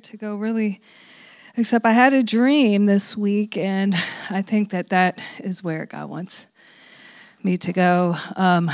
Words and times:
to 0.00 0.16
go, 0.16 0.36
really, 0.36 0.80
except 1.56 1.84
I 1.84 1.92
had 1.92 2.12
a 2.12 2.22
dream 2.22 2.86
this 2.86 3.16
week, 3.16 3.56
and 3.56 3.96
I 4.30 4.42
think 4.42 4.70
that 4.70 4.90
that 4.90 5.20
is 5.38 5.64
where 5.64 5.86
God 5.86 6.08
wants 6.08 6.46
me 7.42 7.56
to 7.56 7.72
go. 7.72 8.16
Um, 8.36 8.70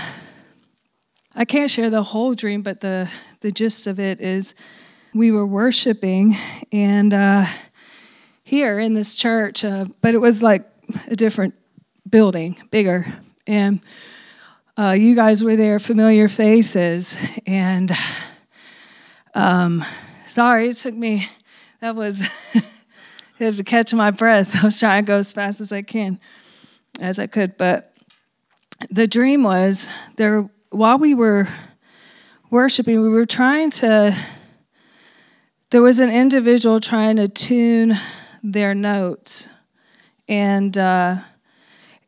I 1.34 1.44
can't 1.44 1.70
share 1.70 1.90
the 1.90 2.02
whole 2.02 2.34
dream, 2.34 2.62
but 2.62 2.80
the, 2.80 3.08
the 3.40 3.50
gist 3.50 3.86
of 3.86 3.98
it 3.98 4.20
is 4.20 4.54
we 5.14 5.30
were 5.30 5.46
worshiping, 5.46 6.36
and 6.72 7.14
uh, 7.14 7.46
here 8.42 8.78
in 8.78 8.94
this 8.94 9.14
church, 9.14 9.64
uh, 9.64 9.86
but 10.00 10.14
it 10.14 10.18
was 10.18 10.42
like 10.42 10.68
a 11.06 11.16
different 11.16 11.54
building, 12.08 12.60
bigger. 12.70 13.12
And 13.46 13.80
uh, 14.76 14.90
you 14.90 15.14
guys 15.14 15.42
were 15.42 15.56
there, 15.56 15.78
familiar 15.78 16.28
faces, 16.28 17.16
and 17.46 17.90
um, 19.34 19.84
sorry, 20.34 20.70
it 20.70 20.76
took 20.76 20.94
me, 20.94 21.28
that 21.80 21.94
was, 21.94 22.20
I 22.54 22.62
had 23.38 23.56
to 23.56 23.62
catch 23.62 23.94
my 23.94 24.10
breath. 24.10 24.56
I 24.56 24.64
was 24.64 24.80
trying 24.80 25.04
to 25.04 25.06
go 25.06 25.16
as 25.18 25.32
fast 25.32 25.60
as 25.60 25.70
I 25.70 25.82
can, 25.82 26.18
as 27.00 27.20
I 27.20 27.28
could. 27.28 27.56
But 27.56 27.94
the 28.90 29.06
dream 29.06 29.44
was 29.44 29.88
there, 30.16 30.50
while 30.70 30.98
we 30.98 31.14
were 31.14 31.46
worshiping, 32.50 33.00
we 33.00 33.10
were 33.10 33.26
trying 33.26 33.70
to, 33.70 34.16
there 35.70 35.82
was 35.82 36.00
an 36.00 36.10
individual 36.10 36.80
trying 36.80 37.14
to 37.16 37.28
tune 37.28 37.96
their 38.42 38.74
notes, 38.74 39.48
and 40.28 40.76
uh, 40.76 41.18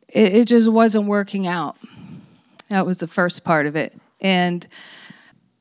it, 0.09 0.35
it 0.35 0.47
just 0.49 0.69
wasn't 0.69 1.05
working 1.05 1.47
out. 1.47 1.77
That 2.67 2.85
was 2.85 2.97
the 2.97 3.07
first 3.07 3.45
part 3.45 3.65
of 3.65 3.77
it. 3.77 3.97
And 4.19 4.67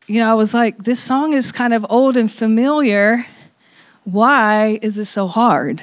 you 0.07 0.21
know, 0.21 0.31
I 0.31 0.35
was 0.35 0.55
like, 0.55 0.85
this 0.85 1.01
song 1.01 1.33
is 1.33 1.51
kind 1.51 1.75
of 1.75 1.85
old 1.89 2.17
and 2.17 2.31
familiar. 2.31 3.27
Why 4.05 4.79
is 4.83 4.95
this 4.95 5.11
so 5.11 5.27
hard? 5.27 5.83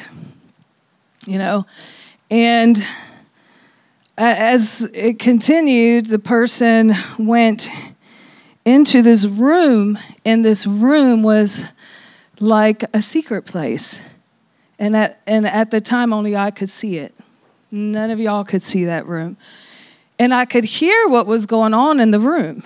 You 1.26 1.38
know, 1.38 1.66
and 2.32 2.86
as 4.18 4.88
it 4.94 5.20
continued, 5.20 6.06
the 6.06 6.20
person 6.20 6.96
went 7.18 7.70
into 8.66 9.02
this 9.02 9.26
room, 9.26 10.00
and 10.24 10.46
this 10.46 10.66
room 10.66 11.22
was 11.22 11.66
like 12.40 12.84
a 12.94 13.02
secret 13.02 13.44
place. 13.44 14.02
And 14.80 14.96
at, 14.96 15.22
and 15.28 15.46
at 15.46 15.72
the 15.72 15.82
time, 15.82 16.14
only 16.14 16.36
I 16.36 16.52
could 16.52 16.70
see 16.70 16.98
it. 16.98 17.14
None 17.72 18.10
of 18.10 18.20
y'all 18.20 18.46
could 18.46 18.62
see 18.62 18.86
that 18.86 19.06
room. 19.06 19.36
And 20.18 20.34
I 20.34 20.46
could 20.46 20.64
hear 20.64 21.10
what 21.10 21.28
was 21.28 21.46
going 21.46 21.74
on 21.74 22.00
in 22.00 22.12
the 22.12 22.20
room 22.20 22.64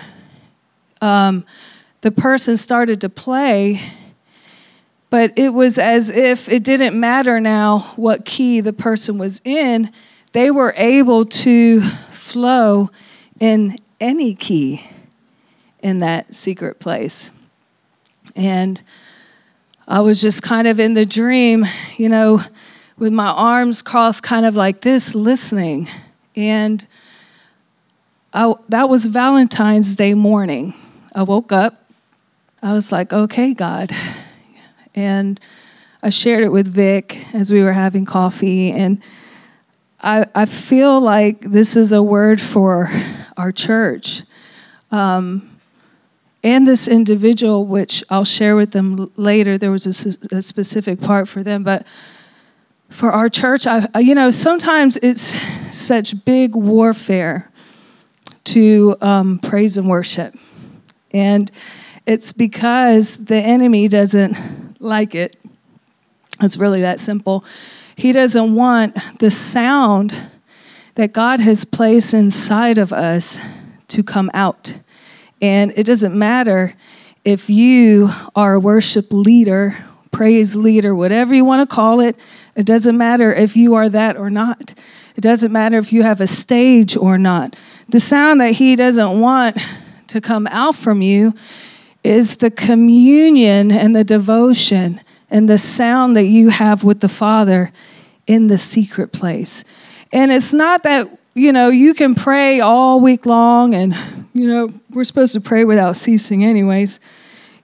um, 1.02 1.46
the 2.02 2.12
person 2.12 2.58
started 2.58 3.02
to 3.02 3.10
play, 3.10 3.82
but 5.10 5.34
it 5.38 5.50
was 5.50 5.80
as 5.80 6.10
if 6.10 6.50
it 6.50 6.64
didn't 6.64 7.00
matter 7.00 7.40
now 7.40 7.94
what 7.96 8.26
key 8.26 8.62
the 8.62 8.74
person 8.74 9.18
was 9.18 9.42
in. 9.44 9.92
They 10.34 10.52
were 10.52 10.74
able 10.78 11.26
to 11.26 11.82
flow 12.12 12.92
in 13.40 13.78
any 14.00 14.36
key 14.36 14.84
in 15.82 16.00
that 16.00 16.34
secret 16.34 16.80
place. 16.80 17.32
And 18.36 18.82
I 19.88 20.02
was 20.02 20.22
just 20.22 20.44
kind 20.44 20.68
of 20.68 20.80
in 20.80 20.94
the 20.94 21.06
dream, 21.06 21.66
you 21.98 22.10
know, 22.10 22.44
with 22.98 23.14
my 23.14 23.30
arms 23.30 23.82
crossed, 23.82 24.24
kind 24.24 24.46
of 24.46 24.56
like 24.56 24.82
this, 24.82 25.16
listening. 25.16 25.88
And 26.36 26.86
I, 28.34 28.54
that 28.70 28.90
was 28.90 29.06
Valentine's 29.06 29.96
Day 29.96 30.14
morning. 30.14 30.74
I 31.18 31.24
woke 31.24 31.52
up. 31.52 31.84
I 32.62 32.74
was 32.74 32.92
like, 32.92 33.12
okay, 33.12 33.56
God. 33.56 33.92
And 34.94 35.40
I 36.04 36.12
shared 36.12 36.44
it 36.44 36.50
with 36.50 36.68
Vic 36.68 37.26
as 37.34 37.52
we 37.52 37.64
were 37.64 37.74
having 37.74 38.06
coffee. 38.06 38.72
And 38.72 39.02
I, 40.00 40.28
I 40.36 40.46
feel 40.46 41.02
like 41.02 41.42
this 41.42 41.76
is 41.76 41.92
a 41.92 42.04
word 42.04 42.40
for 42.40 42.92
our 43.36 43.52
church. 43.52 44.22
Um, 44.92 45.60
and 46.44 46.68
this 46.68 46.88
individual, 46.88 47.66
which 47.66 48.04
I'll 48.12 48.24
share 48.24 48.56
with 48.56 48.70
them 48.70 49.12
later, 49.16 49.58
there 49.58 49.72
was 49.72 49.88
a, 49.88 50.36
a 50.36 50.44
specific 50.44 51.02
part 51.02 51.28
for 51.28 51.42
them. 51.42 51.64
But 51.64 51.88
for 52.90 53.12
our 53.12 53.28
church, 53.28 53.66
I, 53.66 53.88
you 53.98 54.14
know, 54.14 54.30
sometimes 54.30 54.98
it's 55.02 55.36
such 55.76 56.26
big 56.26 56.54
warfare 56.56 57.50
to 58.44 58.96
um, 59.02 59.40
praise 59.40 59.78
and 59.78 59.90
worship. 59.90 60.38
And 61.18 61.52
it's 62.06 62.32
because 62.32 63.18
the 63.26 63.38
enemy 63.38 63.88
doesn't 63.88 64.78
like 64.80 65.16
it. 65.16 65.36
It's 66.42 66.58
really 66.58 66.82
that 66.82 67.00
simple. 67.00 67.44
He 67.96 68.12
doesn't 68.12 68.54
want 68.54 68.96
the 69.18 69.32
sound 69.32 70.14
that 70.94 71.14
God 71.14 71.40
has 71.40 71.66
placed 71.66 72.14
inside 72.14 72.78
of 72.78 72.94
us 72.94 73.40
to 73.88 74.04
come 74.04 74.30
out. 74.36 74.78
And 75.42 75.74
it 75.76 75.88
doesn't 75.88 76.18
matter 76.18 76.76
if 77.26 77.50
you 77.50 78.12
are 78.36 78.54
a 78.54 78.60
worship 78.60 79.08
leader, 79.12 79.84
praise 80.12 80.56
leader, 80.56 80.94
whatever 80.94 81.34
you 81.34 81.44
want 81.44 81.68
to 81.68 81.76
call 81.76 82.00
it. 82.00 82.16
It 82.56 82.68
doesn't 82.68 82.96
matter 82.98 83.34
if 83.34 83.58
you 83.58 83.74
are 83.74 83.90
that 83.90 84.18
or 84.18 84.30
not. 84.30 84.76
It 85.16 85.22
doesn't 85.22 85.52
matter 85.52 85.80
if 85.80 85.92
you 85.92 86.04
have 86.04 86.22
a 86.22 86.28
stage 86.28 86.96
or 86.96 87.18
not. 87.18 87.56
The 87.90 88.00
sound 88.00 88.40
that 88.42 88.54
he 88.54 88.76
doesn't 88.76 89.20
want 89.20 89.58
to 90.08 90.22
come 90.22 90.48
out 90.48 90.76
from 90.76 91.02
you 91.02 91.34
is 92.04 92.38
the 92.38 92.52
communion 92.52 93.72
and 93.72 93.96
the 93.96 94.04
devotion 94.04 95.02
and 95.30 95.50
the 95.50 95.58
sound 95.58 96.16
that 96.16 96.26
you 96.26 96.50
have 96.50 96.84
with 96.84 97.02
the 97.02 97.10
Father 97.10 97.72
in 98.26 98.48
the 98.48 98.58
secret 98.58 99.12
place. 99.12 99.64
And 100.14 100.32
it's 100.32 100.54
not 100.54 100.84
that, 100.84 101.10
you 101.34 101.52
know, 101.52 101.70
you 101.70 101.94
can 101.94 102.16
pray 102.16 102.62
all 102.62 103.02
week 103.02 103.26
long 103.26 103.74
and, 103.74 103.96
you 104.34 104.48
know, 104.48 104.74
we're 104.90 105.04
supposed 105.04 105.34
to 105.34 105.42
pray 105.42 105.66
without 105.66 105.98
ceasing, 105.98 106.46
anyways. 106.46 107.00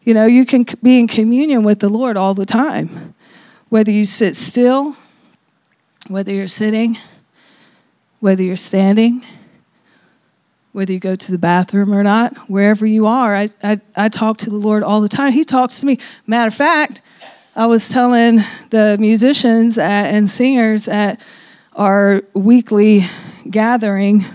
You 0.03 0.13
know, 0.13 0.25
you 0.25 0.45
can 0.45 0.65
be 0.81 0.99
in 0.99 1.07
communion 1.07 1.63
with 1.63 1.79
the 1.79 1.89
Lord 1.89 2.17
all 2.17 2.33
the 2.33 2.45
time, 2.45 3.15
whether 3.69 3.91
you 3.91 4.03
sit 4.03 4.35
still, 4.35 4.97
whether 6.09 6.33
you're 6.33 6.49
sitting, 6.49 6.97
whether 8.19 8.43
you're 8.43 8.57
standing 8.57 9.23
whether 10.73 10.91
you 10.91 10.99
go 10.99 11.15
to 11.15 11.31
the 11.31 11.37
bathroom 11.37 11.93
or 11.93 12.03
not, 12.03 12.35
wherever 12.49 12.85
you 12.85 13.05
are, 13.05 13.33
I, 13.35 13.49
I, 13.63 13.79
I 13.95 14.09
talk 14.09 14.37
to 14.39 14.49
the 14.49 14.57
Lord 14.57 14.83
all 14.83 15.01
the 15.01 15.07
time. 15.07 15.31
He 15.31 15.43
talks 15.43 15.79
to 15.79 15.85
me. 15.85 15.99
Matter 16.27 16.47
of 16.47 16.55
fact, 16.55 17.01
I 17.55 17.67
was 17.67 17.89
telling 17.89 18.39
the 18.71 18.97
musicians 18.99 19.77
at, 19.77 20.07
and 20.07 20.27
singers 20.27 20.87
at 20.87 21.21
our 21.75 22.23
weekly 22.33 23.05
gathering 23.49 24.25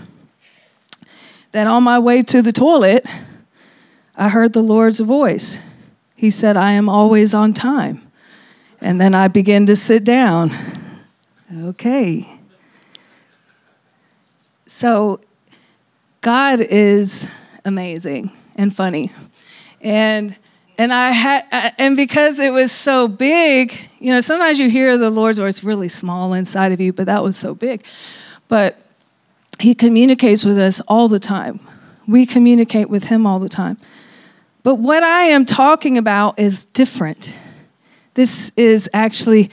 that 1.51 1.67
on 1.67 1.83
my 1.83 1.99
way 1.99 2.21
to 2.21 2.41
the 2.41 2.53
toilet, 2.53 3.05
I 4.15 4.29
heard 4.29 4.53
the 4.53 4.63
Lord's 4.63 5.01
voice. 5.01 5.61
He 6.15 6.29
said, 6.29 6.55
I 6.55 6.73
am 6.73 6.87
always 6.87 7.33
on 7.33 7.53
time. 7.53 8.01
And 8.79 9.01
then 9.01 9.13
I 9.13 9.27
began 9.27 9.65
to 9.65 9.75
sit 9.75 10.05
down. 10.05 10.51
Okay. 11.53 12.39
So 14.67 15.19
God 16.21 16.59
is 16.59 17.27
amazing 17.63 18.31
and 18.55 18.75
funny. 18.75 19.11
And 19.81 20.35
and 20.77 20.93
I 20.93 21.11
had 21.11 21.73
and 21.77 21.95
because 21.95 22.39
it 22.39 22.51
was 22.51 22.71
so 22.71 23.07
big, 23.07 23.77
you 23.99 24.11
know, 24.11 24.19
sometimes 24.19 24.59
you 24.59 24.69
hear 24.69 24.97
the 24.97 25.09
Lord's 25.09 25.39
voice 25.39 25.63
really 25.63 25.89
small 25.89 26.33
inside 26.33 26.71
of 26.71 26.81
you, 26.81 26.91
but 26.91 27.05
that 27.05 27.23
was 27.23 27.37
so 27.37 27.53
big. 27.53 27.83
But 28.49 28.77
he 29.59 29.73
communicates 29.73 30.43
with 30.43 30.57
us 30.57 30.81
all 30.87 31.07
the 31.07 31.19
time. 31.19 31.59
We 32.07 32.25
communicate 32.25 32.89
with 32.89 33.05
him 33.05 33.25
all 33.25 33.39
the 33.39 33.49
time. 33.49 33.77
But 34.63 34.75
what 34.75 35.03
I 35.03 35.25
am 35.25 35.45
talking 35.45 35.97
about 35.97 36.37
is 36.37 36.65
different. 36.65 37.35
This 38.15 38.51
is 38.57 38.89
actually 38.93 39.51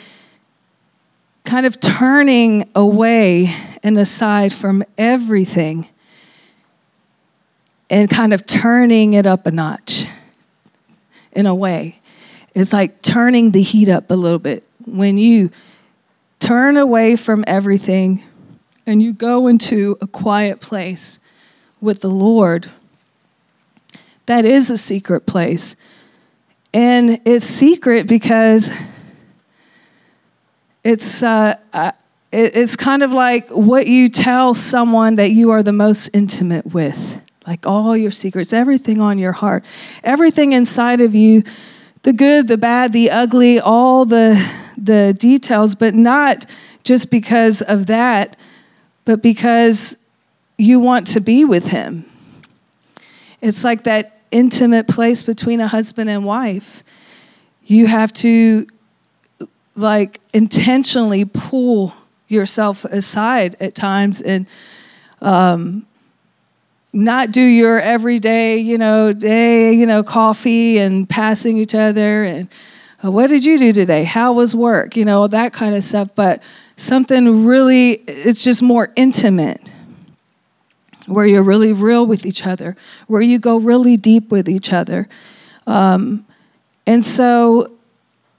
kind 1.45 1.65
of 1.65 1.79
turning 1.79 2.69
away 2.75 3.55
and 3.85 3.97
aside 3.99 4.53
from 4.53 4.83
everything 4.99 5.89
and 7.89 8.11
kind 8.11 8.33
of 8.33 8.45
turning 8.47 9.13
it 9.13 9.27
up 9.27 9.47
a 9.47 9.51
notch 9.51 10.07
in 11.33 11.47
a 11.47 11.55
way. 11.55 12.01
It's 12.55 12.73
like 12.73 13.03
turning 13.03 13.53
the 13.53 13.63
heat 13.63 13.89
up 13.89 14.11
a 14.11 14.15
little 14.15 14.39
bit. 14.39 14.65
When 14.87 15.19
you 15.19 15.51
turn 16.41 16.77
away 16.77 17.17
from 17.17 17.45
everything 17.47 18.23
and 18.87 19.03
you 19.03 19.13
go 19.13 19.47
into 19.47 19.99
a 20.01 20.07
quiet 20.07 20.61
place 20.61 21.19
with 21.81 22.01
the 22.01 22.11
Lord, 22.11 22.71
that 24.27 24.45
is 24.45 24.71
a 24.71 24.77
secret 24.77 25.27
place. 25.27 25.77
And 26.73 27.21
it's 27.25 27.47
secret 27.47 28.07
because 28.07 28.71
it's, 30.83 31.23
uh, 31.23 31.57
uh, 31.73 31.93
it's 32.33 32.77
kind 32.77 33.03
of 33.03 33.13
like 33.13 33.49
what 33.51 33.87
you 33.87 34.09
tell 34.09 34.55
someone 34.55 35.15
that 35.17 35.31
you 35.31 35.51
are 35.51 35.63
the 35.63 35.73
most 35.73 36.11
intimate 36.13 36.67
with 36.67 37.23
like 37.47 37.67
all 37.67 37.97
your 37.97 38.11
secrets, 38.11 38.53
everything 38.53 39.01
on 39.01 39.19
your 39.19 39.33
heart, 39.33 39.65
everything 40.03 40.53
inside 40.53 41.01
of 41.01 41.15
you 41.15 41.43
the 42.03 42.13
good, 42.13 42.47
the 42.47 42.57
bad, 42.57 42.93
the 42.93 43.11
ugly, 43.11 43.59
all 43.59 44.05
the 44.05 44.41
the 44.77 45.15
details, 45.19 45.75
but 45.75 45.95
not 45.95 46.47
just 46.85 47.11
because 47.11 47.63
of 47.63 47.87
that, 47.87 48.37
but 49.05 49.23
because 49.23 49.97
you 50.59 50.79
want 50.79 51.07
to 51.09 51.21
be 51.21 51.45
with 51.45 51.69
him. 51.69 52.05
It's 53.41 53.65
like 53.65 53.85
that 53.85 54.21
intimate 54.31 54.87
place 54.87 55.23
between 55.23 55.61
a 55.61 55.69
husband 55.69 56.11
and 56.11 56.25
wife. 56.25 56.83
You 57.65 57.87
have 57.87 58.13
to 58.15 58.67
like 59.75 60.21
intentionally 60.33 61.25
pull 61.25 61.95
yourself 62.29 62.85
aside 62.87 63.57
at 63.61 63.75
times 63.75 64.23
and 64.23 64.47
um, 65.21 65.87
not 66.97 67.31
do 67.31 67.43
your 67.43 67.81
everyday, 67.81 68.59
you 68.59 68.79
know, 68.79 69.13
day, 69.13 69.73
you 69.73 69.87
know, 69.87 70.03
coffee 70.03 70.79
and 70.79 71.09
passing 71.09 71.59
each 71.59 71.75
other 71.75 72.25
and 72.25 72.49
uh, 73.05 73.11
what 73.11 73.29
did 73.29 73.45
you 73.45 73.59
do 73.59 73.73
today? 73.73 74.05
How 74.05 74.33
was 74.33 74.55
work? 74.55 74.97
You 74.97 75.05
know, 75.05 75.27
that 75.27 75.53
kind 75.53 75.75
of 75.75 75.85
stuff. 75.85 76.09
But 76.15 76.43
something 76.77 77.45
really, 77.45 77.93
it's 78.07 78.43
just 78.43 78.63
more 78.63 78.93
intimate 78.97 79.73
where 81.07 81.27
you're 81.27 81.43
really 81.43 81.73
real 81.73 82.07
with 82.07 82.27
each 82.27 82.47
other, 82.47 82.77
where 83.07 83.23
you 83.23 83.39
go 83.39 83.59
really 83.59 83.97
deep 83.97 84.31
with 84.31 84.49
each 84.49 84.73
other. 84.73 85.09
Um, 85.67 86.27
and 86.87 87.05
so, 87.05 87.73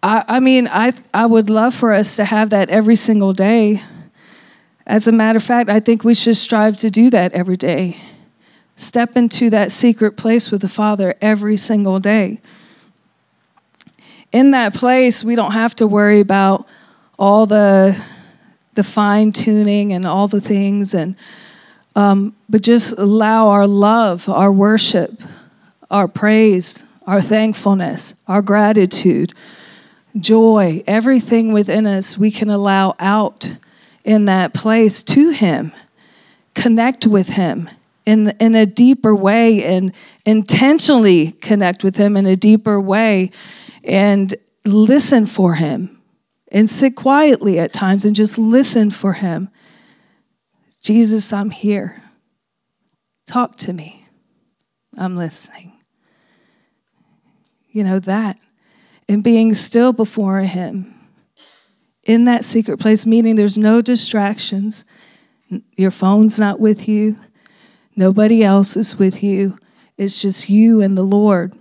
I, 0.01 0.24
I 0.27 0.39
mean, 0.39 0.68
I, 0.68 0.94
I 1.13 1.27
would 1.27 1.50
love 1.50 1.74
for 1.74 1.94
us 1.94 2.15
to 2.18 2.25
have 2.25 2.50
that 2.50 2.69
every 2.69 2.95
single 2.95 3.33
day. 3.33 3.83
As 4.86 5.07
a 5.07 5.12
matter 5.12 5.38
of 5.38 5.44
fact, 5.44 5.69
I 5.69 5.80
think 5.80 6.04
we 6.04 6.13
should 6.13 6.38
strive 6.38 6.77
to 6.77 6.89
do 6.89 7.09
that 7.12 7.31
every 7.33 7.57
day. 7.57 7.98
Step 8.78 9.18
into 9.18 9.50
that 9.50 9.72
secret 9.72 10.16
place 10.16 10.52
with 10.52 10.62
the 10.62 10.70
Father 10.70 11.16
every 11.20 11.58
single 11.58 12.00
day. 12.00 12.40
In 14.32 14.52
that 14.52 14.76
place, 14.76 15.24
we 15.24 15.34
don't 15.34 15.54
have 15.54 15.76
to 15.76 15.88
worry 15.88 16.20
about 16.20 16.68
all 17.18 17.48
the, 17.48 18.00
the 18.76 18.84
fine 18.84 19.32
tuning 19.32 19.92
and 19.94 20.06
all 20.06 20.28
the 20.28 20.40
things, 20.40 20.94
and, 20.94 21.16
um, 21.96 22.36
but 22.48 22.62
just 22.62 22.94
allow 23.00 23.48
our 23.48 23.66
love, 23.66 24.30
our 24.30 24.52
worship, 24.52 25.24
our 25.90 26.08
praise, 26.08 26.86
our 27.08 27.20
thankfulness, 27.20 28.14
our 28.28 28.44
gratitude, 28.44 29.34
joy, 30.20 30.84
everything 30.86 31.52
within 31.52 31.88
us, 31.88 32.16
we 32.16 32.30
can 32.30 32.52
allow 32.52 32.96
out 33.00 33.58
in 34.04 34.26
that 34.26 34.54
place 34.54 35.02
to 35.02 35.32
Him, 35.32 35.72
connect 36.54 37.08
with 37.08 37.30
Him, 37.30 37.70
in, 38.07 38.30
in 38.39 38.56
a 38.56 38.65
deeper 38.65 39.13
way 39.13 39.65
and 39.65 39.94
intentionally 40.25 41.33
connect 41.33 41.83
with 41.83 41.98
Him 41.98 42.15
in 42.15 42.25
a 42.25 42.38
deeper 42.38 42.80
way 42.80 43.31
and 43.83 44.33
listen 44.63 45.25
for 45.25 45.56
Him 45.56 46.01
and 46.50 46.69
sit 46.69 46.95
quietly 46.95 47.59
at 47.59 47.74
times 47.74 48.06
and 48.06 48.15
just 48.15 48.38
listen 48.38 48.92
for 48.92 49.13
Him. 49.13 49.50
Jesus, 50.81 51.33
I'm 51.33 51.50
here. 51.50 52.01
Talk 53.25 53.57
to 53.57 53.74
me. 53.74 54.07
I'm 54.98 55.18
listening. 55.18 55.74
You 57.68 57.83
know, 57.83 58.00
that. 58.00 58.38
And 59.09 59.21
being 59.21 59.54
still 59.54 59.92
before 59.92 60.39
Him 60.39 60.95
in 62.04 62.24
that 62.24 62.45
secret 62.45 62.77
place, 62.77 63.06
meaning 63.06 63.36
there's 63.36 63.57
no 63.57 63.81
distractions. 63.81 64.86
Your 65.75 65.92
phone's 65.92 66.39
not 66.39 66.62
with 66.62 66.88
you. 66.88 67.18
Nobody 67.98 68.44
else 68.44 68.78
is 68.78 68.98
with 68.98 69.24
you. 69.24 69.58
It's 69.98 70.22
just 70.22 70.50
you 70.50 70.82
and 70.82 70.96
the 70.96 71.04
Lord. 71.04 71.54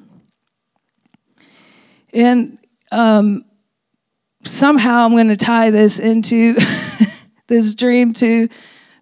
And 2.12 2.58
um, 2.92 3.46
somehow 4.44 5.06
I'm 5.06 5.12
going 5.12 5.28
to 5.28 5.36
tie 5.36 5.70
this 5.70 5.98
into 5.98 6.58
this 7.46 7.74
dream 7.74 8.12
to 8.14 8.50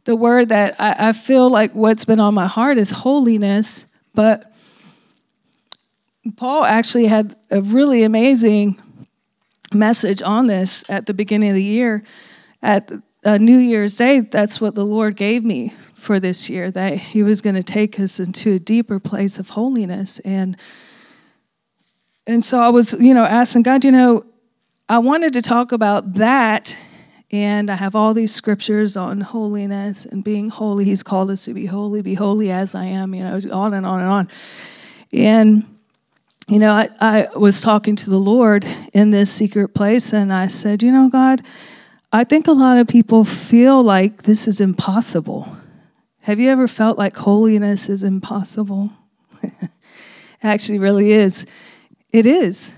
the 0.04 0.14
word 0.14 0.50
that 0.50 0.76
I, 0.80 1.08
I 1.08 1.12
feel 1.12 1.50
like 1.50 1.74
what's 1.74 2.04
been 2.04 2.20
on 2.20 2.34
my 2.34 2.46
heart 2.46 2.78
is 2.78 2.92
holiness. 2.92 3.84
But 4.14 4.52
Paul 6.36 6.64
actually 6.64 7.06
had 7.06 7.34
a 7.50 7.60
really 7.60 8.04
amazing 8.04 8.80
message 9.72 10.22
on 10.22 10.46
this 10.46 10.84
at 10.88 11.06
the 11.06 11.14
beginning 11.14 11.50
of 11.50 11.56
the 11.56 11.64
year. 11.64 12.04
At 12.62 12.92
uh, 13.24 13.38
New 13.38 13.58
Year's 13.58 13.96
Day, 13.96 14.20
that's 14.20 14.60
what 14.60 14.74
the 14.74 14.84
Lord 14.84 15.16
gave 15.16 15.44
me 15.44 15.72
for 15.94 16.20
this 16.20 16.50
year, 16.50 16.70
that 16.70 16.98
He 16.98 17.22
was 17.22 17.40
going 17.40 17.56
to 17.56 17.62
take 17.62 17.98
us 17.98 18.20
into 18.20 18.52
a 18.52 18.58
deeper 18.58 19.00
place 19.00 19.38
of 19.38 19.50
holiness. 19.50 20.18
And 20.20 20.56
and 22.26 22.42
so 22.42 22.58
I 22.58 22.70
was, 22.70 22.94
you 22.94 23.12
know, 23.12 23.24
asking 23.24 23.64
God, 23.64 23.84
you 23.84 23.92
know, 23.92 24.24
I 24.88 24.98
wanted 24.98 25.32
to 25.34 25.42
talk 25.42 25.72
about 25.72 26.14
that. 26.14 26.76
And 27.30 27.70
I 27.70 27.74
have 27.74 27.96
all 27.96 28.14
these 28.14 28.32
scriptures 28.32 28.96
on 28.96 29.20
holiness 29.20 30.06
and 30.06 30.22
being 30.22 30.50
holy. 30.50 30.84
He's 30.84 31.02
called 31.02 31.30
us 31.30 31.46
to 31.46 31.54
be 31.54 31.66
holy, 31.66 32.00
be 32.00 32.14
holy 32.14 32.50
as 32.50 32.74
I 32.74 32.84
am, 32.84 33.14
you 33.14 33.24
know, 33.24 33.40
on 33.52 33.74
and 33.74 33.84
on 33.84 34.00
and 34.00 34.08
on. 34.08 34.28
And, 35.12 35.78
you 36.46 36.58
know, 36.58 36.72
I, 36.72 36.90
I 37.00 37.28
was 37.36 37.60
talking 37.60 37.96
to 37.96 38.10
the 38.10 38.20
Lord 38.20 38.64
in 38.92 39.10
this 39.10 39.32
secret 39.32 39.74
place, 39.74 40.12
and 40.12 40.32
I 40.32 40.46
said, 40.46 40.82
you 40.82 40.92
know, 40.92 41.08
God, 41.08 41.42
I 42.14 42.22
think 42.22 42.46
a 42.46 42.52
lot 42.52 42.78
of 42.78 42.86
people 42.86 43.24
feel 43.24 43.82
like 43.82 44.22
this 44.22 44.46
is 44.46 44.60
impossible. 44.60 45.56
Have 46.20 46.38
you 46.38 46.48
ever 46.48 46.68
felt 46.68 46.96
like 46.96 47.16
holiness 47.16 47.88
is 47.88 48.04
impossible? 48.04 48.92
it 49.42 49.70
actually 50.40 50.78
really 50.78 51.10
is. 51.10 51.44
It 52.12 52.24
is 52.24 52.72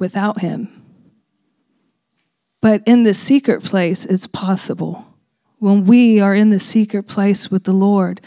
without 0.00 0.40
Him. 0.40 0.82
But 2.60 2.82
in 2.86 3.04
the 3.04 3.14
secret 3.14 3.62
place, 3.62 4.04
it's 4.04 4.26
possible. 4.26 5.14
When 5.60 5.84
we 5.84 6.18
are 6.18 6.34
in 6.34 6.50
the 6.50 6.58
secret 6.58 7.04
place 7.04 7.48
with 7.48 7.62
the 7.62 7.72
Lord 7.72 8.20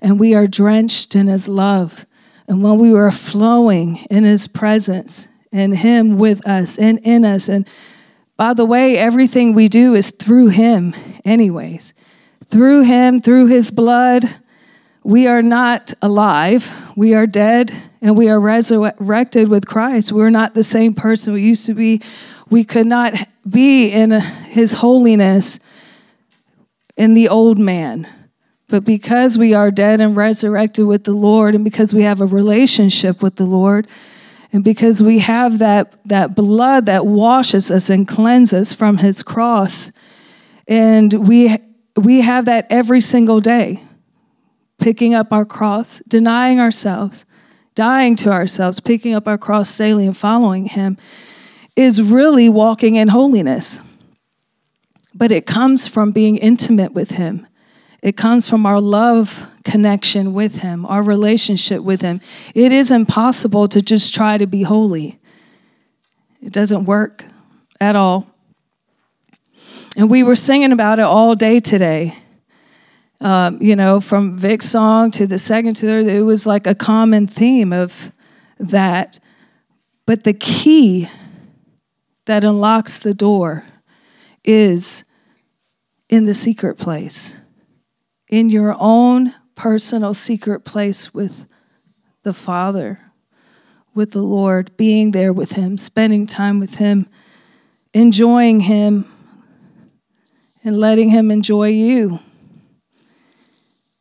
and 0.00 0.18
we 0.18 0.32
are 0.32 0.46
drenched 0.46 1.14
in 1.14 1.26
His 1.26 1.48
love, 1.48 2.06
and 2.48 2.62
when 2.62 2.78
we 2.78 2.94
are 2.94 3.10
flowing 3.10 4.06
in 4.10 4.24
His 4.24 4.46
presence 4.46 5.28
and 5.52 5.76
Him 5.76 6.16
with 6.16 6.46
us 6.48 6.78
and 6.78 6.98
in 7.00 7.26
us. 7.26 7.50
And 7.50 7.68
by 8.42 8.54
the 8.54 8.64
way, 8.64 8.98
everything 8.98 9.52
we 9.52 9.68
do 9.68 9.94
is 9.94 10.10
through 10.10 10.48
Him, 10.48 10.96
anyways. 11.24 11.94
Through 12.48 12.82
him, 12.82 13.20
through 13.20 13.46
his 13.46 13.70
blood, 13.70 14.28
we 15.04 15.28
are 15.28 15.42
not 15.42 15.94
alive. 16.02 16.90
We 16.96 17.14
are 17.14 17.24
dead 17.28 17.72
and 18.00 18.18
we 18.18 18.28
are 18.28 18.40
resurrected 18.40 19.46
with 19.46 19.68
Christ. 19.68 20.10
We're 20.10 20.28
not 20.30 20.54
the 20.54 20.64
same 20.64 20.92
person 20.92 21.34
we 21.34 21.42
used 21.42 21.66
to 21.66 21.74
be. 21.74 22.02
We 22.50 22.64
could 22.64 22.88
not 22.88 23.14
be 23.48 23.90
in 23.90 24.10
his 24.10 24.72
holiness 24.72 25.60
in 26.96 27.14
the 27.14 27.28
old 27.28 27.60
man. 27.60 28.08
But 28.68 28.84
because 28.84 29.38
we 29.38 29.54
are 29.54 29.70
dead 29.70 30.00
and 30.00 30.16
resurrected 30.16 30.86
with 30.86 31.04
the 31.04 31.12
Lord, 31.12 31.54
and 31.54 31.62
because 31.62 31.94
we 31.94 32.02
have 32.02 32.20
a 32.20 32.26
relationship 32.26 33.22
with 33.22 33.36
the 33.36 33.46
Lord, 33.46 33.86
and 34.52 34.62
because 34.62 35.02
we 35.02 35.20
have 35.20 35.58
that, 35.58 35.94
that 36.04 36.34
blood 36.34 36.86
that 36.86 37.06
washes 37.06 37.70
us 37.70 37.88
and 37.88 38.06
cleanses 38.06 38.72
us 38.72 38.74
from 38.74 38.98
his 38.98 39.22
cross, 39.22 39.90
and 40.68 41.26
we 41.26 41.58
we 41.96 42.22
have 42.22 42.46
that 42.46 42.66
every 42.70 43.00
single 43.00 43.40
day 43.40 43.82
picking 44.78 45.14
up 45.14 45.32
our 45.32 45.44
cross, 45.44 46.00
denying 46.08 46.58
ourselves, 46.58 47.24
dying 47.74 48.16
to 48.16 48.30
ourselves, 48.30 48.80
picking 48.80 49.14
up 49.14 49.28
our 49.28 49.38
cross 49.38 49.76
daily 49.76 50.06
and 50.06 50.16
following 50.16 50.66
Him 50.66 50.96
is 51.76 52.02
really 52.02 52.48
walking 52.48 52.96
in 52.96 53.08
holiness. 53.08 53.80
But 55.14 55.30
it 55.30 55.46
comes 55.46 55.86
from 55.86 56.10
being 56.10 56.36
intimate 56.36 56.92
with 56.92 57.12
Him. 57.12 57.46
It 58.02 58.16
comes 58.16 58.50
from 58.50 58.66
our 58.66 58.80
love 58.80 59.48
connection 59.64 60.34
with 60.34 60.56
Him, 60.56 60.84
our 60.86 61.02
relationship 61.02 61.82
with 61.82 62.02
Him. 62.02 62.20
It 62.54 62.72
is 62.72 62.90
impossible 62.90 63.68
to 63.68 63.80
just 63.80 64.12
try 64.12 64.36
to 64.38 64.46
be 64.46 64.62
holy, 64.62 65.20
it 66.42 66.52
doesn't 66.52 66.84
work 66.84 67.24
at 67.80 67.96
all. 67.96 68.26
And 69.96 70.10
we 70.10 70.22
were 70.22 70.36
singing 70.36 70.72
about 70.72 70.98
it 70.98 71.02
all 71.02 71.34
day 71.34 71.60
today. 71.60 72.16
Um, 73.20 73.62
you 73.62 73.76
know, 73.76 74.00
from 74.00 74.36
Vic's 74.36 74.68
song 74.68 75.12
to 75.12 75.26
the 75.26 75.38
second 75.38 75.74
to 75.74 75.86
the 75.86 76.12
it 76.12 76.22
was 76.22 76.44
like 76.44 76.66
a 76.66 76.74
common 76.74 77.28
theme 77.28 77.72
of 77.72 78.10
that. 78.58 79.20
But 80.06 80.24
the 80.24 80.32
key 80.32 81.08
that 82.24 82.42
unlocks 82.42 82.98
the 82.98 83.14
door 83.14 83.64
is 84.44 85.04
in 86.08 86.24
the 86.24 86.34
secret 86.34 86.78
place, 86.78 87.34
in 88.32 88.48
your 88.48 88.74
own 88.80 89.34
personal 89.54 90.14
secret 90.14 90.60
place 90.64 91.12
with 91.12 91.46
the 92.22 92.32
Father, 92.32 92.98
with 93.94 94.12
the 94.12 94.22
Lord, 94.22 94.74
being 94.78 95.10
there 95.10 95.34
with 95.34 95.52
Him, 95.52 95.76
spending 95.76 96.26
time 96.26 96.58
with 96.58 96.76
Him, 96.76 97.06
enjoying 97.92 98.60
Him 98.60 99.04
and 100.64 100.80
letting 100.80 101.10
Him 101.10 101.30
enjoy 101.30 101.68
you 101.68 102.20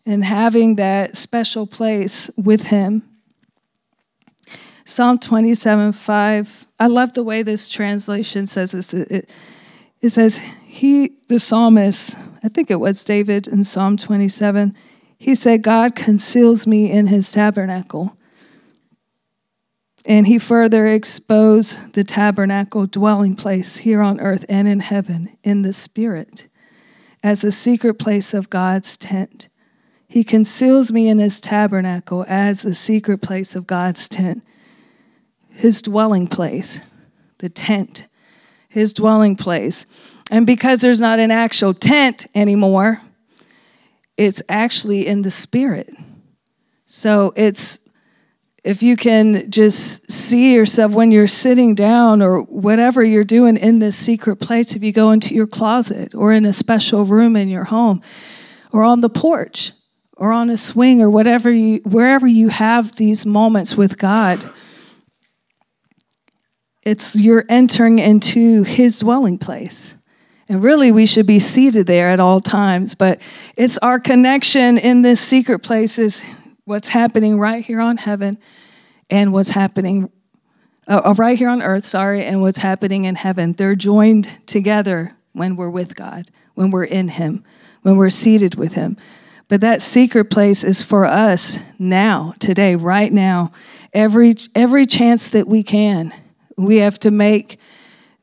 and 0.05 0.23
having 0.23 0.77
that 0.77 1.17
special 1.17 1.67
place 1.67 2.31
with 2.37 2.63
Him. 2.67 3.03
Psalm 4.85 5.19
27 5.19 5.91
5. 5.91 6.67
I 6.79 6.87
love 6.87 7.11
the 7.13 7.23
way 7.23 7.43
this 7.43 7.67
translation 7.67 8.47
says 8.47 8.71
this. 8.71 8.93
It, 8.93 9.11
it 9.11 9.29
says, 10.09 10.41
He, 10.65 11.13
the 11.27 11.39
psalmist, 11.39 12.17
I 12.43 12.49
think 12.49 12.71
it 12.71 12.79
was 12.79 13.03
David 13.03 13.47
in 13.47 13.63
Psalm 13.63 13.97
27, 13.97 14.75
he 15.17 15.35
said, 15.35 15.61
God 15.61 15.95
conceals 15.95 16.65
me 16.65 16.89
in 16.89 17.07
his 17.07 17.31
tabernacle. 17.31 18.17
And 20.03 20.25
he 20.25 20.39
further 20.39 20.87
exposed 20.87 21.93
the 21.93 22.03
tabernacle 22.03 22.87
dwelling 22.87 23.35
place 23.35 23.77
here 23.77 24.01
on 24.01 24.19
earth 24.19 24.45
and 24.49 24.67
in 24.67 24.79
heaven 24.79 25.37
in 25.43 25.61
the 25.61 25.73
spirit 25.73 26.47
as 27.21 27.41
the 27.41 27.51
secret 27.51 27.95
place 27.95 28.33
of 28.33 28.49
God's 28.49 28.97
tent. 28.97 29.47
He 30.07 30.23
conceals 30.23 30.91
me 30.91 31.07
in 31.07 31.19
his 31.19 31.39
tabernacle 31.39 32.25
as 32.27 32.63
the 32.63 32.73
secret 32.73 33.21
place 33.21 33.55
of 33.55 33.67
God's 33.67 34.09
tent, 34.09 34.43
his 35.49 35.81
dwelling 35.81 36.27
place, 36.27 36.81
the 37.37 37.49
tent, 37.49 38.07
his 38.71 38.93
dwelling 38.93 39.35
place. 39.35 39.85
And 40.31 40.45
because 40.45 40.81
there's 40.81 41.01
not 41.01 41.19
an 41.19 41.29
actual 41.29 41.73
tent 41.73 42.25
anymore, 42.33 43.01
it's 44.17 44.41
actually 44.47 45.05
in 45.07 45.23
the 45.23 45.31
spirit. 45.31 45.93
So 46.85 47.33
it's 47.35 47.79
if 48.63 48.83
you 48.83 48.95
can 48.95 49.49
just 49.49 50.09
see 50.09 50.53
yourself 50.53 50.91
when 50.91 51.11
you're 51.11 51.27
sitting 51.27 51.73
down 51.73 52.21
or 52.21 52.41
whatever 52.43 53.03
you're 53.03 53.23
doing 53.23 53.57
in 53.57 53.79
this 53.79 53.95
secret 53.95 54.37
place, 54.37 54.75
if 54.75 54.83
you 54.83 54.91
go 54.91 55.11
into 55.11 55.33
your 55.33 55.47
closet 55.47 56.13
or 56.13 56.31
in 56.31 56.45
a 56.45 56.53
special 56.53 57.03
room 57.03 57.35
in 57.35 57.49
your 57.49 57.65
home 57.65 58.01
or 58.71 58.83
on 58.83 59.01
the 59.01 59.09
porch 59.09 59.73
or 60.15 60.31
on 60.31 60.49
a 60.49 60.57
swing 60.57 61.01
or 61.01 61.09
whatever 61.09 61.51
you 61.51 61.81
wherever 61.83 62.27
you 62.27 62.49
have 62.49 62.95
these 62.95 63.25
moments 63.25 63.75
with 63.75 63.97
God, 63.97 64.49
it's 66.83 67.15
you're 67.15 67.45
entering 67.49 67.99
into 67.99 68.63
his 68.63 68.99
dwelling 68.99 69.37
place. 69.37 69.95
And 70.49 70.61
really, 70.61 70.91
we 70.91 71.05
should 71.05 71.27
be 71.27 71.39
seated 71.39 71.87
there 71.87 72.09
at 72.09 72.19
all 72.19 72.41
times. 72.41 72.95
But 72.95 73.21
it's 73.55 73.77
our 73.77 73.99
connection 73.99 74.77
in 74.77 75.01
this 75.01 75.21
secret 75.21 75.59
place 75.59 75.97
is 75.97 76.23
what's 76.65 76.89
happening 76.89 77.39
right 77.39 77.63
here 77.63 77.79
on 77.79 77.97
heaven 77.97 78.37
and 79.09 79.31
what's 79.31 79.51
happening 79.51 80.09
uh, 80.87 81.01
uh, 81.05 81.13
right 81.17 81.37
here 81.37 81.47
on 81.47 81.61
earth, 81.61 81.85
sorry, 81.85 82.25
and 82.25 82.41
what's 82.41 82.57
happening 82.57 83.05
in 83.05 83.15
heaven. 83.15 83.53
They're 83.53 83.75
joined 83.75 84.27
together 84.45 85.15
when 85.31 85.55
we're 85.55 85.69
with 85.69 85.95
God, 85.95 86.31
when 86.55 86.71
we're 86.71 86.85
in 86.85 87.09
Him, 87.09 87.45
when 87.83 87.97
we're 87.97 88.09
seated 88.09 88.55
with 88.55 88.73
Him. 88.73 88.97
But 89.47 89.61
that 89.61 89.81
secret 89.81 90.25
place 90.25 90.63
is 90.63 90.81
for 90.81 91.05
us 91.05 91.59
now, 91.77 92.33
today, 92.39 92.75
right 92.75 93.13
now, 93.13 93.51
every 93.93 94.33
every 94.55 94.85
chance 94.85 95.27
that 95.29 95.47
we 95.47 95.61
can. 95.61 96.13
We 96.65 96.77
have 96.77 96.99
to 96.99 97.11
make 97.11 97.59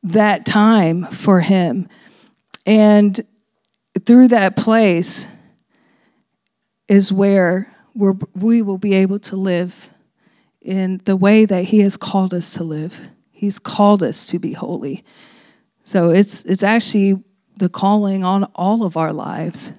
that 0.03 0.47
time 0.47 1.05
for 1.07 1.41
Him. 1.41 1.89
And 2.65 3.21
through 4.07 4.29
that 4.29 4.57
place 4.57 5.27
is 6.89 7.13
where 7.13 7.75
we're, 7.95 8.15
we 8.35 8.63
will 8.63 8.79
be 8.79 8.95
able 8.95 9.19
to 9.19 9.37
live 9.37 9.91
in 10.61 11.01
the 11.05 11.17
way 11.17 11.45
that 11.45 11.65
He 11.65 11.81
has 11.81 11.97
called 11.97 12.33
us 12.33 12.55
to 12.55 12.65
live. 12.65 13.09
He's 13.31 13.59
called 13.59 14.03
us 14.03 14.27
to 14.29 14.39
be 14.39 14.53
holy. 14.53 15.05
So 15.83 16.11
it's, 16.11 16.45
it's 16.45 16.63
actually 16.63 17.23
the 17.59 17.69
calling 17.69 18.25
on 18.25 18.45
all 18.55 18.85
of 18.85 18.97
our 18.97 19.13
lives 19.13 19.73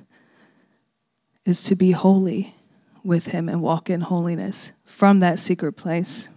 is 1.45 1.63
to 1.63 1.75
be 1.75 1.91
holy 1.91 2.55
with 3.03 3.27
Him 3.27 3.47
and 3.47 3.61
walk 3.61 3.89
in 3.89 4.01
holiness 4.01 4.71
from 4.85 5.19
that 5.19 5.39
secret 5.39 5.73
place. 5.73 6.27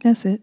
That's 0.00 0.24
it. 0.24 0.40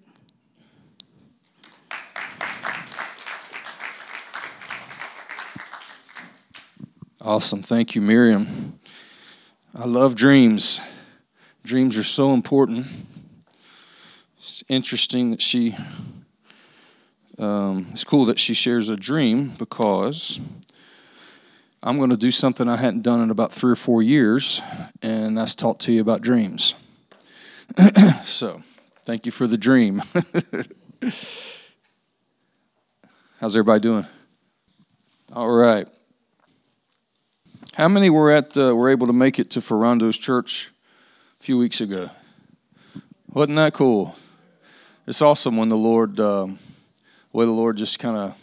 Awesome. 7.21 7.63
Thank 7.63 7.95
you, 7.95 8.01
Miriam. 8.01 8.79
I 9.73 9.85
love 9.85 10.15
dreams. 10.15 10.81
Dreams 11.63 11.97
are 11.97 12.03
so 12.03 12.33
important. 12.33 12.87
It's 14.37 14.61
interesting 14.67 15.31
that 15.31 15.41
she, 15.41 15.77
um, 17.37 17.87
it's 17.91 18.03
cool 18.03 18.25
that 18.25 18.39
she 18.39 18.53
shares 18.53 18.89
a 18.89 18.97
dream 18.97 19.53
because 19.57 20.41
I'm 21.81 21.97
going 21.97 22.09
to 22.09 22.17
do 22.17 22.29
something 22.31 22.67
I 22.67 22.75
hadn't 22.75 23.03
done 23.03 23.21
in 23.21 23.31
about 23.31 23.53
three 23.53 23.71
or 23.71 23.77
four 23.77 24.03
years, 24.03 24.61
and 25.01 25.37
that's 25.37 25.55
talk 25.55 25.79
to 25.79 25.93
you 25.93 26.01
about 26.01 26.21
dreams. 26.21 26.75
so, 28.23 28.61
thank 29.05 29.25
you 29.25 29.31
for 29.31 29.47
the 29.47 29.57
dream. 29.57 30.01
How's 33.39 33.55
everybody 33.55 33.81
doing? 33.81 34.05
All 35.31 35.49
right. 35.49 35.87
How 37.73 37.87
many 37.87 38.09
were 38.09 38.31
at 38.31 38.55
uh, 38.57 38.75
were 38.75 38.89
able 38.89 39.07
to 39.07 39.13
make 39.13 39.39
it 39.39 39.49
to 39.51 39.59
Ferrando's 39.59 40.17
church 40.17 40.71
a 41.39 41.43
few 41.43 41.57
weeks 41.57 41.81
ago? 41.81 42.09
Wasn't 43.31 43.55
that 43.55 43.73
cool? 43.73 44.15
It's 45.07 45.21
awesome 45.21 45.57
when 45.57 45.69
the 45.69 45.77
Lord, 45.77 46.19
um, 46.19 46.59
way 47.33 47.45
the 47.45 47.51
Lord 47.51 47.77
just 47.77 47.99
kind 47.99 48.15
of 48.15 48.35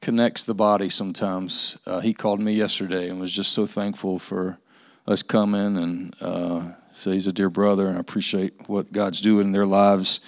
connects 0.00 0.44
the 0.44 0.54
body. 0.54 0.88
Sometimes 0.88 1.76
uh, 1.86 2.00
He 2.00 2.14
called 2.14 2.40
me 2.40 2.52
yesterday 2.52 3.10
and 3.10 3.20
was 3.20 3.32
just 3.32 3.52
so 3.52 3.66
thankful 3.66 4.18
for 4.18 4.58
us 5.06 5.22
coming 5.22 5.76
and 5.76 6.14
uh, 6.20 6.68
so 6.94 7.10
He's 7.10 7.26
a 7.26 7.32
dear 7.32 7.50
brother 7.50 7.88
and 7.88 7.96
I 7.96 8.00
appreciate 8.00 8.54
what 8.68 8.92
God's 8.92 9.20
doing 9.20 9.46
in 9.46 9.52
their 9.52 9.66
lives. 9.66 10.20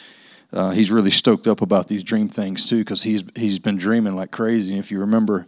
Uh, 0.52 0.70
he's 0.70 0.90
really 0.90 1.10
stoked 1.10 1.46
up 1.46 1.60
about 1.60 1.88
these 1.88 2.04
dream 2.04 2.28
things 2.28 2.66
too 2.66 2.78
because 2.78 3.02
he's 3.02 3.24
he's 3.34 3.58
been 3.58 3.76
dreaming 3.76 4.14
like 4.14 4.30
crazy. 4.30 4.72
And 4.72 4.80
if 4.80 4.90
you 4.90 5.00
remember 5.00 5.46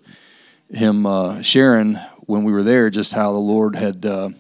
him 0.71 1.07
uh, 1.07 1.41
sharing 1.43 1.95
when 2.27 2.45
we 2.45 2.53
were 2.53 2.63
there 2.63 2.91
just 2.91 3.15
how 3.15 3.33
the 3.33 3.39
Lord 3.39 3.75
had 3.75 4.05
uh, 4.05 4.31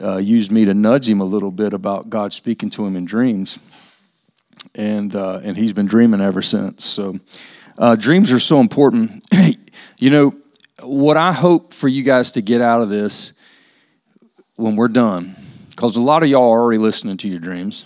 uh, 0.00 0.16
used 0.16 0.50
me 0.50 0.64
to 0.64 0.74
nudge 0.74 1.08
him 1.08 1.20
a 1.20 1.24
little 1.24 1.50
bit 1.50 1.72
about 1.72 2.10
God 2.10 2.32
speaking 2.32 2.70
to 2.70 2.84
him 2.84 2.96
in 2.96 3.04
dreams, 3.04 3.58
and 4.74 5.14
uh, 5.14 5.40
and 5.42 5.56
he's 5.56 5.72
been 5.72 5.86
dreaming 5.86 6.20
ever 6.20 6.42
since. 6.42 6.84
So 6.84 7.18
uh, 7.78 7.96
dreams 7.96 8.32
are 8.32 8.40
so 8.40 8.60
important. 8.60 9.24
you 9.98 10.10
know 10.10 10.34
what 10.82 11.16
I 11.16 11.32
hope 11.32 11.72
for 11.72 11.88
you 11.88 12.02
guys 12.02 12.32
to 12.32 12.42
get 12.42 12.60
out 12.60 12.80
of 12.80 12.88
this 12.88 13.32
when 14.56 14.76
we're 14.76 14.88
done, 14.88 15.36
because 15.84 15.98
a 15.98 16.00
lot 16.00 16.22
of 16.22 16.30
y'all 16.30 16.50
are 16.50 16.60
already 16.60 16.78
listening 16.78 17.18
to 17.18 17.28
your 17.28 17.38
dreams. 17.38 17.84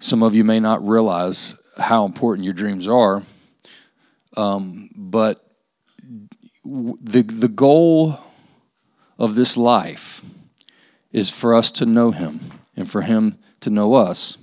Some 0.00 0.24
of 0.24 0.34
you 0.34 0.42
may 0.42 0.58
not 0.58 0.84
realize 0.84 1.54
how 1.78 2.04
important 2.06 2.44
your 2.44 2.54
dreams 2.54 2.88
are, 2.88 3.22
um, 4.36 4.90
but 4.96 5.40
the, 6.64 7.22
the 7.22 7.46
goal 7.46 8.18
of 9.16 9.36
this 9.36 9.56
life 9.56 10.24
is 11.12 11.30
for 11.30 11.54
us 11.54 11.70
to 11.70 11.86
know 11.86 12.10
Him 12.10 12.40
and 12.74 12.90
for 12.90 13.02
Him 13.02 13.38
to 13.60 13.70
know 13.70 13.94
us, 13.94 14.36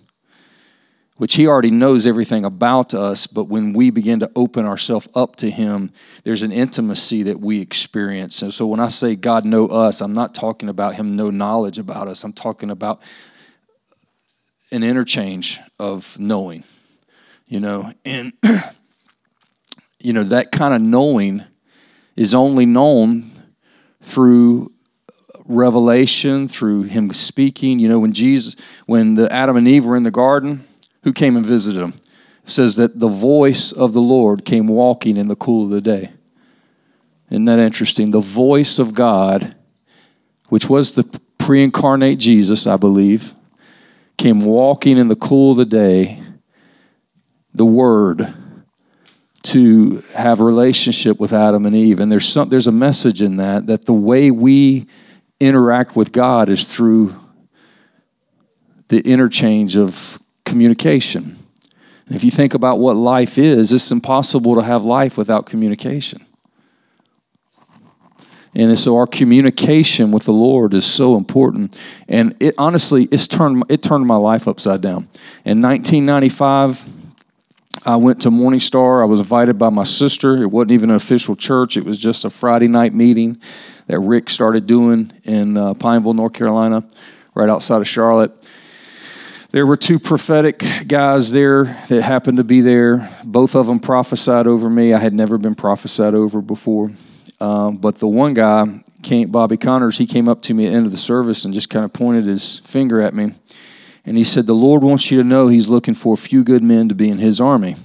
which 1.18 1.36
He 1.36 1.48
already 1.48 1.72
knows 1.72 2.08
everything 2.08 2.46
about 2.46 2.94
us. 2.94 3.27
But 3.27 3.46
when 3.46 3.74
we 3.74 3.89
begin 3.89 4.20
to 4.22 4.32
open 4.36 4.65
ourselves 4.65 5.08
up 5.13 5.36
to 5.38 5.50
Him, 5.50 5.91
there's 6.24 6.44
an 6.44 6.51
intimacy 6.51 7.24
that 7.24 7.39
we 7.39 7.62
experience. 7.62 8.41
And 8.41 8.53
so 8.53 8.65
when 8.68 8.80
I 8.80 8.88
say 8.88 9.15
God 9.15 9.46
know 9.46 9.68
us, 9.68 10.01
I'm 10.01 10.13
not 10.13 10.34
talking 10.34 10.70
about 10.70 10.96
Him 10.96 11.15
know 11.15 11.30
knowledge 11.30 11.77
about 11.77 12.08
us, 12.08 12.24
I'm 12.24 12.34
talking 12.34 12.72
about 12.72 13.01
an 14.72 14.84
interchange 14.84 15.60
of 15.80 16.18
knowing, 16.18 16.63
you 17.48 17.60
know, 17.60 17.94
and, 18.06 18.34
you 20.00 20.13
know, 20.13 20.24
that 20.24 20.51
kind 20.51 20.74
of 20.74 20.82
knowing 20.82 21.44
is 22.15 22.34
only 22.34 22.65
known 22.65 23.32
through 24.01 24.72
revelation, 25.46 26.48
through 26.48 26.84
him 26.84 27.12
speaking. 27.13 27.80
You 27.80 27.89
know, 27.89 28.00
when 28.00 28.13
Jesus, 28.13 28.56
when 28.86 29.15
the 29.15 29.32
Adam 29.32 29.58
and 29.58 29.68
Eve 29.68 29.86
were 29.86 29.96
in 29.96 30.03
the 30.03 30.12
garden, 30.12 30.65
who 31.03 31.13
came 31.13 31.36
and 31.36 31.46
visited 31.46 31.81
him. 31.81 31.93
Says 32.46 32.75
that 32.77 33.00
the 33.00 33.08
voice 33.08 33.72
of 33.72 33.93
the 33.93 34.01
Lord 34.01 34.46
came 34.46 34.67
walking 34.67 35.17
in 35.17 35.27
the 35.27 35.36
cool 35.36 35.65
of 35.65 35.70
the 35.70 35.81
day. 35.81 36.12
Isn't 37.29 37.46
that 37.46 37.60
interesting? 37.60 38.12
The 38.12 38.20
voice 38.20 38.79
of 38.79 38.93
God, 38.93 39.55
which 40.50 40.70
was 40.70 40.93
the 40.93 41.03
pre 41.38 41.63
incarnate 41.63 42.20
Jesus, 42.20 42.67
I 42.67 42.77
believe, 42.77 43.36
came 44.17 44.41
walking 44.41 44.98
in 44.98 45.08
the 45.08 45.15
cool 45.15 45.51
of 45.51 45.58
the 45.58 45.65
day. 45.65 46.22
The 47.53 47.65
Word 47.65 48.34
to 49.43 50.03
have 50.13 50.39
a 50.39 50.43
relationship 50.43 51.20
with 51.20 51.34
Adam 51.34 51.65
and 51.65 51.75
Eve. 51.75 52.00
And 52.00 52.12
there's 52.12 52.27
some 52.27 52.50
there's 52.50 52.67
a 52.67 52.72
message 52.72 53.22
in 53.22 53.38
that 53.38 53.67
that 53.67 53.86
the 53.86 53.93
way 53.93 54.31
we 54.31 54.88
interact 55.39 55.96
with 55.96 56.12
God 56.12 56.50
is 56.50 56.67
through 56.67 57.15
the 58.89 59.00
interchange 59.01 59.77
of 59.77 60.20
communication. 60.51 61.39
And 62.08 62.15
if 62.17 62.25
you 62.25 62.31
think 62.31 62.53
about 62.53 62.77
what 62.77 62.98
life 62.98 63.38
is, 63.38 63.72
it's 63.72 63.89
impossible 63.89 64.55
to 64.55 64.62
have 64.62 64.84
life 64.84 65.17
without 65.17 65.46
communication. 65.46 66.25
And 68.53 68.77
so 68.77 68.98
our 68.98 69.08
communication 69.08 70.12
with 70.12 70.25
the 70.25 70.34
Lord 70.34 70.74
is 70.74 70.84
so 70.84 71.15
important. 71.15 71.77
And 72.10 72.36
it 72.41 72.53
honestly, 72.58 73.08
it's 73.13 73.27
turned, 73.27 73.63
it 73.70 73.81
turned 73.81 74.05
my 74.05 74.17
life 74.17 74.46
upside 74.46 74.81
down. 74.81 75.08
In 75.46 75.62
1995, 75.62 76.86
I 77.86 77.96
went 77.96 78.22
to 78.24 78.29
Morning 78.29 78.60
Star. 78.60 79.01
I 79.01 79.05
was 79.05 79.22
invited 79.22 79.58
by 79.58 79.70
my 79.70 79.86
sister. 79.86 80.43
It 80.43 80.48
wasn't 80.48 80.72
even 80.72 80.89
an 80.89 80.98
official 80.98 81.38
church, 81.38 81.77
it 81.77 81.86
was 81.86 81.98
just 81.98 82.25
a 82.25 82.29
Friday 82.29 82.67
night 82.67 82.93
meeting 82.93 83.39
that 83.88 84.01
Rick 84.01 84.29
started 84.29 84.67
doing 84.67 85.13
in 85.24 85.58
uh, 85.58 85.74
Pineville, 85.75 86.13
North 86.13 86.34
Carolina, 86.34 86.84
right 87.36 87.48
outside 87.48 87.79
of 87.79 87.88
Charlotte. 87.88 88.34
There 89.51 89.65
were 89.65 89.75
two 89.75 90.00
prophetic 90.00 90.63
guys 90.88 91.34
there 91.34 91.84
that 91.89 92.03
happened 92.03 92.38
to 92.38 92.43
be 92.46 92.62
there. 92.62 93.13
Both 93.25 93.53
of 93.53 93.67
them 93.67 93.81
prophesied 93.81 94.48
over 94.48 94.70
me. 94.70 94.93
I 94.93 95.00
had 95.00 95.13
never 95.13 95.38
been 95.38 95.55
prophesied 95.55 96.13
over 96.13 96.41
before. 96.41 96.91
Um, 97.41 97.75
but 97.75 97.96
the 97.98 98.08
one 98.08 98.34
guy, 98.34 98.81
came, 99.03 99.29
Bobby 99.29 99.58
Connors, 99.58 99.98
he 99.98 100.05
came 100.05 100.29
up 100.29 100.41
to 100.43 100.53
me 100.53 100.67
at 100.67 100.70
the 100.70 100.75
end 100.77 100.86
of 100.86 100.93
the 100.93 100.98
service 100.98 101.43
and 101.43 101.53
just 101.53 101.70
kind 101.70 101.84
of 101.84 101.91
pointed 101.91 102.25
his 102.25 102.60
finger 102.60 103.01
at 103.01 103.13
me. 103.13 103.34
And 104.05 104.15
he 104.15 104.24
said, 104.24 104.46
The 104.46 104.53
Lord 104.53 104.84
wants 104.84 105.12
you 105.12 105.17
to 105.17 105.24
know 105.24 105.50
He's 105.50 105.67
looking 105.67 105.96
for 105.96 106.13
a 106.13 106.17
few 106.17 106.43
good 106.43 106.63
men 106.63 106.88
to 106.89 106.96
be 106.96 107.10
in 107.10 107.20
His 107.20 107.41
army. 107.41 107.75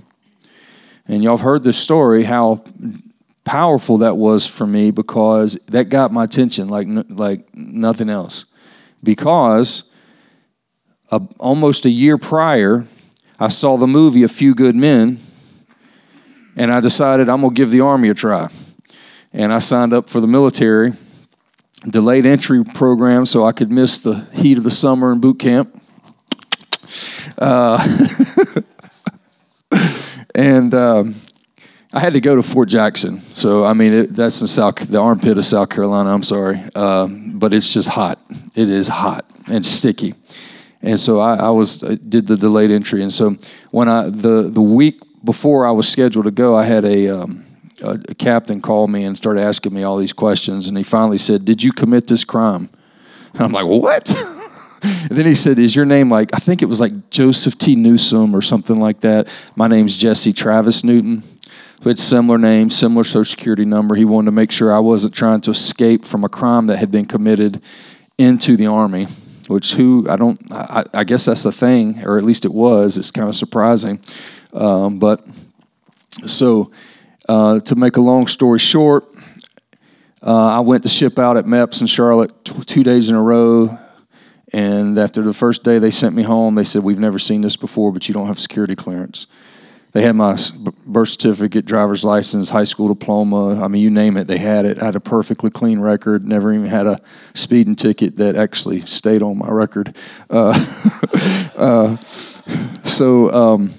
And 1.09 1.23
y'all 1.23 1.37
have 1.37 1.45
heard 1.45 1.65
this 1.65 1.77
story, 1.77 2.25
how 2.25 2.63
powerful 3.45 3.99
that 3.99 4.17
was 4.17 4.47
for 4.47 4.67
me 4.67 4.91
because 4.91 5.59
that 5.67 5.89
got 5.89 6.13
my 6.13 6.25
attention 6.25 6.69
like, 6.69 6.87
like 7.09 7.55
nothing 7.55 8.09
else. 8.09 8.45
Because 9.03 9.85
a, 11.11 11.21
almost 11.39 11.87
a 11.87 11.91
year 11.91 12.19
prior, 12.19 12.87
I 13.39 13.49
saw 13.49 13.77
the 13.77 13.87
movie 13.87 14.23
A 14.23 14.29
Few 14.29 14.55
Good 14.55 14.75
Men, 14.75 15.21
and 16.57 16.73
I 16.73 16.81
decided 16.81 17.29
I'm 17.29 17.43
going 17.43 17.55
to 17.55 17.59
give 17.59 17.71
the 17.71 17.81
Army 17.81 18.09
a 18.09 18.15
try. 18.15 18.49
And 19.33 19.53
I 19.53 19.59
signed 19.59 19.93
up 19.93 20.09
for 20.09 20.21
the 20.21 20.27
military, 20.27 20.95
delayed 21.89 22.25
entry 22.25 22.65
program 22.65 23.27
so 23.27 23.45
I 23.45 23.53
could 23.53 23.71
miss 23.71 23.99
the 23.99 24.27
heat 24.33 24.57
of 24.59 24.65
the 24.65 24.71
summer 24.71 25.13
in 25.13 25.21
boot 25.21 25.39
camp. 25.39 25.83
Uh, 27.39 28.09
and 30.35 30.73
um, 30.73 31.17
I 31.93 32.01
had 32.01 32.15
to 32.15 32.21
go 32.21 32.37
to 32.37 32.43
Fort 32.43 32.69
Jackson. 32.69 33.23
So, 33.31 33.65
I 33.65 33.75
mean, 33.75 33.93
it, 33.93 34.17
that's 34.17 34.41
in 34.41 34.47
South, 34.47 34.77
the 34.77 34.99
armpit 34.99 35.37
of 35.37 35.45
South 35.45 35.69
Carolina, 35.69 36.13
I'm 36.13 36.23
sorry. 36.23 36.63
Um, 36.75 37.39
but 37.39 37.53
it's 37.53 37.73
just 37.73 37.89
hot. 37.89 38.19
It 38.55 38.71
is 38.71 38.89
hot 38.89 39.31
and 39.49 39.65
sticky. 39.65 40.15
And 40.83 41.01
so 41.01 41.21
I, 41.21 41.37
I 41.37 41.51
was 41.51 41.83
I 41.83 41.95
did 41.95 42.27
the 42.27 42.37
delayed 42.37 42.71
entry, 42.71 43.03
and 43.03 43.13
so 43.13 43.37
when 43.71 43.89
I 43.89 44.09
the 44.09 44.51
the 44.53 44.63
week 44.63 45.01
before 45.25 45.67
I 45.67 45.71
was 45.71 45.89
scheduled 45.89 46.27
to 46.27 46.31
go, 46.31 46.55
I 46.55 46.65
had 46.65 46.85
a, 46.85 47.09
um, 47.09 47.45
a, 47.83 47.99
a 48.09 48.15
captain 48.15 48.61
call 48.61 48.87
me 48.87 49.05
and 49.05 49.17
started 49.17 49.43
asking 49.43 49.75
me 49.75 49.83
all 49.83 49.97
these 49.97 50.13
questions, 50.13 50.69
and 50.69 50.77
he 50.77 50.83
finally 50.83 51.19
said, 51.19 51.45
"Did 51.45 51.63
you 51.63 51.73
commit 51.73 52.07
this 52.07 52.25
crime?" 52.25 52.71
And 53.35 53.43
I'm 53.43 53.53
like, 53.53 53.67
"What?" 53.67 54.09
and 54.83 55.11
then 55.11 55.27
he 55.27 55.35
said, 55.35 55.59
"Is 55.59 55.75
your 55.75 55.87
name 55.87 56.11
like 56.11 56.31
I 56.35 56.39
think 56.39 56.63
it 56.63 56.67
was 56.67 56.81
like 56.81 57.11
Joseph 57.11 57.59
T. 57.59 57.75
Newsom 57.75 58.35
or 58.35 58.43
something 58.43 58.79
like 58.79 59.01
that? 59.01 59.29
My 59.57 59.67
name's 59.67 59.97
Jesse 59.97 60.33
Travis 60.33 60.85
Newton." 60.85 61.23
So 61.83 61.91
it's 61.91 62.03
similar 62.03 62.39
name, 62.39 62.71
similar 62.71 63.05
social 63.05 63.25
security 63.25 63.65
number. 63.65 63.95
He 63.95 64.05
wanted 64.05 64.27
to 64.27 64.33
make 64.33 64.51
sure 64.51 64.73
I 64.73 64.79
wasn't 64.79 65.15
trying 65.15 65.43
to 65.43 65.51
escape 65.51 66.05
from 66.05 66.25
a 66.25 66.29
crime 66.29 66.67
that 66.69 66.79
had 66.79 66.91
been 66.91 67.05
committed 67.05 67.61
into 68.19 68.57
the 68.57 68.67
army 68.67 69.09
which 69.49 69.75
who 69.75 70.07
I 70.09 70.17
don't 70.17 70.41
I, 70.53 70.85
I, 70.93 71.05
guess 71.05 71.25
that's 71.25 71.43
the 71.43 71.53
thing, 71.53 72.05
or 72.05 72.19
at 72.19 72.25
least 72.25 72.45
it 72.45 72.53
was. 72.53 72.99
It's 72.99 73.11
kind 73.11 73.29
of 73.29 73.37
surprising, 73.37 74.01
um, 74.53 74.99
but 74.99 75.25
so 76.27 76.71
uh, 77.29 77.61
to 77.61 77.75
make 77.75 77.97
a 77.97 78.01
long 78.01 78.27
story 78.27 78.59
short, 78.59 79.05
uh, 80.23 80.57
I 80.57 80.61
went 80.61 80.83
to 80.85 80.89
ship 80.89 81.19
out 81.19 81.37
at 81.37 81.45
MEPS 81.45 81.81
in 81.81 81.87
Charlotte 81.87 82.45
t- 82.45 82.65
two 82.65 82.83
days 82.83 83.09
in 83.09 83.15
a 83.15 83.23
row. 83.23 83.79
And 84.53 84.97
after 84.99 85.23
the 85.23 85.35
first 85.35 85.65
day 85.65 85.79
they 85.79 85.91
sent 85.91 86.15
me 86.15 86.23
home, 86.23 86.55
they 86.55 86.65
said, 86.65 86.83
We've 86.83 86.99
never 86.99 87.19
seen 87.19 87.41
this 87.41 87.57
before, 87.57 87.93
but 87.93 88.09
you 88.09 88.15
don't 88.15 88.29
have 88.29 88.39
security 88.39 88.75
clearance. 88.75 89.27
They 89.97 90.03
had 90.03 90.15
my 90.15 90.37
birth 90.85 91.09
certificate, 91.09 91.65
driver's 91.65 92.05
license, 92.05 92.51
high 92.51 92.65
school 92.65 92.89
diploma. 92.89 93.65
I 93.65 93.67
mean, 93.69 93.81
you 93.81 93.89
name 93.89 94.19
it, 94.19 94.27
they 94.27 94.37
had 94.37 94.67
it. 94.67 94.79
I 94.83 94.85
had 94.85 94.95
a 94.95 95.01
perfectly 95.01 95.49
clean 95.49 95.81
record. 95.81 96.27
Never 96.27 96.53
even 96.53 96.67
had 96.67 96.87
a 96.87 97.01
speeding 97.33 97.77
ticket 97.77 98.17
that 98.17 98.37
actually 98.37 98.85
stayed 98.85 99.23
on 99.23 99.39
my 99.39 99.49
record. 99.49 99.97
Uh, 100.29 100.53
uh, 101.57 101.97
so 102.85 103.33
um, 103.33 103.75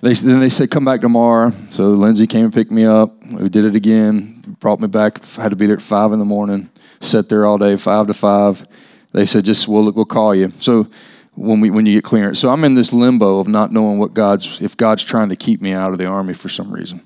they, 0.00 0.14
then 0.14 0.40
they 0.40 0.48
said, 0.48 0.72
come 0.72 0.86
back 0.86 1.02
tomorrow. 1.02 1.52
So 1.68 1.90
Lindsay 1.90 2.26
came 2.26 2.46
and 2.46 2.52
picked 2.52 2.72
me 2.72 2.84
up. 2.84 3.24
We 3.24 3.48
did 3.48 3.64
it 3.64 3.76
again. 3.76 4.56
Brought 4.58 4.80
me 4.80 4.88
back. 4.88 5.24
Had 5.24 5.50
to 5.50 5.56
be 5.56 5.68
there 5.68 5.76
at 5.76 5.82
five 5.82 6.12
in 6.12 6.18
the 6.18 6.24
morning. 6.24 6.68
Sat 6.98 7.28
there 7.28 7.46
all 7.46 7.58
day, 7.58 7.76
five 7.76 8.08
to 8.08 8.14
five. 8.14 8.66
They 9.12 9.24
said, 9.24 9.44
just 9.44 9.68
we'll, 9.68 9.92
we'll 9.92 10.04
call 10.04 10.34
you. 10.34 10.52
So 10.58 10.88
when 11.36 11.60
we 11.60 11.70
when 11.70 11.86
you 11.86 11.94
get 11.94 12.04
clearance. 12.04 12.38
So 12.38 12.50
I'm 12.50 12.64
in 12.64 12.74
this 12.74 12.92
limbo 12.92 13.38
of 13.40 13.48
not 13.48 13.72
knowing 13.72 13.98
what 13.98 14.14
God's 14.14 14.60
if 14.60 14.76
God's 14.76 15.04
trying 15.04 15.28
to 15.30 15.36
keep 15.36 15.60
me 15.60 15.72
out 15.72 15.92
of 15.92 15.98
the 15.98 16.06
army 16.06 16.34
for 16.34 16.48
some 16.48 16.72
reason. 16.72 17.02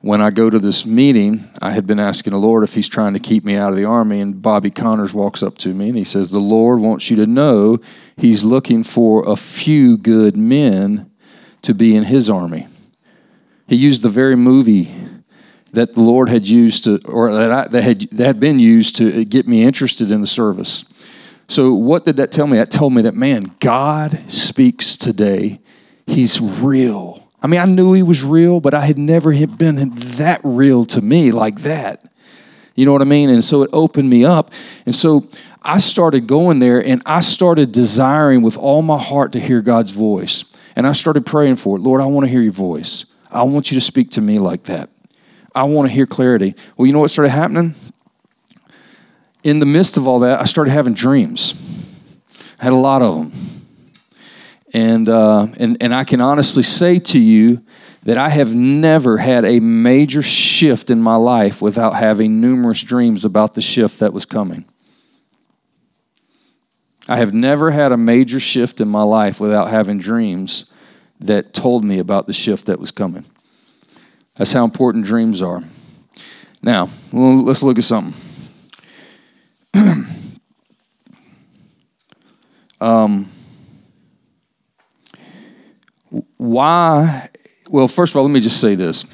When 0.00 0.20
I 0.20 0.30
go 0.30 0.48
to 0.48 0.60
this 0.60 0.86
meeting, 0.86 1.50
I 1.60 1.72
had 1.72 1.84
been 1.84 1.98
asking 1.98 2.30
the 2.30 2.38
Lord 2.38 2.62
if 2.62 2.74
He's 2.74 2.88
trying 2.88 3.14
to 3.14 3.20
keep 3.20 3.44
me 3.44 3.56
out 3.56 3.70
of 3.70 3.76
the 3.76 3.84
army, 3.84 4.20
and 4.20 4.40
Bobby 4.40 4.70
Connors 4.70 5.12
walks 5.12 5.42
up 5.42 5.58
to 5.58 5.74
me 5.74 5.88
and 5.88 5.98
he 5.98 6.04
says, 6.04 6.30
"The 6.30 6.38
Lord 6.38 6.80
wants 6.80 7.10
you 7.10 7.16
to 7.16 7.26
know 7.26 7.80
He's 8.16 8.44
looking 8.44 8.84
for 8.84 9.28
a 9.28 9.34
few 9.34 9.96
good 9.96 10.36
men 10.36 11.10
to 11.62 11.74
be 11.74 11.96
in 11.96 12.04
His 12.04 12.30
army." 12.30 12.68
He 13.66 13.76
used 13.76 14.02
the 14.02 14.08
very 14.08 14.36
movie 14.36 14.94
that 15.72 15.94
the 15.94 16.00
Lord 16.00 16.28
had 16.28 16.48
used 16.48 16.84
to, 16.84 17.00
or 17.04 17.32
that, 17.34 17.52
I, 17.52 17.68
that 17.68 17.82
had 17.82 18.08
that 18.12 18.26
had 18.26 18.40
been 18.40 18.58
used 18.58 18.96
to 18.96 19.24
get 19.24 19.48
me 19.48 19.62
interested 19.62 20.10
in 20.10 20.20
the 20.20 20.26
service. 20.26 20.84
So, 21.48 21.72
what 21.72 22.04
did 22.04 22.18
that 22.18 22.30
tell 22.30 22.46
me? 22.46 22.58
That 22.58 22.70
told 22.70 22.92
me 22.92 23.02
that, 23.02 23.14
man, 23.14 23.42
God 23.58 24.30
speaks 24.30 24.96
today. 24.96 25.60
He's 26.06 26.40
real. 26.40 27.26
I 27.42 27.46
mean, 27.46 27.60
I 27.60 27.64
knew 27.64 27.94
he 27.94 28.02
was 28.02 28.22
real, 28.22 28.60
but 28.60 28.74
I 28.74 28.84
had 28.84 28.98
never 28.98 29.32
been 29.46 29.90
that 30.16 30.40
real 30.44 30.84
to 30.86 31.00
me 31.00 31.32
like 31.32 31.62
that. 31.62 32.04
You 32.74 32.84
know 32.84 32.92
what 32.92 33.02
I 33.02 33.06
mean? 33.06 33.30
And 33.30 33.44
so 33.44 33.62
it 33.62 33.70
opened 33.72 34.10
me 34.10 34.24
up. 34.24 34.52
And 34.84 34.94
so 34.94 35.28
I 35.62 35.78
started 35.78 36.26
going 36.26 36.58
there 36.58 36.84
and 36.84 37.02
I 37.06 37.20
started 37.20 37.72
desiring 37.72 38.42
with 38.42 38.56
all 38.56 38.82
my 38.82 38.98
heart 38.98 39.32
to 39.32 39.40
hear 39.40 39.62
God's 39.62 39.90
voice. 39.90 40.44
And 40.76 40.86
I 40.86 40.92
started 40.92 41.26
praying 41.26 41.56
for 41.56 41.76
it. 41.76 41.80
Lord, 41.80 42.00
I 42.00 42.04
want 42.06 42.26
to 42.26 42.30
hear 42.30 42.42
your 42.42 42.52
voice. 42.52 43.04
I 43.30 43.42
want 43.42 43.70
you 43.70 43.74
to 43.76 43.80
speak 43.80 44.10
to 44.12 44.20
me 44.20 44.38
like 44.38 44.64
that. 44.64 44.90
I 45.54 45.64
want 45.64 45.88
to 45.88 45.92
hear 45.92 46.06
clarity. 46.06 46.54
Well, 46.76 46.86
you 46.86 46.92
know 46.92 47.00
what 47.00 47.10
started 47.10 47.30
happening? 47.30 47.74
In 49.48 49.60
the 49.60 49.66
midst 49.66 49.96
of 49.96 50.06
all 50.06 50.20
that, 50.20 50.40
I 50.40 50.44
started 50.44 50.70
having 50.72 50.94
dreams. 50.94 51.54
I 52.60 52.64
had 52.64 52.72
a 52.72 52.76
lot 52.76 53.02
of 53.02 53.14
them. 53.14 53.66
And, 54.74 55.08
uh, 55.08 55.46
and, 55.56 55.76
and 55.80 55.94
I 55.94 56.04
can 56.04 56.20
honestly 56.20 56.62
say 56.62 56.98
to 56.98 57.18
you 57.18 57.62
that 58.02 58.18
I 58.18 58.28
have 58.28 58.54
never 58.54 59.16
had 59.16 59.46
a 59.46 59.60
major 59.60 60.20
shift 60.20 60.90
in 60.90 61.00
my 61.00 61.16
life 61.16 61.62
without 61.62 61.94
having 61.94 62.40
numerous 62.40 62.82
dreams 62.82 63.24
about 63.24 63.54
the 63.54 63.62
shift 63.62 64.00
that 64.00 64.12
was 64.12 64.26
coming. 64.26 64.66
I 67.08 67.16
have 67.16 67.32
never 67.32 67.70
had 67.70 67.90
a 67.90 67.96
major 67.96 68.38
shift 68.38 68.82
in 68.82 68.88
my 68.88 69.02
life 69.02 69.40
without 69.40 69.70
having 69.70 69.98
dreams 69.98 70.66
that 71.20 71.54
told 71.54 71.84
me 71.84 71.98
about 71.98 72.26
the 72.26 72.34
shift 72.34 72.66
that 72.66 72.78
was 72.78 72.90
coming. 72.90 73.24
That's 74.36 74.52
how 74.52 74.64
important 74.64 75.06
dreams 75.06 75.40
are. 75.40 75.62
Now, 76.62 76.90
let's 77.12 77.62
look 77.62 77.78
at 77.78 77.84
something. 77.84 78.27
um, 82.80 83.30
why? 86.36 87.28
Well, 87.68 87.88
first 87.88 88.12
of 88.12 88.16
all, 88.16 88.24
let 88.24 88.32
me 88.32 88.40
just 88.40 88.60
say 88.60 88.74
this. 88.74 89.04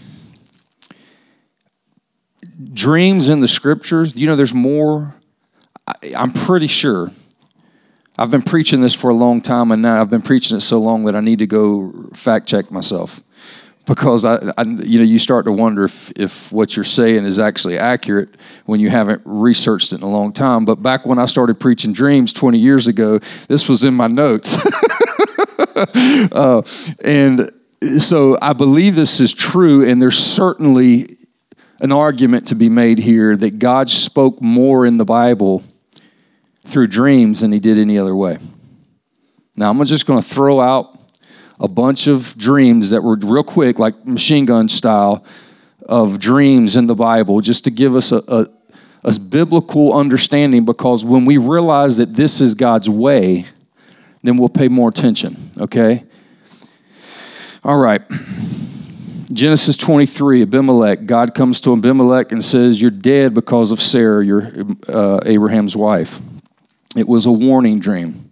Dreams 2.73 3.29
in 3.29 3.41
the 3.41 3.49
scriptures, 3.49 4.15
you 4.15 4.27
know, 4.27 4.37
there's 4.37 4.55
more. 4.55 5.15
I, 5.87 6.15
I'm 6.17 6.33
pretty 6.33 6.69
sure. 6.69 7.11
I've 8.17 8.31
been 8.31 8.43
preaching 8.43 8.81
this 8.81 8.95
for 8.95 9.11
a 9.11 9.15
long 9.15 9.41
time, 9.41 9.73
and 9.73 9.83
now 9.83 10.01
I've 10.01 10.11
been 10.11 10.23
preaching 10.23 10.57
it 10.57 10.61
so 10.61 10.79
long 10.79 11.05
that 11.07 11.17
I 11.17 11.21
need 11.21 11.41
to 11.41 11.47
go 11.47 12.11
fact 12.15 12.47
check 12.47 12.71
myself 12.71 13.24
because 13.87 14.25
I, 14.25 14.37
I, 14.57 14.63
you 14.63 14.99
know 14.99 15.05
you 15.05 15.19
start 15.19 15.45
to 15.45 15.53
wonder 15.53 15.85
if, 15.85 16.11
if 16.17 16.51
what 16.51 16.77
you're 16.77 16.85
saying 16.85 17.25
is 17.25 17.39
actually 17.39 17.79
accurate 17.79 18.31
when 18.65 18.81
you 18.81 18.91
haven't 18.91 19.23
researched 19.25 19.93
it 19.93 19.97
in 19.97 20.03
a 20.03 20.11
long 20.11 20.33
time. 20.33 20.65
But 20.65 20.83
back 20.83 21.05
when 21.05 21.19
i 21.19 21.27
started 21.27 21.61
preaching 21.61 21.93
dreams 21.93 22.33
20 22.33 22.59
years 22.59 22.89
ago 22.89 23.21
this 23.49 23.69
was 23.69 23.85
in 23.85 23.95
my 23.95 24.07
notes. 24.07 24.57
Uh, 25.77 26.63
and 27.05 27.51
so 27.99 28.39
i 28.41 28.53
believe 28.53 28.95
this 28.95 29.21
is 29.21 29.35
true 29.35 29.89
and 29.89 30.01
there's 30.01 30.17
certainly 30.17 31.17
an 31.81 31.91
argument 31.91 32.47
to 32.47 32.55
be 32.55 32.69
made 32.69 32.99
here 32.99 33.37
that 33.37 33.59
god 33.59 33.91
spoke 33.91 34.41
more 34.41 34.87
in 34.87 34.99
the 34.99 35.05
bible 35.05 35.65
through 36.65 36.87
dreams 36.87 37.41
than 37.41 37.51
he 37.51 37.59
did 37.59 37.77
any 37.77 37.99
other 37.99 38.15
way. 38.15 38.39
Now 39.57 39.71
i'm 39.71 39.85
just 39.85 40.07
going 40.07 40.23
to 40.23 40.29
throw 40.29 40.61
out 40.61 40.94
a 41.61 41.69
bunch 41.69 42.07
of 42.07 42.37
dreams 42.37 42.91
that 42.91 43.03
were 43.03 43.17
real 43.17 43.45
quick, 43.45 43.79
like 43.79 44.07
machine 44.07 44.45
gun 44.45 44.69
style, 44.69 45.25
of 45.87 46.19
dreams 46.19 46.77
in 46.77 46.87
the 46.87 46.95
Bible, 46.95 47.41
just 47.41 47.65
to 47.65 47.71
give 47.71 47.95
us 47.95 48.11
a, 48.11 48.23
a, 48.29 48.47
a 49.05 49.19
biblical 49.19 49.93
understanding 49.93 50.65
because 50.65 51.05
when 51.05 51.25
we 51.27 51.37
realize 51.37 51.99
that 51.99 52.15
this 52.15 52.41
is 52.41 52.55
God's 52.55 52.89
way, 52.89 53.47
then 54.23 54.39
we'll 54.39 54.49
pay 54.49 54.69
more 54.69 54.89
attention, 54.89 55.51
okay? 55.61 56.05
All 57.63 57.77
right. 57.77 58.03
Genesis 59.33 59.77
23, 59.77 60.43
Abimelech. 60.43 61.07
God 61.07 61.35
comes 61.35 61.61
to 61.63 61.73
Abimelech 61.73 62.31
and 62.31 62.45
says, 62.45 62.81
You're 62.81 62.91
dead 62.91 63.35
because 63.35 63.71
of 63.71 63.83
Sarah, 63.83 64.25
your 64.25 64.53
uh, 64.89 65.21
Abraham's 65.25 65.77
wife. 65.77 66.21
It 66.97 67.09
was 67.09 67.27
a 67.27 67.33
warning 67.33 67.81
dream. 67.81 68.24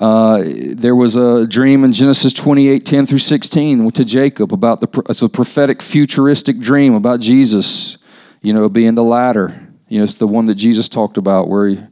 Uh, 0.00 0.42
there 0.44 0.96
was 0.96 1.14
a 1.14 1.46
dream 1.46 1.84
in 1.84 1.92
Genesis 1.92 2.32
28, 2.32 2.86
10 2.86 3.04
through 3.04 3.18
16 3.18 3.90
to 3.90 4.04
Jacob 4.04 4.50
about 4.50 4.80
the, 4.80 5.04
it's 5.10 5.20
a 5.20 5.28
prophetic 5.28 5.82
futuristic 5.82 6.58
dream 6.58 6.94
about 6.94 7.20
Jesus, 7.20 7.98
you 8.40 8.54
know, 8.54 8.70
being 8.70 8.94
the 8.94 9.04
ladder. 9.04 9.68
You 9.88 9.98
know, 9.98 10.04
it's 10.04 10.14
the 10.14 10.26
one 10.26 10.46
that 10.46 10.54
Jesus 10.54 10.88
talked 10.88 11.18
about 11.18 11.48
where 11.48 11.68
he, 11.68 11.82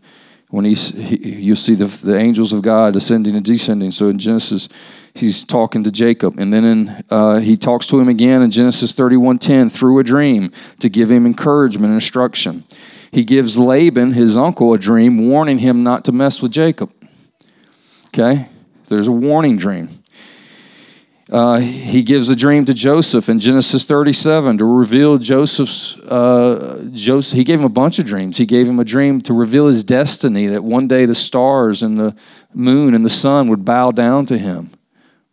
when 0.49 0.65
he, 0.65 0.75
you 1.29 1.55
see 1.55 1.75
the, 1.75 1.85
the 1.85 2.19
angels 2.19 2.55
of 2.55 2.63
God 2.63 2.97
ascending 2.97 3.37
and 3.37 3.45
descending. 3.45 3.91
So 3.91 4.09
in 4.09 4.19
Genesis, 4.19 4.71
he's 5.13 5.45
talking 5.45 5.85
to 5.85 5.91
Jacob. 5.91 6.39
And 6.41 6.51
then 6.51 6.65
in, 6.65 7.05
uh, 7.11 7.41
he 7.41 7.59
talks 7.59 7.87
to 7.89 8.01
him 8.01 8.09
again 8.09 8.41
in 8.41 8.51
Genesis 8.51 8.95
31.10 8.95 9.71
through 9.71 9.99
a 9.99 10.05
dream 10.05 10.51
to 10.81 10.89
give 10.89 11.11
him 11.11 11.27
encouragement 11.27 11.87
and 11.87 11.95
instruction. 11.95 12.65
He 13.11 13.25
gives 13.25 13.59
Laban, 13.59 14.13
his 14.13 14.39
uncle, 14.39 14.73
a 14.73 14.79
dream 14.79 15.29
warning 15.29 15.59
him 15.59 15.83
not 15.83 16.07
to 16.07 16.13
mess 16.13 16.41
with 16.41 16.53
Jacob. 16.53 16.91
Okay? 18.09 18.49
There's 18.89 19.09
a 19.09 19.13
warning 19.13 19.57
dream. 19.57 20.03
Uh, 21.31 21.59
he 21.59 22.03
gives 22.03 22.31
a 22.31 22.37
dream 22.37 22.65
to 22.65 22.73
Joseph 22.73 23.29
in 23.29 23.39
Genesis 23.39 23.85
37 23.85 24.59
to 24.59 24.65
reveal 24.65 25.19
Joseph's. 25.19 25.97
Uh, 25.97 26.89
Joseph, 26.93 27.37
he 27.37 27.45
gave 27.45 27.59
him 27.59 27.67
a 27.67 27.71
bunch 27.71 27.99
of 27.99 28.07
dreams. 28.07 28.39
He 28.39 28.47
gave 28.47 28.67
him 28.67 28.79
a 28.79 28.85
dream 28.85 29.21
to 29.23 29.35
reveal 29.35 29.67
his 29.67 29.85
destiny 29.85 30.47
that 30.47 30.65
one 30.65 30.89
day 30.89 31.05
the 31.05 31.15
stars 31.15 31.83
and 31.83 31.99
the 31.99 32.17
moon 32.55 32.95
and 32.95 33.05
the 33.05 33.11
sun 33.11 33.49
would 33.49 33.65
bow 33.65 33.91
down 33.91 34.25
to 34.27 34.39
him. 34.39 34.71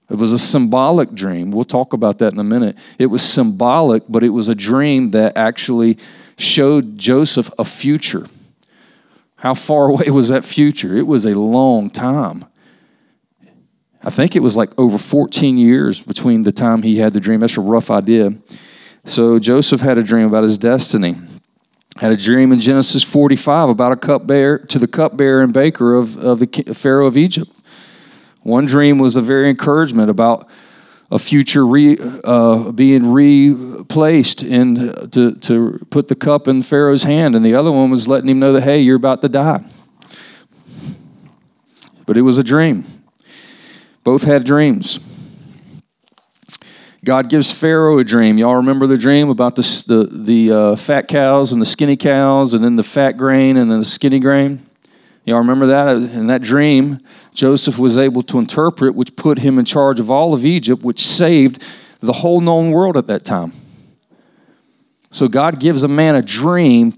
It 0.09 0.15
was 0.15 0.33
a 0.33 0.39
symbolic 0.39 1.13
dream. 1.13 1.51
We'll 1.51 1.63
talk 1.63 1.93
about 1.93 2.19
that 2.19 2.33
in 2.33 2.39
a 2.39 2.43
minute. 2.43 2.75
It 2.99 3.07
was 3.07 3.23
symbolic, 3.23 4.03
but 4.09 4.23
it 4.23 4.29
was 4.29 4.49
a 4.49 4.55
dream 4.55 5.11
that 5.11 5.38
actually 5.38 5.97
showed 6.38 6.97
Joseph 6.97 7.49
a 7.57 7.63
future. 7.63 8.27
How 9.38 9.53
far 9.53 9.85
away 9.89 10.09
was 10.09 10.27
that 10.27 10.43
future? 10.43 10.93
It 10.95 11.07
was 11.07 11.25
a 11.25 11.39
long 11.39 11.89
time. 11.89 12.45
I 14.05 14.11
think 14.11 14.35
it 14.35 14.41
was 14.41 14.55
like 14.55 14.69
over 14.77 14.99
14 14.99 15.57
years 15.57 15.99
between 15.99 16.43
the 16.43 16.51
time 16.51 16.83
he 16.83 16.99
had 16.99 17.13
the 17.13 17.19
dream. 17.19 17.39
That's 17.39 17.57
a 17.57 17.61
rough 17.61 17.89
idea. 17.89 18.35
So 19.03 19.39
Joseph 19.39 19.81
had 19.81 19.97
a 19.97 20.03
dream 20.03 20.27
about 20.27 20.43
his 20.43 20.59
destiny. 20.59 21.15
Had 21.97 22.11
a 22.11 22.17
dream 22.17 22.51
in 22.51 22.59
Genesis 22.59 23.03
45 23.03 23.69
about 23.69 23.91
a 23.91 23.95
cupbearer 23.95 24.59
to 24.59 24.77
the 24.77 24.87
cupbearer 24.87 25.41
and 25.41 25.51
baker 25.51 25.95
of, 25.95 26.17
of 26.17 26.37
the 26.37 26.73
Pharaoh 26.75 27.07
of 27.07 27.17
Egypt. 27.17 27.51
One 28.43 28.67
dream 28.67 28.99
was 28.99 29.15
a 29.15 29.21
very 29.21 29.49
encouragement 29.49 30.11
about 30.11 30.47
a 31.09 31.17
future 31.17 31.65
re, 31.65 31.97
uh, 32.23 32.71
being 32.71 33.11
replaced 33.11 34.43
and 34.43 35.11
to, 35.13 35.33
to 35.35 35.85
put 35.89 36.09
the 36.09 36.15
cup 36.15 36.47
in 36.47 36.61
Pharaoh's 36.61 37.03
hand, 37.03 37.35
and 37.35 37.43
the 37.43 37.55
other 37.55 37.71
one 37.71 37.89
was 37.89 38.07
letting 38.07 38.29
him 38.29 38.37
know 38.37 38.53
that 38.53 38.63
hey, 38.63 38.81
you're 38.81 38.97
about 38.97 39.21
to 39.21 39.29
die. 39.29 39.63
But 42.05 42.17
it 42.17 42.21
was 42.21 42.37
a 42.37 42.43
dream. 42.43 42.94
Both 44.05 44.23
had 44.23 44.43
dreams. 44.43 44.99
God 47.03 47.27
gives 47.27 47.51
Pharaoh 47.51 47.97
a 47.97 48.03
dream. 48.03 48.37
Y'all 48.37 48.57
remember 48.57 48.85
the 48.85 48.99
dream 48.99 49.29
about 49.29 49.55
the, 49.55 49.83
the, 49.87 50.03
the 50.11 50.51
uh, 50.51 50.75
fat 50.75 51.07
cows 51.07 51.51
and 51.51 51.59
the 51.59 51.65
skinny 51.65 51.97
cows, 51.97 52.53
and 52.53 52.63
then 52.63 52.75
the 52.75 52.83
fat 52.83 53.13
grain 53.13 53.57
and 53.57 53.71
then 53.71 53.79
the 53.79 53.85
skinny 53.85 54.19
grain? 54.19 54.63
Y'all 55.25 55.39
remember 55.39 55.65
that? 55.65 55.95
In 55.97 56.27
that 56.27 56.43
dream, 56.43 56.99
Joseph 57.33 57.79
was 57.79 57.97
able 57.97 58.21
to 58.23 58.37
interpret, 58.37 58.93
which 58.93 59.15
put 59.15 59.39
him 59.39 59.57
in 59.57 59.65
charge 59.65 59.99
of 59.99 60.11
all 60.11 60.35
of 60.35 60.45
Egypt, 60.45 60.83
which 60.83 61.05
saved 61.05 61.63
the 61.99 62.13
whole 62.13 62.41
known 62.41 62.69
world 62.69 62.97
at 62.97 63.07
that 63.07 63.25
time. 63.25 63.53
So 65.09 65.27
God 65.27 65.59
gives 65.59 65.81
a 65.81 65.87
man 65.87 66.13
a 66.13 66.21
dream. 66.21 66.93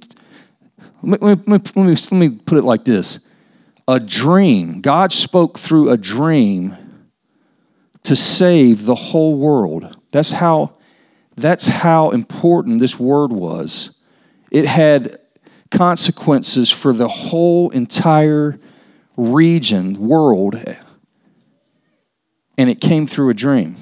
Let 1.01 1.21
me, 1.21 1.27
let 1.29 1.47
me, 1.47 1.53
let 1.53 1.75
me, 1.75 1.95
let 1.95 2.11
me 2.11 2.29
put 2.31 2.57
it 2.57 2.63
like 2.65 2.83
this 2.83 3.19
a 3.87 3.97
dream. 3.97 4.81
God 4.81 5.13
spoke 5.13 5.57
through 5.57 5.89
a 5.89 5.95
dream 5.95 6.75
to 8.07 8.15
save 8.15 8.85
the 8.85 8.95
whole 8.95 9.37
world. 9.37 9.97
That's 10.11 10.31
how, 10.31 10.75
that's 11.35 11.67
how 11.67 12.11
important 12.11 12.79
this 12.79 12.97
word 12.97 13.33
was. 13.33 13.91
It 14.49 14.65
had 14.65 15.19
consequences 15.71 16.71
for 16.71 16.93
the 16.93 17.09
whole 17.09 17.69
entire 17.71 18.59
region, 19.17 20.07
world, 20.07 20.55
and 22.57 22.69
it 22.69 22.79
came 22.79 23.07
through 23.07 23.29
a 23.29 23.33
dream. 23.33 23.75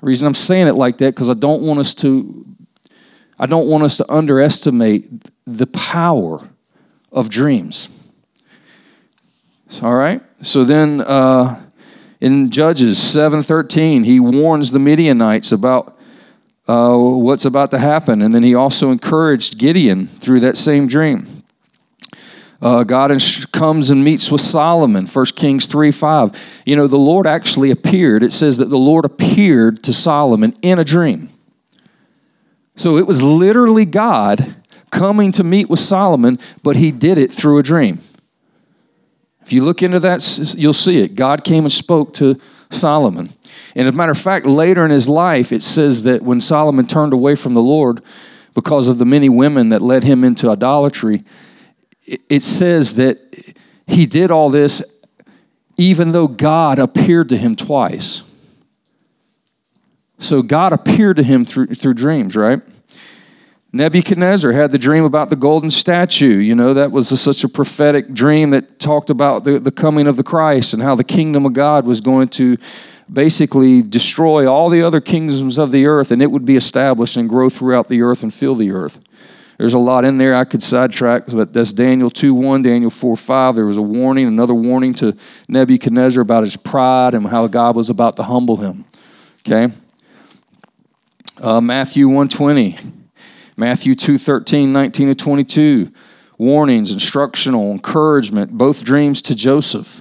The 0.00 0.06
reason 0.06 0.26
I'm 0.26 0.34
saying 0.34 0.66
it 0.66 0.74
like 0.74 0.98
that 0.98 1.14
because 1.14 1.30
I 1.30 1.34
don't 1.34 1.62
want 1.62 1.78
us 1.78 1.94
to 1.94 2.44
I 3.38 3.46
don't 3.46 3.68
want 3.68 3.84
us 3.84 3.96
to 3.98 4.12
underestimate 4.12 5.08
the 5.46 5.68
power 5.68 6.48
of 7.12 7.28
dreams. 7.28 7.88
All 9.82 9.94
right? 9.94 10.22
So 10.42 10.64
then 10.64 11.00
uh, 11.00 11.64
in 12.20 12.50
Judges 12.50 12.98
7:13, 12.98 14.04
he 14.04 14.20
warns 14.20 14.70
the 14.70 14.78
Midianites 14.78 15.52
about 15.52 15.96
uh, 16.66 16.96
what's 16.96 17.44
about 17.44 17.70
to 17.70 17.78
happen. 17.78 18.22
And 18.22 18.34
then 18.34 18.42
he 18.42 18.54
also 18.54 18.90
encouraged 18.90 19.58
Gideon 19.58 20.08
through 20.20 20.40
that 20.40 20.56
same 20.56 20.86
dream. 20.86 21.44
Uh, 22.60 22.82
God 22.82 23.16
comes 23.52 23.88
and 23.88 24.02
meets 24.02 24.32
with 24.32 24.40
Solomon, 24.40 25.06
1 25.06 25.26
Kings 25.36 25.66
3 25.66 25.92
5. 25.92 26.32
You 26.66 26.76
know, 26.76 26.86
the 26.86 26.96
Lord 26.96 27.26
actually 27.26 27.70
appeared. 27.70 28.22
It 28.22 28.32
says 28.32 28.56
that 28.56 28.68
the 28.68 28.78
Lord 28.78 29.04
appeared 29.04 29.82
to 29.84 29.92
Solomon 29.92 30.56
in 30.60 30.78
a 30.78 30.84
dream. 30.84 31.30
So 32.74 32.96
it 32.96 33.06
was 33.06 33.22
literally 33.22 33.84
God 33.84 34.56
coming 34.90 35.30
to 35.32 35.44
meet 35.44 35.68
with 35.68 35.80
Solomon, 35.80 36.38
but 36.62 36.76
he 36.76 36.90
did 36.90 37.18
it 37.18 37.32
through 37.32 37.58
a 37.58 37.62
dream. 37.62 38.02
If 39.48 39.52
you 39.54 39.64
look 39.64 39.82
into 39.82 39.98
that, 40.00 40.54
you'll 40.58 40.74
see 40.74 40.98
it. 40.98 41.14
God 41.14 41.42
came 41.42 41.64
and 41.64 41.72
spoke 41.72 42.12
to 42.14 42.38
Solomon. 42.70 43.32
And 43.74 43.88
as 43.88 43.94
a 43.94 43.96
matter 43.96 44.12
of 44.12 44.18
fact, 44.18 44.44
later 44.44 44.84
in 44.84 44.90
his 44.90 45.08
life, 45.08 45.52
it 45.52 45.62
says 45.62 46.02
that 46.02 46.20
when 46.20 46.42
Solomon 46.42 46.86
turned 46.86 47.14
away 47.14 47.34
from 47.34 47.54
the 47.54 47.62
Lord 47.62 48.02
because 48.52 48.88
of 48.88 48.98
the 48.98 49.06
many 49.06 49.30
women 49.30 49.70
that 49.70 49.80
led 49.80 50.04
him 50.04 50.22
into 50.22 50.50
idolatry, 50.50 51.24
it 52.04 52.44
says 52.44 52.96
that 52.96 53.20
he 53.86 54.04
did 54.04 54.30
all 54.30 54.50
this 54.50 54.82
even 55.78 56.12
though 56.12 56.28
God 56.28 56.78
appeared 56.78 57.30
to 57.30 57.38
him 57.38 57.56
twice. 57.56 58.24
So 60.18 60.42
God 60.42 60.74
appeared 60.74 61.16
to 61.16 61.22
him 61.22 61.46
through, 61.46 61.68
through 61.68 61.94
dreams, 61.94 62.36
right? 62.36 62.60
Nebuchadnezzar 63.72 64.52
had 64.52 64.70
the 64.70 64.78
dream 64.78 65.04
about 65.04 65.28
the 65.28 65.36
golden 65.36 65.70
statue. 65.70 66.38
You 66.38 66.54
know, 66.54 66.72
that 66.72 66.90
was 66.90 67.12
a, 67.12 67.16
such 67.18 67.44
a 67.44 67.48
prophetic 67.48 68.14
dream 68.14 68.50
that 68.50 68.78
talked 68.78 69.10
about 69.10 69.44
the, 69.44 69.58
the 69.58 69.70
coming 69.70 70.06
of 70.06 70.16
the 70.16 70.22
Christ 70.22 70.72
and 70.72 70.82
how 70.82 70.94
the 70.94 71.04
kingdom 71.04 71.44
of 71.44 71.52
God 71.52 71.84
was 71.84 72.00
going 72.00 72.28
to 72.28 72.56
basically 73.12 73.82
destroy 73.82 74.50
all 74.50 74.70
the 74.70 74.82
other 74.82 75.00
kingdoms 75.00 75.58
of 75.58 75.70
the 75.70 75.86
earth 75.86 76.10
and 76.10 76.22
it 76.22 76.30
would 76.30 76.44
be 76.44 76.56
established 76.56 77.16
and 77.16 77.28
grow 77.28 77.50
throughout 77.50 77.88
the 77.88 78.02
earth 78.02 78.22
and 78.22 78.32
fill 78.32 78.54
the 78.54 78.70
earth. 78.70 78.98
There's 79.58 79.74
a 79.74 79.78
lot 79.78 80.04
in 80.04 80.18
there 80.18 80.36
I 80.36 80.44
could 80.44 80.62
sidetrack, 80.62 81.26
but 81.26 81.52
that's 81.52 81.72
Daniel 81.72 82.10
2 82.10 82.32
1, 82.32 82.62
Daniel 82.62 82.90
4 82.90 83.16
5. 83.16 83.56
There 83.56 83.66
was 83.66 83.76
a 83.76 83.82
warning, 83.82 84.28
another 84.28 84.54
warning 84.54 84.94
to 84.94 85.16
Nebuchadnezzar 85.48 86.22
about 86.22 86.44
his 86.44 86.56
pride 86.56 87.12
and 87.14 87.26
how 87.26 87.48
God 87.48 87.74
was 87.74 87.90
about 87.90 88.16
to 88.16 88.22
humble 88.22 88.58
him. 88.58 88.84
Okay? 89.40 89.74
Uh, 91.38 91.60
Matthew 91.60 92.06
120. 92.06 92.78
Matthew 93.58 93.96
2 93.96 94.18
13, 94.18 94.72
19 94.72 95.08
to 95.08 95.14
22. 95.16 95.92
Warnings, 96.38 96.92
instructional, 96.92 97.72
encouragement, 97.72 98.52
both 98.52 98.84
dreams 98.84 99.20
to 99.22 99.34
Joseph. 99.34 100.00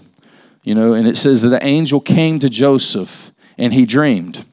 You 0.63 0.75
know, 0.75 0.93
and 0.93 1.07
it 1.07 1.17
says 1.17 1.41
that 1.41 1.49
the 1.49 1.65
angel 1.65 1.99
came 1.99 2.39
to 2.39 2.49
Joseph 2.49 3.31
and 3.57 3.73
he 3.73 3.87
dreamed. 3.87 4.45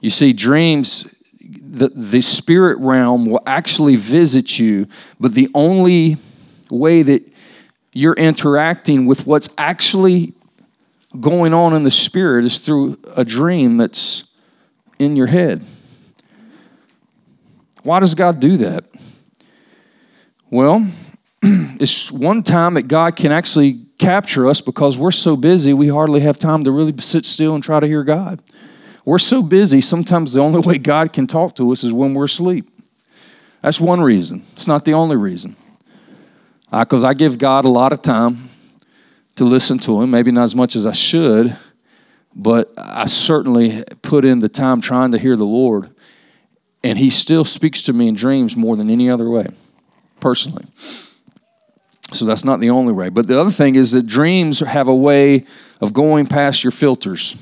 You 0.00 0.08
see, 0.08 0.32
dreams, 0.32 1.04
the, 1.42 1.88
the 1.88 2.22
spirit 2.22 2.78
realm 2.78 3.26
will 3.26 3.42
actually 3.46 3.96
visit 3.96 4.58
you, 4.58 4.86
but 5.20 5.34
the 5.34 5.50
only 5.54 6.16
way 6.70 7.02
that 7.02 7.30
you're 7.92 8.14
interacting 8.14 9.04
with 9.04 9.26
what's 9.26 9.50
actually 9.58 10.32
going 11.20 11.52
on 11.52 11.74
in 11.74 11.82
the 11.82 11.90
spirit 11.90 12.46
is 12.46 12.58
through 12.58 12.98
a 13.14 13.24
dream 13.24 13.76
that's 13.76 14.24
in 14.98 15.14
your 15.14 15.26
head. 15.26 15.64
Why 17.84 18.00
does 18.00 18.14
God 18.14 18.40
do 18.40 18.56
that? 18.56 18.86
Well, 20.50 20.90
it's 21.42 22.10
one 22.10 22.42
time 22.42 22.74
that 22.74 22.88
God 22.88 23.14
can 23.14 23.30
actually 23.30 23.84
capture 23.98 24.46
us 24.46 24.60
because 24.60 24.98
we're 24.98 25.10
so 25.10 25.36
busy 25.36 25.72
we 25.74 25.88
hardly 25.88 26.20
have 26.20 26.38
time 26.38 26.64
to 26.64 26.72
really 26.72 26.94
sit 26.98 27.26
still 27.26 27.54
and 27.54 27.62
try 27.62 27.80
to 27.80 27.86
hear 27.86 28.02
God. 28.02 28.42
We're 29.04 29.18
so 29.18 29.42
busy, 29.42 29.82
sometimes 29.82 30.32
the 30.32 30.40
only 30.40 30.60
way 30.66 30.78
God 30.78 31.12
can 31.12 31.26
talk 31.26 31.54
to 31.56 31.70
us 31.72 31.84
is 31.84 31.92
when 31.92 32.14
we're 32.14 32.24
asleep. 32.24 32.70
That's 33.60 33.78
one 33.78 34.00
reason. 34.00 34.46
It's 34.52 34.66
not 34.66 34.86
the 34.86 34.94
only 34.94 35.16
reason. 35.16 35.54
Because 36.70 37.04
I, 37.04 37.10
I 37.10 37.14
give 37.14 37.36
God 37.38 37.66
a 37.66 37.68
lot 37.68 37.92
of 37.92 38.00
time 38.00 38.48
to 39.36 39.44
listen 39.44 39.78
to 39.80 40.00
Him, 40.02 40.10
maybe 40.10 40.32
not 40.32 40.44
as 40.44 40.54
much 40.54 40.74
as 40.74 40.86
I 40.86 40.92
should, 40.92 41.56
but 42.34 42.72
I 42.78 43.04
certainly 43.06 43.84
put 44.00 44.24
in 44.24 44.38
the 44.38 44.48
time 44.48 44.80
trying 44.80 45.12
to 45.12 45.18
hear 45.18 45.36
the 45.36 45.44
Lord. 45.44 45.93
And 46.84 46.98
He 46.98 47.10
still 47.10 47.44
speaks 47.44 47.82
to 47.82 47.92
me 47.92 48.06
in 48.06 48.14
dreams 48.14 48.54
more 48.54 48.76
than 48.76 48.88
any 48.88 49.10
other 49.10 49.28
way, 49.28 49.48
personally. 50.20 50.66
So 52.12 52.24
that's 52.26 52.44
not 52.44 52.60
the 52.60 52.70
only 52.70 52.92
way. 52.92 53.08
But 53.08 53.26
the 53.26 53.40
other 53.40 53.50
thing 53.50 53.74
is 53.74 53.90
that 53.92 54.06
dreams 54.06 54.60
have 54.60 54.86
a 54.86 54.94
way 54.94 55.46
of 55.80 55.92
going 55.92 56.26
past 56.26 56.62
your 56.62 56.70
filters. 56.70 57.34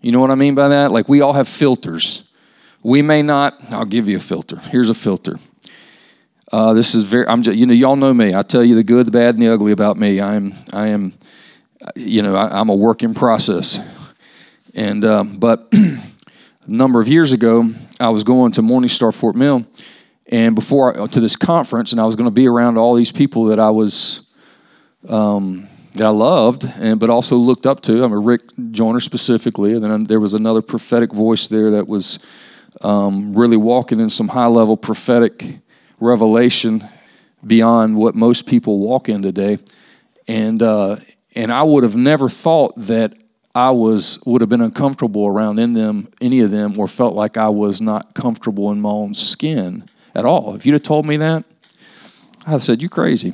You 0.00 0.12
know 0.12 0.20
what 0.20 0.30
I 0.30 0.34
mean 0.34 0.54
by 0.54 0.68
that? 0.68 0.90
Like 0.90 1.08
we 1.08 1.20
all 1.20 1.34
have 1.34 1.48
filters. 1.48 2.22
We 2.82 3.02
may 3.02 3.22
not, 3.22 3.54
I'll 3.72 3.84
give 3.84 4.08
you 4.08 4.16
a 4.16 4.20
filter. 4.20 4.56
Here's 4.58 4.88
a 4.88 4.94
filter. 4.94 5.38
Uh, 6.52 6.72
this 6.72 6.94
is 6.94 7.04
very, 7.04 7.26
I'm 7.26 7.42
just, 7.42 7.56
you 7.56 7.66
know, 7.66 7.74
y'all 7.74 7.96
know 7.96 8.14
me. 8.14 8.34
I 8.34 8.42
tell 8.42 8.62
you 8.62 8.76
the 8.76 8.84
good, 8.84 9.06
the 9.06 9.10
bad, 9.10 9.34
and 9.34 9.42
the 9.42 9.48
ugly 9.48 9.72
about 9.72 9.96
me. 9.96 10.20
I'm, 10.20 10.54
I 10.72 10.88
am, 10.88 11.12
you 11.96 12.22
know, 12.22 12.36
I, 12.36 12.60
am 12.60 12.68
a 12.68 12.74
work 12.74 13.02
in 13.02 13.14
process. 13.14 13.80
And, 14.74 15.04
um, 15.04 15.38
but 15.38 15.68
a 15.72 15.98
number 16.68 17.00
of 17.00 17.08
years 17.08 17.32
ago, 17.32 17.74
I 17.98 18.10
was 18.10 18.24
going 18.24 18.52
to 18.52 18.62
Morningstar 18.62 19.14
Fort 19.14 19.36
Mill, 19.36 19.66
and 20.26 20.54
before 20.54 21.00
I, 21.00 21.06
to 21.06 21.20
this 21.20 21.34
conference, 21.34 21.92
and 21.92 22.00
I 22.00 22.04
was 22.04 22.14
going 22.14 22.26
to 22.26 22.30
be 22.32 22.46
around 22.46 22.76
all 22.76 22.94
these 22.94 23.12
people 23.12 23.44
that 23.46 23.58
I 23.58 23.70
was, 23.70 24.20
um, 25.08 25.68
that 25.94 26.04
I 26.04 26.10
loved, 26.10 26.64
and 26.64 27.00
but 27.00 27.08
also 27.08 27.36
looked 27.36 27.66
up 27.66 27.80
to. 27.82 28.04
I'm 28.04 28.12
a 28.12 28.18
Rick 28.18 28.42
Joyner 28.70 29.00
specifically, 29.00 29.74
and 29.74 29.82
then 29.82 30.04
there 30.04 30.20
was 30.20 30.34
another 30.34 30.60
prophetic 30.60 31.12
voice 31.12 31.48
there 31.48 31.70
that 31.70 31.88
was 31.88 32.18
um, 32.82 33.34
really 33.34 33.56
walking 33.56 33.98
in 33.98 34.10
some 34.10 34.28
high 34.28 34.48
level 34.48 34.76
prophetic 34.76 35.60
revelation 35.98 36.86
beyond 37.46 37.96
what 37.96 38.14
most 38.14 38.46
people 38.46 38.78
walk 38.78 39.08
in 39.08 39.22
today. 39.22 39.58
And, 40.28 40.62
uh, 40.62 40.96
and 41.34 41.50
I 41.52 41.62
would 41.62 41.84
have 41.84 41.96
never 41.96 42.28
thought 42.28 42.74
that 42.76 43.14
I 43.56 43.70
was 43.70 44.18
would 44.26 44.42
have 44.42 44.50
been 44.50 44.60
uncomfortable 44.60 45.26
around 45.26 45.58
in 45.58 45.72
them, 45.72 46.08
any 46.20 46.40
of 46.40 46.50
them, 46.50 46.78
or 46.78 46.86
felt 46.86 47.14
like 47.14 47.38
I 47.38 47.48
was 47.48 47.80
not 47.80 48.14
comfortable 48.14 48.70
in 48.70 48.82
my 48.82 48.90
own 48.90 49.14
skin 49.14 49.88
at 50.14 50.26
all. 50.26 50.54
If 50.54 50.66
you'd 50.66 50.74
have 50.74 50.82
told 50.82 51.06
me 51.06 51.16
that, 51.16 51.42
I'd 52.46 52.50
have 52.50 52.62
said, 52.62 52.82
You're 52.82 52.90
crazy." 52.90 53.32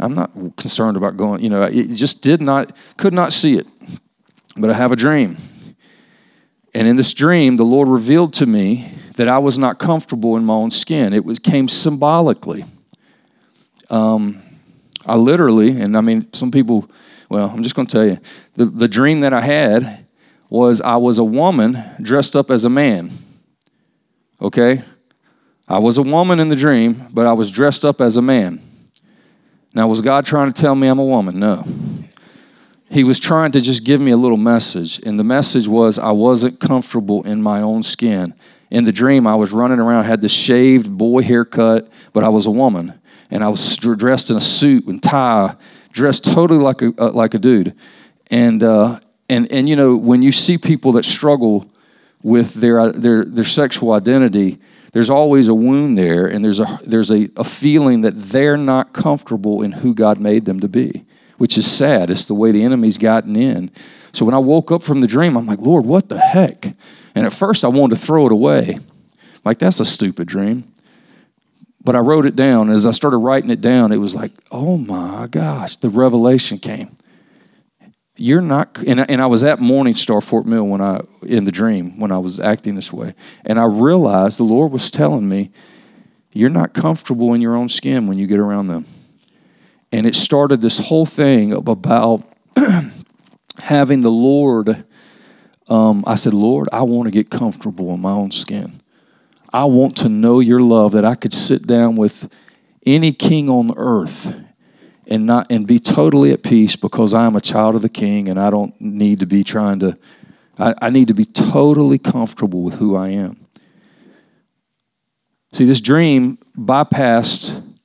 I'm 0.00 0.14
not 0.14 0.30
concerned 0.56 0.96
about 0.96 1.16
going. 1.16 1.42
You 1.42 1.50
know, 1.50 1.64
it 1.64 1.88
just 1.94 2.22
did 2.22 2.40
not, 2.40 2.72
could 2.96 3.12
not 3.12 3.32
see 3.32 3.56
it. 3.56 3.66
But 4.56 4.70
I 4.70 4.74
have 4.74 4.92
a 4.92 4.96
dream, 4.96 5.36
and 6.72 6.88
in 6.88 6.96
this 6.96 7.12
dream, 7.12 7.56
the 7.56 7.64
Lord 7.64 7.88
revealed 7.88 8.32
to 8.34 8.46
me 8.46 8.94
that 9.16 9.28
I 9.28 9.38
was 9.38 9.58
not 9.58 9.78
comfortable 9.78 10.36
in 10.36 10.44
my 10.44 10.54
own 10.54 10.70
skin. 10.70 11.12
It 11.12 11.26
was, 11.26 11.38
came 11.38 11.68
symbolically. 11.68 12.64
Um, 13.90 14.42
I 15.04 15.16
literally, 15.16 15.78
and 15.78 15.94
I 15.96 16.00
mean, 16.00 16.32
some 16.32 16.50
people, 16.50 16.90
well, 17.28 17.48
I'm 17.48 17.62
just 17.62 17.74
going 17.74 17.86
to 17.86 17.92
tell 17.92 18.06
you 18.06 18.18
the, 18.54 18.64
the 18.64 18.88
dream 18.88 19.20
that 19.20 19.32
I 19.32 19.40
had 19.40 20.06
was 20.48 20.80
I 20.80 20.96
was 20.96 21.18
a 21.18 21.24
woman 21.24 21.82
dressed 22.00 22.34
up 22.34 22.50
as 22.50 22.64
a 22.64 22.70
man. 22.70 23.10
Okay? 24.40 24.82
I 25.68 25.78
was 25.78 25.98
a 25.98 26.02
woman 26.02 26.40
in 26.40 26.48
the 26.48 26.56
dream, 26.56 27.08
but 27.10 27.26
I 27.26 27.34
was 27.34 27.50
dressed 27.50 27.84
up 27.84 28.00
as 28.00 28.16
a 28.16 28.22
man. 28.22 28.62
Now, 29.74 29.86
was 29.86 30.00
God 30.00 30.24
trying 30.24 30.50
to 30.50 30.58
tell 30.58 30.74
me 30.74 30.88
I'm 30.88 30.98
a 30.98 31.04
woman? 31.04 31.38
No 31.38 31.64
he 32.90 33.04
was 33.04 33.18
trying 33.18 33.52
to 33.52 33.60
just 33.60 33.84
give 33.84 34.00
me 34.00 34.10
a 34.10 34.16
little 34.16 34.36
message. 34.36 34.98
And 35.04 35.18
the 35.18 35.24
message 35.24 35.68
was 35.68 35.98
I 35.98 36.10
wasn't 36.10 36.58
comfortable 36.58 37.22
in 37.24 37.42
my 37.42 37.60
own 37.60 37.82
skin. 37.82 38.34
In 38.70 38.84
the 38.84 38.92
dream, 38.92 39.26
I 39.26 39.34
was 39.34 39.52
running 39.52 39.78
around, 39.78 40.04
had 40.04 40.22
the 40.22 40.28
shaved 40.28 40.96
boy 40.96 41.22
haircut, 41.22 41.90
but 42.12 42.24
I 42.24 42.28
was 42.28 42.46
a 42.46 42.50
woman. 42.50 43.00
And 43.30 43.44
I 43.44 43.48
was 43.48 43.76
dressed 43.76 44.30
in 44.30 44.36
a 44.36 44.40
suit 44.40 44.86
and 44.86 45.02
tie, 45.02 45.56
dressed 45.90 46.24
totally 46.24 46.60
like 46.60 46.82
a, 46.82 46.92
uh, 46.98 47.12
like 47.12 47.34
a 47.34 47.38
dude. 47.38 47.74
And, 48.30 48.62
uh, 48.62 49.00
and, 49.28 49.50
and, 49.52 49.68
you 49.68 49.76
know, 49.76 49.96
when 49.96 50.22
you 50.22 50.32
see 50.32 50.58
people 50.58 50.92
that 50.92 51.04
struggle 51.04 51.70
with 52.22 52.54
their, 52.54 52.80
uh, 52.80 52.92
their, 52.92 53.24
their 53.24 53.44
sexual 53.44 53.92
identity, 53.92 54.58
there's 54.92 55.10
always 55.10 55.48
a 55.48 55.54
wound 55.54 55.98
there, 55.98 56.26
and 56.26 56.44
there's, 56.44 56.60
a, 56.60 56.80
there's 56.84 57.10
a, 57.10 57.28
a 57.36 57.44
feeling 57.44 58.00
that 58.02 58.12
they're 58.12 58.56
not 58.56 58.92
comfortable 58.92 59.62
in 59.62 59.72
who 59.72 59.94
God 59.94 60.18
made 60.18 60.44
them 60.44 60.60
to 60.60 60.68
be 60.68 61.04
which 61.38 61.56
is 61.56 61.70
sad. 61.70 62.10
It's 62.10 62.26
the 62.26 62.34
way 62.34 62.50
the 62.50 62.62
enemy's 62.62 62.98
gotten 62.98 63.34
in. 63.36 63.70
So 64.12 64.24
when 64.24 64.34
I 64.34 64.38
woke 64.38 64.70
up 64.70 64.82
from 64.82 65.00
the 65.00 65.06
dream, 65.06 65.36
I'm 65.36 65.46
like, 65.46 65.60
Lord, 65.60 65.86
what 65.86 66.08
the 66.08 66.18
heck? 66.18 66.74
And 67.14 67.24
at 67.24 67.32
first 67.32 67.64
I 67.64 67.68
wanted 67.68 67.96
to 67.96 68.04
throw 68.04 68.26
it 68.26 68.32
away. 68.32 68.76
Like, 69.44 69.58
that's 69.58 69.80
a 69.80 69.84
stupid 69.84 70.28
dream. 70.28 70.70
But 71.88 71.96
I 71.96 72.00
wrote 72.00 72.26
it 72.26 72.36
down. 72.36 72.68
As 72.68 72.84
I 72.84 72.90
started 72.90 73.16
writing 73.16 73.48
it 73.48 73.62
down, 73.62 73.92
it 73.92 73.96
was 73.96 74.14
like, 74.14 74.32
oh 74.50 74.76
my 74.76 75.26
gosh, 75.26 75.76
the 75.76 75.88
revelation 75.88 76.58
came. 76.58 76.98
You're 78.14 78.42
not, 78.42 78.76
and 78.86 79.00
I, 79.00 79.06
and 79.08 79.22
I 79.22 79.26
was 79.26 79.42
at 79.42 79.58
Morningstar 79.58 80.22
Fort 80.22 80.44
Mill 80.44 80.64
when 80.64 80.82
I, 80.82 81.00
in 81.22 81.44
the 81.44 81.50
dream, 81.50 81.98
when 81.98 82.12
I 82.12 82.18
was 82.18 82.40
acting 82.40 82.74
this 82.74 82.92
way. 82.92 83.14
And 83.46 83.58
I 83.58 83.64
realized 83.64 84.38
the 84.38 84.42
Lord 84.42 84.70
was 84.70 84.90
telling 84.90 85.30
me, 85.30 85.50
you're 86.30 86.50
not 86.50 86.74
comfortable 86.74 87.32
in 87.32 87.40
your 87.40 87.56
own 87.56 87.70
skin 87.70 88.06
when 88.06 88.18
you 88.18 88.26
get 88.26 88.38
around 88.38 88.66
them. 88.66 88.84
And 89.90 90.06
it 90.06 90.14
started 90.14 90.60
this 90.60 90.76
whole 90.76 91.06
thing 91.06 91.54
about 91.54 92.22
having 93.60 94.02
the 94.02 94.10
Lord. 94.10 94.84
Um, 95.68 96.04
I 96.06 96.16
said, 96.16 96.34
Lord, 96.34 96.68
I 96.70 96.82
want 96.82 97.06
to 97.06 97.10
get 97.10 97.30
comfortable 97.30 97.94
in 97.94 98.00
my 98.00 98.12
own 98.12 98.30
skin. 98.30 98.82
I 99.52 99.64
want 99.64 99.96
to 99.98 100.08
know 100.08 100.40
your 100.40 100.60
love 100.60 100.92
that 100.92 101.04
I 101.04 101.14
could 101.14 101.32
sit 101.32 101.66
down 101.66 101.96
with 101.96 102.30
any 102.84 103.12
king 103.12 103.48
on 103.48 103.72
earth 103.76 104.34
and 105.06 105.26
not 105.26 105.46
and 105.50 105.66
be 105.66 105.78
totally 105.78 106.32
at 106.32 106.42
peace 106.42 106.76
because 106.76 107.14
I 107.14 107.24
am 107.24 107.34
a 107.34 107.40
child 107.40 107.74
of 107.74 107.82
the 107.82 107.88
king 107.88 108.28
and 108.28 108.38
I 108.38 108.50
don't 108.50 108.78
need 108.80 109.20
to 109.20 109.26
be 109.26 109.42
trying 109.42 109.78
to 109.80 109.98
I, 110.58 110.74
I 110.82 110.90
need 110.90 111.08
to 111.08 111.14
be 111.14 111.24
totally 111.24 111.98
comfortable 111.98 112.62
with 112.62 112.74
who 112.74 112.96
I 112.96 113.10
am. 113.10 113.46
See, 115.52 115.64
this 115.64 115.80
dream 115.80 116.38
bypassed 116.56 117.76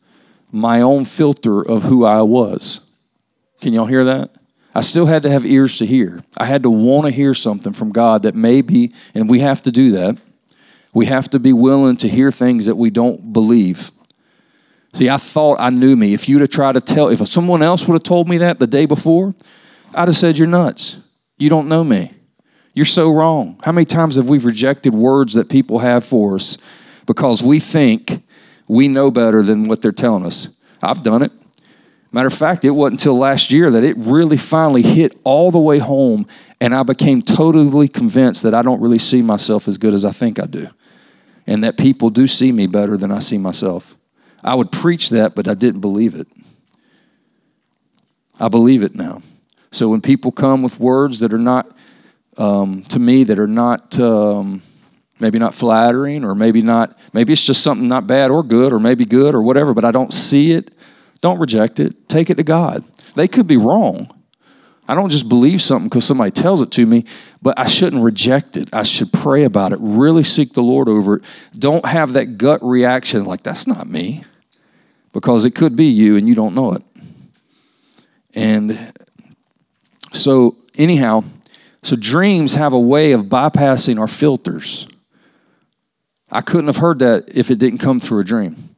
my 0.51 0.81
own 0.81 1.05
filter 1.05 1.61
of 1.61 1.83
who 1.83 2.05
I 2.05 2.21
was. 2.21 2.81
Can 3.61 3.73
y'all 3.73 3.85
hear 3.85 4.03
that? 4.05 4.31
I 4.75 4.81
still 4.81 5.05
had 5.05 5.23
to 5.23 5.29
have 5.29 5.45
ears 5.45 5.77
to 5.77 5.85
hear. 5.85 6.23
I 6.35 6.45
had 6.45 6.63
to 6.63 6.69
want 6.69 7.05
to 7.05 7.11
hear 7.11 7.33
something 7.33 7.73
from 7.73 7.91
God 7.91 8.23
that 8.23 8.35
maybe, 8.35 8.93
and 9.13 9.29
we 9.29 9.39
have 9.39 9.61
to 9.63 9.71
do 9.71 9.91
that. 9.91 10.17
We 10.93 11.07
have 11.07 11.29
to 11.31 11.39
be 11.39 11.53
willing 11.53 11.97
to 11.97 12.07
hear 12.07 12.31
things 12.31 12.65
that 12.67 12.75
we 12.75 12.89
don't 12.89 13.33
believe. 13.33 13.91
See, 14.93 15.09
I 15.09 15.17
thought 15.17 15.59
I 15.59 15.69
knew 15.69 15.95
me. 15.95 16.13
If 16.13 16.29
you'd 16.29 16.41
have 16.41 16.51
tried 16.51 16.73
to 16.73 16.81
tell, 16.81 17.09
if 17.09 17.25
someone 17.27 17.63
else 17.63 17.87
would 17.87 17.95
have 17.95 18.03
told 18.03 18.29
me 18.29 18.37
that 18.37 18.59
the 18.59 18.67
day 18.67 18.85
before, 18.85 19.33
I'd 19.95 20.07
have 20.07 20.15
said, 20.17 20.37
You're 20.37 20.47
nuts. 20.47 20.97
You 21.37 21.49
don't 21.49 21.67
know 21.67 21.83
me. 21.83 22.11
You're 22.75 22.85
so 22.85 23.11
wrong. 23.11 23.59
How 23.63 23.71
many 23.71 23.85
times 23.85 24.15
have 24.15 24.27
we 24.27 24.37
rejected 24.37 24.93
words 24.93 25.33
that 25.33 25.49
people 25.49 25.79
have 25.79 26.05
for 26.05 26.35
us 26.35 26.57
because 27.05 27.43
we 27.43 27.59
think 27.59 28.23
we 28.67 28.87
know 28.87 29.11
better 29.11 29.43
than 29.43 29.67
what 29.67 29.81
they're 29.81 29.91
telling 29.91 30.25
us. 30.25 30.49
I've 30.81 31.03
done 31.03 31.21
it. 31.21 31.31
Matter 32.11 32.27
of 32.27 32.33
fact, 32.33 32.63
it 32.63 32.71
wasn't 32.71 33.01
until 33.01 33.17
last 33.17 33.51
year 33.51 33.71
that 33.71 33.83
it 33.83 33.97
really 33.97 34.37
finally 34.37 34.83
hit 34.83 35.17
all 35.23 35.49
the 35.49 35.59
way 35.59 35.79
home, 35.79 36.27
and 36.61 36.75
I 36.75 36.83
became 36.83 37.21
totally 37.21 37.87
convinced 37.87 38.43
that 38.43 38.53
I 38.53 38.61
don't 38.61 38.81
really 38.81 38.99
see 38.99 39.21
myself 39.21 39.67
as 39.67 39.77
good 39.77 39.93
as 39.93 40.05
I 40.05 40.11
think 40.11 40.39
I 40.39 40.45
do, 40.45 40.69
and 41.45 41.63
that 41.63 41.77
people 41.77 42.09
do 42.09 42.27
see 42.27 42.51
me 42.51 42.67
better 42.67 42.97
than 42.97 43.11
I 43.11 43.19
see 43.19 43.37
myself. 43.37 43.95
I 44.43 44.55
would 44.55 44.71
preach 44.71 45.09
that, 45.11 45.35
but 45.35 45.47
I 45.47 45.53
didn't 45.53 45.81
believe 45.81 46.15
it. 46.15 46.27
I 48.39 48.49
believe 48.49 48.83
it 48.83 48.95
now. 48.95 49.21
So 49.71 49.89
when 49.89 50.01
people 50.01 50.31
come 50.31 50.61
with 50.61 50.79
words 50.79 51.19
that 51.21 51.33
are 51.33 51.39
not, 51.39 51.71
um, 52.37 52.83
to 52.89 52.99
me, 52.99 53.23
that 53.23 53.39
are 53.39 53.47
not, 53.47 53.97
um, 53.99 54.61
maybe 55.19 55.39
not 55.39 55.53
flattering 55.53 56.25
or 56.25 56.35
maybe 56.35 56.61
not 56.61 56.97
maybe 57.13 57.31
it's 57.31 57.45
just 57.45 57.63
something 57.63 57.87
not 57.87 58.05
bad 58.05 58.29
or 58.29 58.43
good 58.43 58.73
or 58.73 58.79
maybe 58.79 59.05
good 59.05 59.33
or 59.33 59.41
whatever 59.41 59.73
but 59.73 59.85
i 59.85 59.91
don't 59.91 60.13
see 60.13 60.51
it 60.51 60.71
don't 61.21 61.39
reject 61.39 61.79
it 61.79 62.09
take 62.09 62.29
it 62.29 62.35
to 62.35 62.43
god 62.43 62.83
they 63.15 63.27
could 63.27 63.47
be 63.47 63.55
wrong 63.55 64.13
i 64.87 64.95
don't 64.95 65.09
just 65.09 65.29
believe 65.29 65.61
something 65.61 65.89
because 65.89 66.05
somebody 66.05 66.31
tells 66.31 66.61
it 66.61 66.71
to 66.71 66.85
me 66.85 67.05
but 67.41 67.57
i 67.57 67.65
shouldn't 67.65 68.03
reject 68.03 68.57
it 68.57 68.69
i 68.73 68.83
should 68.83 69.11
pray 69.11 69.43
about 69.43 69.71
it 69.71 69.79
really 69.81 70.23
seek 70.23 70.53
the 70.53 70.63
lord 70.63 70.87
over 70.87 71.17
it 71.17 71.23
don't 71.53 71.85
have 71.85 72.13
that 72.13 72.37
gut 72.37 72.63
reaction 72.63 73.25
like 73.25 73.43
that's 73.43 73.67
not 73.67 73.87
me 73.87 74.23
because 75.11 75.45
it 75.45 75.51
could 75.51 75.75
be 75.75 75.85
you 75.85 76.17
and 76.17 76.27
you 76.27 76.35
don't 76.35 76.55
know 76.55 76.73
it 76.73 76.83
and 78.33 78.93
so 80.11 80.55
anyhow 80.75 81.23
so 81.81 81.95
dreams 81.95 82.53
have 82.53 82.73
a 82.73 82.79
way 82.79 83.11
of 83.11 83.25
bypassing 83.25 83.99
our 83.99 84.07
filters 84.07 84.87
I 86.33 86.41
couldn't 86.41 86.65
have 86.65 86.77
heard 86.77 86.97
that 86.99 87.29
if 87.37 87.51
it 87.51 87.59
didn't 87.59 87.77
come 87.77 87.99
through 87.99 88.21
a 88.21 88.23
dream. 88.23 88.75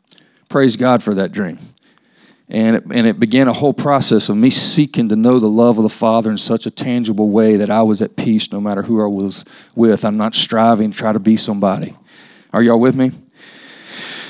Praise 0.49 0.75
God 0.75 1.01
for 1.01 1.13
that 1.13 1.31
dream. 1.31 1.57
And 2.47 2.75
it, 2.75 2.84
and 2.91 3.08
it 3.08 3.19
began 3.19 3.47
a 3.47 3.53
whole 3.53 3.73
process 3.73 4.29
of 4.29 4.38
me 4.38 4.51
seeking 4.51 5.10
to 5.10 5.15
know 5.15 5.39
the 5.39 5.47
love 5.47 5.77
of 5.79 5.84
the 5.84 5.89
Father 5.89 6.29
in 6.29 6.38
such 6.38 6.67
a 6.67 6.71
tangible 6.71 7.29
way 7.31 7.58
that 7.58 7.71
I 7.71 7.81
was 7.81 8.01
at 8.03 8.15
peace 8.15 8.51
no 8.51 8.62
matter 8.62 8.84
who 8.84 9.01
I 9.01 9.08
was 9.08 9.45
with. 9.73 10.05
I'm 10.05 10.17
not 10.17 10.36
striving 10.36 10.91
to 10.91 10.97
try 10.97 11.12
to 11.12 11.19
be 11.19 11.38
somebody. 11.38 11.95
Are 12.53 12.62
y'all 12.62 12.79
with 12.79 12.95
me? 12.95 13.12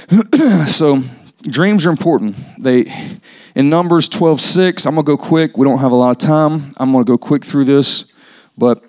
so 0.68 1.04
dreams 1.42 1.86
are 1.86 1.90
important. 1.90 2.38
They 2.58 3.20
in 3.54 3.70
Numbers 3.70 4.10
12, 4.10 4.42
6, 4.42 4.86
I'm 4.86 4.96
gonna 4.96 5.04
go 5.04 5.18
quick. 5.18 5.58
We 5.58 5.66
don't 5.66 5.80
have 5.80 5.92
a 5.92 5.96
lot 5.96 6.12
of 6.12 6.18
time. 6.18 6.74
I'm 6.78 6.92
gonna 6.92 7.04
go 7.04 7.18
quick 7.18 7.44
through 7.44 7.66
this, 7.66 8.06
but 8.58 8.84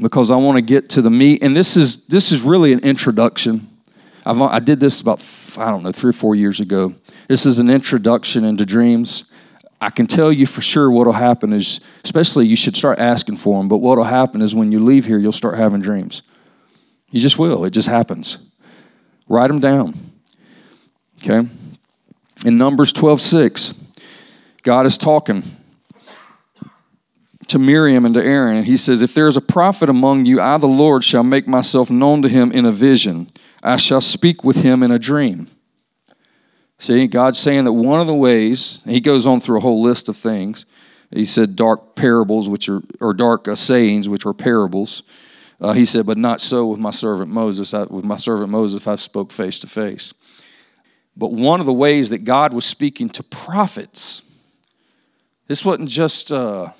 because 0.00 0.30
I 0.30 0.36
want 0.36 0.56
to 0.56 0.62
get 0.62 0.88
to 0.90 1.02
the 1.02 1.10
meat, 1.10 1.42
and 1.42 1.56
this 1.56 1.76
is 1.76 2.04
this 2.06 2.32
is 2.32 2.40
really 2.42 2.72
an 2.72 2.80
introduction. 2.80 3.67
I've, 4.28 4.38
I 4.42 4.58
did 4.58 4.78
this 4.78 5.00
about 5.00 5.24
I 5.56 5.70
don't 5.70 5.82
know 5.82 5.90
three 5.90 6.10
or 6.10 6.12
four 6.12 6.34
years 6.34 6.60
ago. 6.60 6.94
This 7.28 7.46
is 7.46 7.58
an 7.58 7.70
introduction 7.70 8.44
into 8.44 8.66
dreams. 8.66 9.24
I 9.80 9.88
can 9.88 10.06
tell 10.06 10.30
you 10.30 10.46
for 10.46 10.60
sure 10.60 10.90
what'll 10.90 11.14
happen 11.14 11.54
is, 11.54 11.80
especially 12.04 12.46
you 12.46 12.54
should 12.54 12.76
start 12.76 12.98
asking 12.98 13.38
for 13.38 13.58
them. 13.58 13.68
But 13.68 13.78
what'll 13.78 14.04
happen 14.04 14.42
is 14.42 14.54
when 14.54 14.70
you 14.70 14.80
leave 14.80 15.06
here, 15.06 15.18
you'll 15.18 15.32
start 15.32 15.56
having 15.56 15.80
dreams. 15.80 16.20
You 17.10 17.20
just 17.20 17.38
will. 17.38 17.64
It 17.64 17.70
just 17.70 17.88
happens. 17.88 18.36
Write 19.28 19.48
them 19.48 19.60
down. 19.60 20.12
Okay. 21.22 21.48
In 22.44 22.58
Numbers 22.58 22.92
twelve 22.92 23.22
six, 23.22 23.72
God 24.62 24.84
is 24.84 24.98
talking 24.98 25.42
to 27.46 27.58
Miriam 27.58 28.04
and 28.04 28.14
to 28.14 28.22
Aaron, 28.22 28.58
and 28.58 28.66
he 28.66 28.76
says, 28.76 29.00
If 29.00 29.14
there 29.14 29.26
is 29.26 29.38
a 29.38 29.40
prophet 29.40 29.88
among 29.88 30.26
you, 30.26 30.38
I, 30.38 30.58
the 30.58 30.66
Lord, 30.66 31.02
shall 31.02 31.22
make 31.22 31.48
myself 31.48 31.90
known 31.90 32.20
to 32.20 32.28
him 32.28 32.52
in 32.52 32.66
a 32.66 32.72
vision. 32.72 33.26
I 33.62 33.76
shall 33.76 34.00
speak 34.00 34.44
with 34.44 34.56
him 34.56 34.82
in 34.82 34.90
a 34.90 34.98
dream. 34.98 35.48
See, 36.78 37.06
God's 37.08 37.38
saying 37.38 37.64
that 37.64 37.72
one 37.72 38.00
of 38.00 38.06
the 38.06 38.14
ways, 38.14 38.82
he 38.84 39.00
goes 39.00 39.26
on 39.26 39.40
through 39.40 39.58
a 39.58 39.60
whole 39.60 39.82
list 39.82 40.08
of 40.08 40.16
things. 40.16 40.64
He 41.10 41.24
said 41.24 41.56
dark 41.56 41.96
parables, 41.96 42.48
which 42.48 42.68
are, 42.68 42.82
or 43.00 43.14
dark 43.14 43.48
uh, 43.48 43.56
sayings, 43.56 44.08
which 44.08 44.24
are 44.26 44.34
parables. 44.34 45.02
Uh, 45.60 45.72
he 45.72 45.84
said, 45.84 46.06
but 46.06 46.18
not 46.18 46.40
so 46.40 46.68
with 46.68 46.78
my 46.78 46.92
servant 46.92 47.30
Moses. 47.30 47.74
I, 47.74 47.84
with 47.84 48.04
my 48.04 48.16
servant 48.16 48.50
Moses, 48.50 48.86
I 48.86 48.94
spoke 48.94 49.32
face 49.32 49.58
to 49.60 49.66
face. 49.66 50.14
But 51.16 51.32
one 51.32 51.58
of 51.58 51.66
the 51.66 51.72
ways 51.72 52.10
that 52.10 52.18
God 52.18 52.52
was 52.52 52.64
speaking 52.64 53.08
to 53.10 53.24
prophets, 53.24 54.22
this 55.48 55.64
wasn't 55.64 55.88
just, 55.88 56.30
uh, 56.30 56.70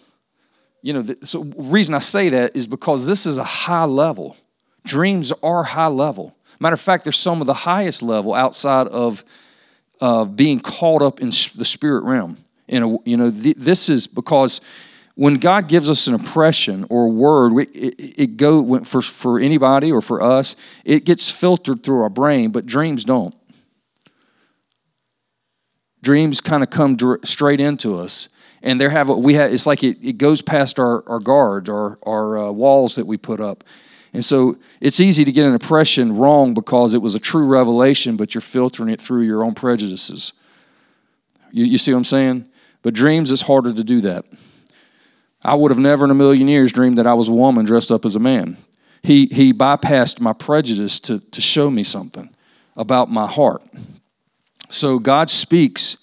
you 0.81 0.93
know, 0.93 1.03
the 1.03 1.27
so 1.27 1.43
reason 1.57 1.95
I 1.95 1.99
say 1.99 2.29
that 2.29 2.55
is 2.55 2.69
because 2.69 3.09
this 3.09 3.27
is 3.27 3.39
a 3.39 3.45
high 3.45 3.85
level. 3.85 4.37
Dreams 4.85 5.33
are 5.43 5.65
high 5.65 5.89
level. 5.89 6.37
Matter 6.61 6.75
of 6.75 6.81
fact, 6.81 7.05
they're 7.05 7.13
some 7.13 7.41
of 7.41 7.47
the 7.47 7.55
highest 7.55 8.03
level 8.03 8.35
outside 8.35 8.89
of 8.89 9.25
uh, 10.01 10.25
being 10.25 10.61
caught 10.61 11.03
up 11.03 11.21
in 11.21 11.29
the 11.29 11.65
spirit 11.65 12.05
realm. 12.05 12.39
In 12.67 12.83
a, 12.83 12.97
you 13.05 13.17
know, 13.17 13.31
th- 13.31 13.57
this 13.57 13.89
is 13.89 14.07
because 14.07 14.61
when 15.15 15.35
God 15.35 15.69
gives 15.69 15.89
us 15.91 16.07
an 16.07 16.15
impression 16.15 16.87
or 16.91 17.07
a 17.07 17.09
word, 17.09 17.69
it, 17.75 17.95
it, 17.99 18.37
go 18.37 18.85
for 18.85 19.03
for 19.03 19.41
anybody 19.41 19.91
or 19.91 20.03
for 20.03 20.23
us, 20.23 20.55
it 20.85 21.05
gets 21.05 21.31
filtered 21.31 21.83
through 21.83 22.03
our 22.03 22.11
brain, 22.11 22.51
but 22.51 22.67
dreams 22.67 23.05
don't. 23.05 23.35
Dreams 26.03 26.41
kind 26.41 26.63
of 26.63 26.71
come 26.71 26.97
straight 27.25 27.61
into 27.61 27.97
us 27.97 28.29
and 28.63 28.81
there 28.81 28.91
have 28.91 29.09
we 29.09 29.35
have 29.35 29.53
it's 29.53 29.67
like 29.67 29.83
it, 29.83 29.99
it 30.03 30.19
goes 30.19 30.43
past 30.43 30.79
our, 30.79 31.09
our 31.09 31.21
guard 31.21 31.69
our, 31.69 31.99
our 32.03 32.39
uh, 32.39 32.51
walls 32.51 32.97
that 32.97 33.07
we 33.07 33.17
put 33.17 33.41
up 33.41 33.65
and 34.13 34.25
so 34.25 34.57
it's 34.81 35.01
easy 35.01 35.25
to 35.25 35.33
get 35.33 35.47
an 35.47 35.53
impression 35.53 36.17
wrong 36.17 36.55
because 36.55 36.95
it 36.95 37.03
was 37.03 37.15
a 37.15 37.19
true 37.19 37.47
revelation 37.47 38.17
but 38.17 38.35
you're 38.35 38.41
filtering 38.41 38.89
it 38.89 39.01
through 39.01 39.23
your 39.23 39.45
own 39.45 39.55
prejudices. 39.55 40.33
You, 41.51 41.65
you 41.65 41.79
see 41.79 41.93
what 41.93 41.99
i'm 41.99 42.05
saying? 42.05 42.49
But 42.83 42.95
dreams 42.95 43.31
it's 43.33 43.43
harder 43.43 43.73
to 43.73 43.85
do 43.85 44.01
that. 44.03 44.25
I 45.43 45.55
would 45.55 45.71
have 45.71 45.79
never 45.79 46.05
in 46.05 46.11
a 46.11 46.15
million 46.15 46.49
years 46.49 46.73
dreamed 46.73 46.99
that 46.99 47.07
i 47.07 47.15
was 47.15 47.29
a 47.29 47.33
woman 47.33 47.67
dressed 47.67 47.91
up 47.91 48.05
as 48.05 48.17
a 48.17 48.21
man. 48.21 48.57
He, 49.03 49.27
he 49.27 49.53
bypassed 49.53 50.21
my 50.21 50.33
prejudice 50.33 50.99
to, 51.01 51.21
to 51.21 51.41
show 51.41 51.71
me 51.71 51.85
something 51.85 52.35
about 52.77 53.11
my 53.11 53.27
heart. 53.27 53.63
So 54.71 54.99
god 54.99 55.29
speaks 55.29 55.99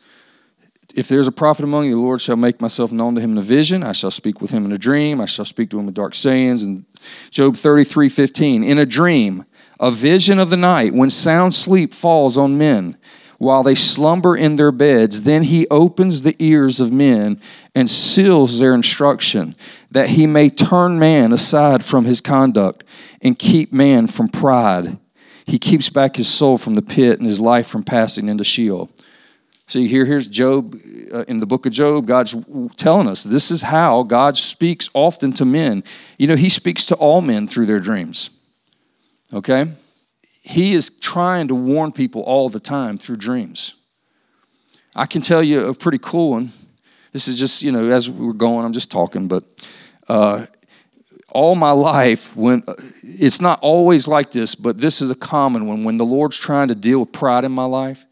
if 0.95 1.07
there's 1.09 1.27
a 1.27 1.31
prophet 1.31 1.63
among 1.63 1.85
you, 1.85 1.91
the 1.91 2.01
Lord 2.01 2.21
shall 2.21 2.37
make 2.37 2.61
myself 2.61 2.91
known 2.91 3.15
to 3.15 3.21
him 3.21 3.33
in 3.33 3.37
a 3.37 3.41
vision. 3.41 3.83
I 3.83 3.91
shall 3.91 4.11
speak 4.11 4.41
with 4.41 4.51
him 4.51 4.65
in 4.65 4.71
a 4.71 4.77
dream. 4.77 5.19
I 5.19 5.25
shall 5.25 5.45
speak 5.45 5.69
to 5.71 5.79
him 5.79 5.85
with 5.85 5.95
dark 5.95 6.15
sayings. 6.15 6.63
And 6.63 6.85
Job 7.31 7.57
33 7.57 8.07
15. 8.09 8.63
In 8.63 8.77
a 8.77 8.85
dream, 8.85 9.45
a 9.79 9.91
vision 9.91 10.39
of 10.39 10.49
the 10.49 10.57
night, 10.57 10.93
when 10.93 11.09
sound 11.09 11.53
sleep 11.53 11.93
falls 11.93 12.37
on 12.37 12.57
men 12.57 12.97
while 13.37 13.63
they 13.63 13.75
slumber 13.75 14.35
in 14.35 14.55
their 14.55 14.71
beds, 14.71 15.23
then 15.23 15.43
he 15.43 15.67
opens 15.69 16.21
the 16.21 16.35
ears 16.39 16.79
of 16.79 16.91
men 16.91 17.39
and 17.73 17.89
seals 17.89 18.59
their 18.59 18.73
instruction, 18.73 19.53
that 19.91 20.09
he 20.09 20.25
may 20.25 20.49
turn 20.49 20.97
man 20.97 21.33
aside 21.33 21.83
from 21.83 22.05
his 22.05 22.21
conduct 22.21 22.83
and 23.21 23.37
keep 23.37 23.73
man 23.73 24.07
from 24.07 24.29
pride. 24.29 24.97
He 25.45 25.59
keeps 25.59 25.89
back 25.89 26.15
his 26.15 26.27
soul 26.27 26.57
from 26.57 26.75
the 26.75 26.81
pit 26.81 27.19
and 27.19 27.27
his 27.27 27.39
life 27.39 27.67
from 27.67 27.83
passing 27.83 28.29
into 28.29 28.43
Sheol. 28.43 28.89
See, 29.67 29.87
here, 29.87 30.05
here's 30.05 30.27
Job 30.27 30.79
uh, 31.11 31.23
in 31.23 31.39
the 31.39 31.47
book 31.47 31.65
of 31.65 31.71
Job. 31.71 32.05
God's 32.05 32.35
telling 32.77 33.07
us 33.07 33.23
this 33.23 33.49
is 33.49 33.63
how 33.63 34.03
God 34.03 34.37
speaks 34.37 34.89
often 34.93 35.33
to 35.33 35.45
men. 35.45 35.83
You 36.17 36.27
know, 36.27 36.35
He 36.35 36.49
speaks 36.49 36.85
to 36.85 36.95
all 36.95 37.21
men 37.21 37.47
through 37.47 37.65
their 37.65 37.79
dreams. 37.79 38.29
Okay? 39.33 39.71
He 40.43 40.75
is 40.75 40.91
trying 40.91 41.47
to 41.47 41.55
warn 41.55 41.91
people 41.91 42.21
all 42.21 42.49
the 42.49 42.59
time 42.59 42.99
through 42.99 43.15
dreams. 43.15 43.73
I 44.95 45.07
can 45.07 45.21
tell 45.21 45.41
you 45.41 45.67
a 45.67 45.73
pretty 45.73 45.99
cool 45.99 46.31
one. 46.31 46.53
This 47.11 47.27
is 47.27 47.39
just, 47.39 47.63
you 47.63 47.71
know, 47.71 47.89
as 47.89 48.09
we're 48.09 48.33
going, 48.33 48.65
I'm 48.65 48.73
just 48.73 48.91
talking, 48.91 49.27
but 49.27 49.43
uh, 50.07 50.45
all 51.31 51.55
my 51.55 51.71
life, 51.71 52.35
when 52.35 52.63
it's 53.01 53.41
not 53.41 53.59
always 53.61 54.07
like 54.07 54.31
this, 54.31 54.53
but 54.53 54.77
this 54.77 55.01
is 55.01 55.09
a 55.09 55.15
common 55.15 55.65
one. 55.65 55.83
When 55.83 55.97
the 55.97 56.05
Lord's 56.05 56.37
trying 56.37 56.67
to 56.67 56.75
deal 56.75 56.99
with 56.99 57.11
pride 57.11 57.43
in 57.43 57.51
my 57.51 57.65
life, 57.65 58.05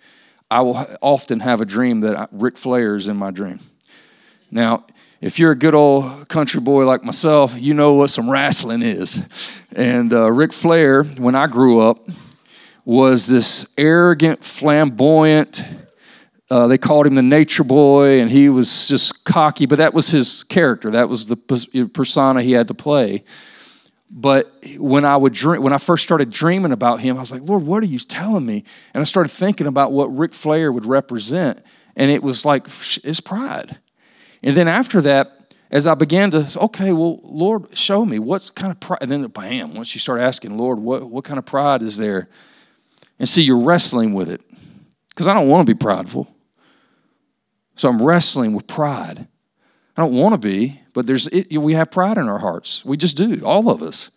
I 0.53 0.61
will 0.61 0.85
often 1.01 1.39
have 1.39 1.61
a 1.61 1.65
dream 1.65 2.01
that 2.01 2.29
Ric 2.31 2.59
Flair 2.59 2.95
is 2.95 3.07
in 3.07 3.17
my 3.17 3.31
dream. 3.31 3.59
Now, 4.51 4.85
if 5.19 5.39
you're 5.39 5.49
a 5.49 5.55
good 5.55 5.73
old 5.73 6.29
country 6.29 6.61
boy 6.61 6.85
like 6.85 7.03
myself, 7.03 7.59
you 7.59 7.73
know 7.73 7.93
what 7.93 8.11
some 8.11 8.29
wrestling 8.29 8.83
is. 8.83 9.19
And 9.75 10.13
uh, 10.13 10.31
Ric 10.31 10.53
Flair, 10.53 11.05
when 11.05 11.33
I 11.33 11.47
grew 11.47 11.79
up, 11.79 12.07
was 12.85 13.25
this 13.25 13.65
arrogant, 13.79 14.43
flamboyant. 14.43 15.65
Uh, 16.51 16.67
they 16.67 16.77
called 16.77 17.07
him 17.07 17.15
the 17.15 17.23
nature 17.23 17.63
boy, 17.63 18.21
and 18.21 18.29
he 18.29 18.47
was 18.47 18.87
just 18.87 19.25
cocky, 19.25 19.65
but 19.65 19.79
that 19.79 19.95
was 19.95 20.11
his 20.11 20.43
character. 20.43 20.91
That 20.91 21.09
was 21.09 21.25
the 21.25 21.35
persona 21.91 22.43
he 22.43 22.51
had 22.51 22.67
to 22.67 22.75
play. 22.75 23.23
But 24.15 24.54
when 24.78 25.06
I 25.06 25.17
would 25.17 25.34
dream, 25.34 25.63
when 25.63 25.73
I 25.73 25.80
first 25.80 26.04
started 26.04 26.30
dreaming 26.30 26.71
about 26.71 26.99
him, 26.99 27.17
I 27.17 27.19
was 27.19 27.32
like, 27.32 27.41
Lord, 27.41 27.63
what 27.63 27.82
are 27.82 27.88
you 27.88 27.97
telling 27.97 28.45
me? 28.45 28.63
And 28.93 29.02
I 29.02 29.06
started 29.06 29.30
thinking 29.30 29.65
about 29.65 29.91
what 29.91 30.15
Ric 30.15 30.36
Flair 30.36 30.71
would 30.71 30.86
represent, 30.86 31.60
and 31.95 32.12
it 32.12 32.21
was 32.21 32.45
like 32.45 32.67
his 32.67 33.19
pride. 33.19 33.80
And 34.43 34.56
then 34.56 34.67
after 34.67 35.02
that, 35.02 35.56
as 35.71 35.88
I 35.88 35.95
began 35.95 36.30
to, 36.30 36.58
okay, 36.62 36.91
well, 36.91 37.21
Lord, 37.23 37.76
show 37.76 38.06
me 38.06 38.19
what 38.19 38.52
kind 38.54 38.71
of 38.71 38.80
pride. 38.80 38.99
And 39.02 39.12
then, 39.12 39.26
bam, 39.26 39.73
once 39.73 39.95
you 39.95 39.99
start 39.99 40.21
asking, 40.21 40.60
Lord, 40.60 40.78
what, 40.78 41.10
what 41.10 41.23
kind 41.23 41.39
of 41.39 41.45
pride 41.45 41.82
is 41.82 41.97
there? 41.97 42.30
And 43.17 43.28
see, 43.28 43.41
you're 43.41 43.58
wrestling 43.58 44.13
with 44.13 44.30
it. 44.30 44.41
Because 45.10 45.26
I 45.26 45.34
don't 45.34 45.49
want 45.49 45.65
to 45.65 45.73
be 45.73 45.78
prideful. 45.78 46.28
So 47.76 47.89
I'm 47.89 47.99
wrestling 47.99 48.54
with 48.54 48.67
pride. 48.67 49.28
I 49.95 50.01
don't 50.01 50.13
want 50.13 50.34
to 50.34 50.38
be, 50.38 50.82
but 50.93 51.06
there's 51.06 51.27
it, 51.27 51.56
we 51.58 51.73
have 51.73 51.91
pride 51.91 52.17
in 52.17 52.27
our 52.27 52.39
hearts. 52.39 52.84
We 52.84 52.97
just 52.97 53.17
do, 53.17 53.41
all 53.45 53.69
of 53.69 53.82
us. 53.82 54.10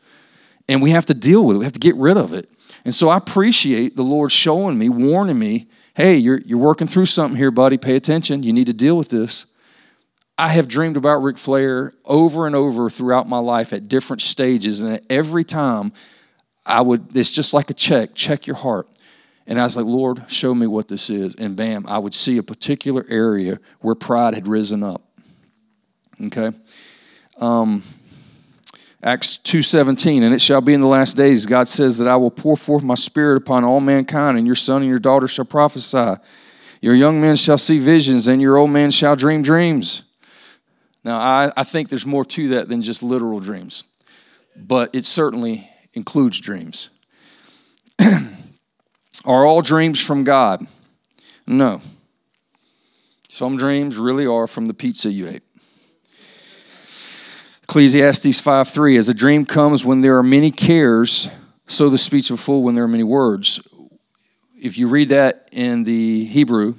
And 0.69 0.83
we 0.83 0.91
have 0.91 1.07
to 1.07 1.15
deal 1.15 1.45
with 1.45 1.57
it. 1.57 1.59
We 1.61 1.65
have 1.65 1.75
to 1.75 1.79
get 1.79 1.97
rid 1.97 2.17
of 2.17 2.33
it. 2.33 2.51
And 2.85 2.95
so 2.95 3.09
I 3.09 3.17
appreciate 3.17 3.97
the 3.97 4.03
Lord 4.03 4.33
showing 4.33 4.79
me, 4.79 4.89
warning 4.89 5.39
me, 5.39 5.68
hey, 5.95 6.16
you're, 6.16 6.41
you're 6.41 6.59
working 6.59 6.87
through 6.87 7.07
something 7.07 7.37
here, 7.37 7.51
buddy. 7.51 7.79
Pay 7.79 7.97
attention. 7.97 8.43
You 8.43 8.53
need 8.53 8.66
to 8.66 8.72
deal 8.72 8.97
with 8.97 9.09
this. 9.09 9.47
I 10.39 10.49
have 10.49 10.68
dreamed 10.68 10.97
about 10.97 11.22
Ric 11.22 11.39
Flair 11.39 11.93
over 12.05 12.47
and 12.47 12.55
over 12.55 12.91
throughout 12.91 13.29
my 13.29 13.39
life 13.39 13.72
at 13.72 13.89
different 13.89 14.22
stages. 14.22 14.83
And 14.83 15.01
every 15.09 15.45
time 15.45 15.93
I 16.66 16.83
would, 16.83 17.16
it's 17.16 17.31
just 17.31 17.55
like 17.55 17.70
a 17.70 17.74
check, 17.74 18.14
check 18.14 18.47
your 18.47 18.57
heart. 18.57 18.89
And 19.47 19.61
I 19.61 19.64
was 19.64 19.77
like, 19.77 19.87
Lord, 19.87 20.24
show 20.29 20.55
me 20.55 20.66
what 20.66 20.89
this 20.89 21.09
is. 21.09 21.35
And 21.37 21.57
bam, 21.57 21.87
I 21.87 21.99
would 21.99 22.12
see 22.12 22.37
a 22.37 22.43
particular 22.43 23.07
area 23.09 23.61
where 23.81 23.95
pride 23.95 24.35
had 24.35 24.49
risen 24.49 24.83
up. 24.83 25.06
Okay? 26.21 26.53
Um, 27.41 27.83
Acts 29.03 29.39
2:17 29.45 30.23
and 30.23 30.35
it 30.35 30.41
shall 30.41 30.61
be 30.61 30.75
in 30.75 30.81
the 30.81 30.87
last 30.87 31.17
days 31.17 31.47
God 31.47 31.69
says 31.69 31.99
that 31.99 32.09
I 32.09 32.17
will 32.17 32.31
pour 32.31 32.57
forth 32.57 32.83
my 32.83 32.95
spirit 32.95 33.37
upon 33.37 33.62
all 33.62 33.79
mankind 33.79 34.39
and 34.39 34.47
your 34.47 34.57
son 34.57 34.83
and 34.83 34.89
your 34.89 34.99
daughter 34.99 35.29
shall 35.29 35.45
prophesy. 35.45 36.17
Your 36.81 36.95
young 36.95 37.21
men 37.21 37.37
shall 37.37 37.59
see 37.59 37.79
visions 37.79 38.27
and 38.27 38.41
your 38.41 38.57
old 38.57 38.71
men 38.71 38.91
shall 38.91 39.14
dream 39.14 39.43
dreams. 39.43 40.03
Now 41.05 41.21
I, 41.21 41.53
I 41.57 41.62
think 41.62 41.89
there's 41.89 42.07
more 42.07 42.25
to 42.25 42.49
that 42.49 42.69
than 42.69 42.83
just 42.83 43.03
literal 43.03 43.39
dreams 43.39 43.85
but 44.57 44.95
it 44.95 45.05
certainly 45.05 45.69
includes 45.93 46.41
dreams. 46.41 46.89
Are 48.01 49.45
all 49.45 49.61
dreams 49.61 50.01
from 50.01 50.25
God? 50.25 50.67
No. 51.47 51.81
Some 53.29 53.57
dreams 53.57 53.99
really 53.99 54.27
are 54.27 54.47
from 54.47 54.67
the 54.67 54.75
pizza 54.75 55.12
you 55.12 55.29
ate 55.29 55.43
Ecclesiastes 57.77 58.41
5 58.41 58.68
3 58.70 58.97
As 58.97 59.11
a 59.11 59.12
dream 59.12 59.45
comes 59.45 59.85
when 59.85 60.01
there 60.01 60.16
are 60.16 60.22
many 60.22 60.51
cares, 60.51 61.29
so 61.66 61.91
the 61.91 61.99
speech 61.99 62.31
of 62.31 62.39
a 62.39 62.43
fool 62.43 62.62
when 62.62 62.74
there 62.74 62.85
are 62.85 62.89
many 62.89 63.03
words. 63.03 63.61
if 64.59 64.79
you 64.79 64.89
read 64.89 65.11
that 65.11 65.47
in 65.53 65.85
the 65.85 66.24
Hebrew, 66.24 66.77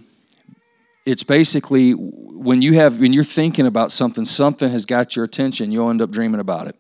it's 1.06 1.22
basically 1.22 1.92
when 1.92 2.64
you 2.64 2.74
have 2.74 3.00
when 3.00 3.14
you're 3.14 3.24
thinking 3.24 3.68
about 3.68 3.92
something, 3.92 4.26
something 4.26 4.72
has 4.72 4.88
got 4.88 5.16
your 5.16 5.24
attention, 5.24 5.72
you'll 5.72 5.92
end 5.92 6.02
up 6.02 6.10
dreaming 6.10 6.40
about 6.40 6.66
it. 6.66 6.76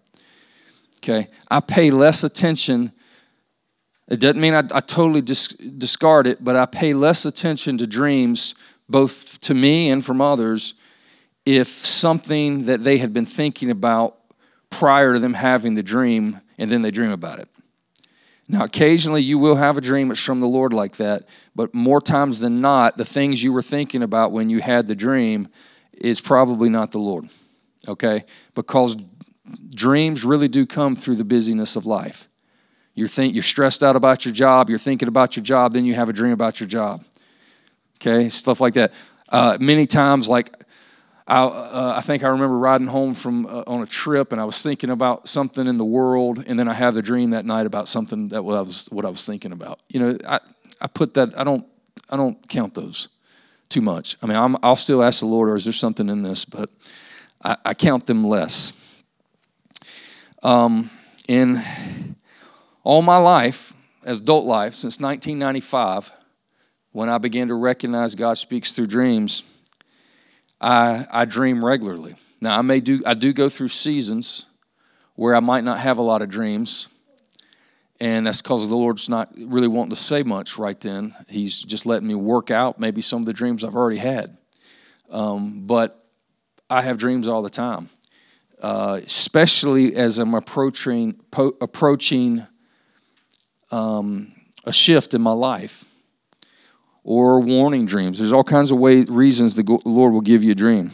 Okay, 0.95 1.27
I 1.51 1.59
pay 1.59 1.91
less 1.91 2.23
attention. 2.23 2.93
It 4.07 4.19
doesn't 4.19 4.41
mean 4.41 4.55
I, 4.55 4.63
I 4.73 4.79
totally 4.79 5.21
dis- 5.21 5.49
discard 5.49 6.25
it, 6.25 6.43
but 6.43 6.55
I 6.55 6.65
pay 6.65 6.95
less 6.95 7.23
attention 7.23 7.77
to 7.77 7.85
dreams, 7.85 8.55
both 8.89 9.39
to 9.41 9.53
me 9.53 9.91
and 9.91 10.03
from 10.03 10.21
others, 10.21 10.73
if 11.47 11.69
something 11.69 12.65
that 12.65 12.83
they 12.83 12.97
had 12.97 13.13
been 13.13 13.25
thinking 13.25 13.71
about 13.71 14.17
prior 14.69 15.13
to 15.13 15.19
them 15.19 15.33
having 15.33 15.75
the 15.75 15.81
dream, 15.81 16.41
and 16.59 16.69
then 16.69 16.81
they 16.81 16.91
dream 16.91 17.09
about 17.09 17.39
it. 17.39 17.47
Now, 18.49 18.65
occasionally 18.65 19.23
you 19.23 19.39
will 19.39 19.55
have 19.55 19.77
a 19.77 19.81
dream 19.81 20.09
that's 20.09 20.19
from 20.21 20.41
the 20.41 20.47
Lord 20.47 20.73
like 20.73 20.97
that, 20.97 21.23
but 21.55 21.73
more 21.73 22.01
times 22.01 22.41
than 22.41 22.59
not, 22.59 22.97
the 22.97 23.05
things 23.05 23.41
you 23.41 23.53
were 23.53 23.61
thinking 23.61 24.03
about 24.03 24.33
when 24.33 24.49
you 24.49 24.59
had 24.59 24.87
the 24.87 24.95
dream 24.95 25.47
is 25.93 26.19
probably 26.19 26.67
not 26.67 26.91
the 26.91 26.99
Lord. 26.99 27.29
Okay? 27.87 28.25
Because 28.53 28.97
dreams 29.73 30.25
really 30.25 30.49
do 30.49 30.65
come 30.65 30.97
through 30.97 31.15
the 31.15 31.23
busyness 31.23 31.77
of 31.77 31.85
life. 31.85 32.27
You're, 32.93 33.07
think, 33.07 33.33
you're 33.33 33.43
stressed 33.43 33.83
out 33.83 33.95
about 33.95 34.25
your 34.25 34.33
job, 34.33 34.69
you're 34.69 34.79
thinking 34.79 35.07
about 35.07 35.37
your 35.37 35.43
job, 35.45 35.71
then 35.71 35.85
you 35.85 35.93
have 35.93 36.09
a 36.09 36.13
dream 36.13 36.33
about 36.33 36.59
your 36.59 36.67
job. 36.67 37.05
Okay? 38.01 38.27
Stuff 38.27 38.59
like 38.59 38.73
that. 38.73 38.91
Uh, 39.29 39.57
many 39.61 39.87
times, 39.87 40.27
like 40.27 40.53
I, 41.27 41.43
uh, 41.43 41.93
I 41.97 42.01
think 42.01 42.23
I 42.23 42.29
remember 42.29 42.57
riding 42.57 42.87
home 42.87 43.13
from 43.13 43.45
uh, 43.47 43.63
on 43.67 43.81
a 43.81 43.85
trip, 43.85 44.31
and 44.31 44.39
I 44.39 44.45
was 44.45 44.61
thinking 44.63 44.89
about 44.89 45.27
something 45.27 45.67
in 45.67 45.77
the 45.77 45.85
world, 45.85 46.45
and 46.47 46.57
then 46.57 46.69
I 46.69 46.73
have 46.73 46.93
the 46.93 47.01
dream 47.01 47.31
that 47.31 47.45
night 47.45 47.65
about 47.65 47.89
something 47.89 48.29
that 48.29 48.43
was 48.43 48.87
what 48.91 49.05
I 49.05 49.09
was 49.09 49.25
thinking 49.25 49.51
about. 49.51 49.79
You 49.89 49.99
know, 49.99 50.17
I, 50.25 50.39
I 50.79 50.87
put 50.87 51.15
that 51.15 51.37
I 51.37 51.43
don't 51.43 51.65
I 52.09 52.15
don't 52.15 52.47
count 52.47 52.75
those 52.75 53.09
too 53.67 53.81
much. 53.81 54.15
I 54.21 54.25
mean, 54.25 54.37
i 54.37 54.69
will 54.69 54.75
still 54.77 55.03
ask 55.03 55.19
the 55.19 55.25
Lord, 55.25 55.49
or 55.49 55.57
is 55.57 55.65
there 55.65 55.73
something 55.73 56.07
in 56.07 56.23
this? 56.23 56.45
But 56.45 56.69
I, 57.43 57.57
I 57.65 57.73
count 57.73 58.05
them 58.05 58.25
less. 58.25 58.71
Um, 60.43 60.89
in 61.27 62.15
all 62.85 63.01
my 63.01 63.17
life, 63.17 63.73
as 64.05 64.21
adult 64.21 64.45
life, 64.45 64.75
since 64.75 65.01
1995, 65.01 66.09
when 66.93 67.09
I 67.09 67.17
began 67.17 67.49
to 67.49 67.55
recognize 67.55 68.15
God 68.15 68.37
speaks 68.37 68.71
through 68.71 68.87
dreams 68.87 69.43
I, 70.59 71.05
I 71.11 71.25
dream 71.25 71.63
regularly. 71.63 72.15
Now 72.41 72.57
I 72.57 72.61
may 72.61 72.79
do 72.79 73.01
I 73.05 73.13
do 73.13 73.33
go 73.33 73.49
through 73.49 73.69
seasons 73.69 74.45
where 75.15 75.35
I 75.35 75.39
might 75.39 75.63
not 75.63 75.79
have 75.79 75.97
a 75.97 76.01
lot 76.01 76.21
of 76.21 76.29
dreams, 76.29 76.87
and 77.99 78.27
that's 78.27 78.41
because 78.41 78.69
the 78.69 78.75
Lord's 78.75 79.09
not 79.09 79.31
really 79.37 79.67
wanting 79.67 79.89
to 79.91 79.95
say 79.95 80.23
much 80.23 80.57
right 80.57 80.79
then. 80.79 81.15
He's 81.27 81.61
just 81.61 81.85
letting 81.85 82.07
me 82.07 82.15
work 82.15 82.51
out 82.51 82.79
maybe 82.79 83.01
some 83.01 83.21
of 83.21 83.25
the 83.25 83.33
dreams 83.33 83.63
I've 83.63 83.75
already 83.75 83.97
had. 83.97 84.37
Um, 85.09 85.65
but 85.65 86.05
I 86.69 86.81
have 86.81 86.97
dreams 86.97 87.27
all 87.27 87.41
the 87.41 87.49
time, 87.49 87.89
uh, 88.61 88.99
especially 89.03 89.95
as 89.95 90.19
I'm 90.19 90.35
approaching 90.35 91.13
po- 91.31 91.57
approaching 91.61 92.45
um, 93.71 94.33
a 94.63 94.73
shift 94.73 95.13
in 95.13 95.21
my 95.21 95.31
life 95.31 95.85
or 97.07 97.39
warning 97.39 97.85
dreams. 97.85 98.17
There's 98.17 98.33
all 98.33 98.43
kinds 98.43 98.69
of 98.69 98.77
way, 98.79 99.05
reasons 99.05 99.55
the 99.55 99.63
Lord 99.85 100.11
will 100.11 100.19
give 100.19 100.43
you 100.43 100.51
a 100.51 100.55
dream. 100.55 100.91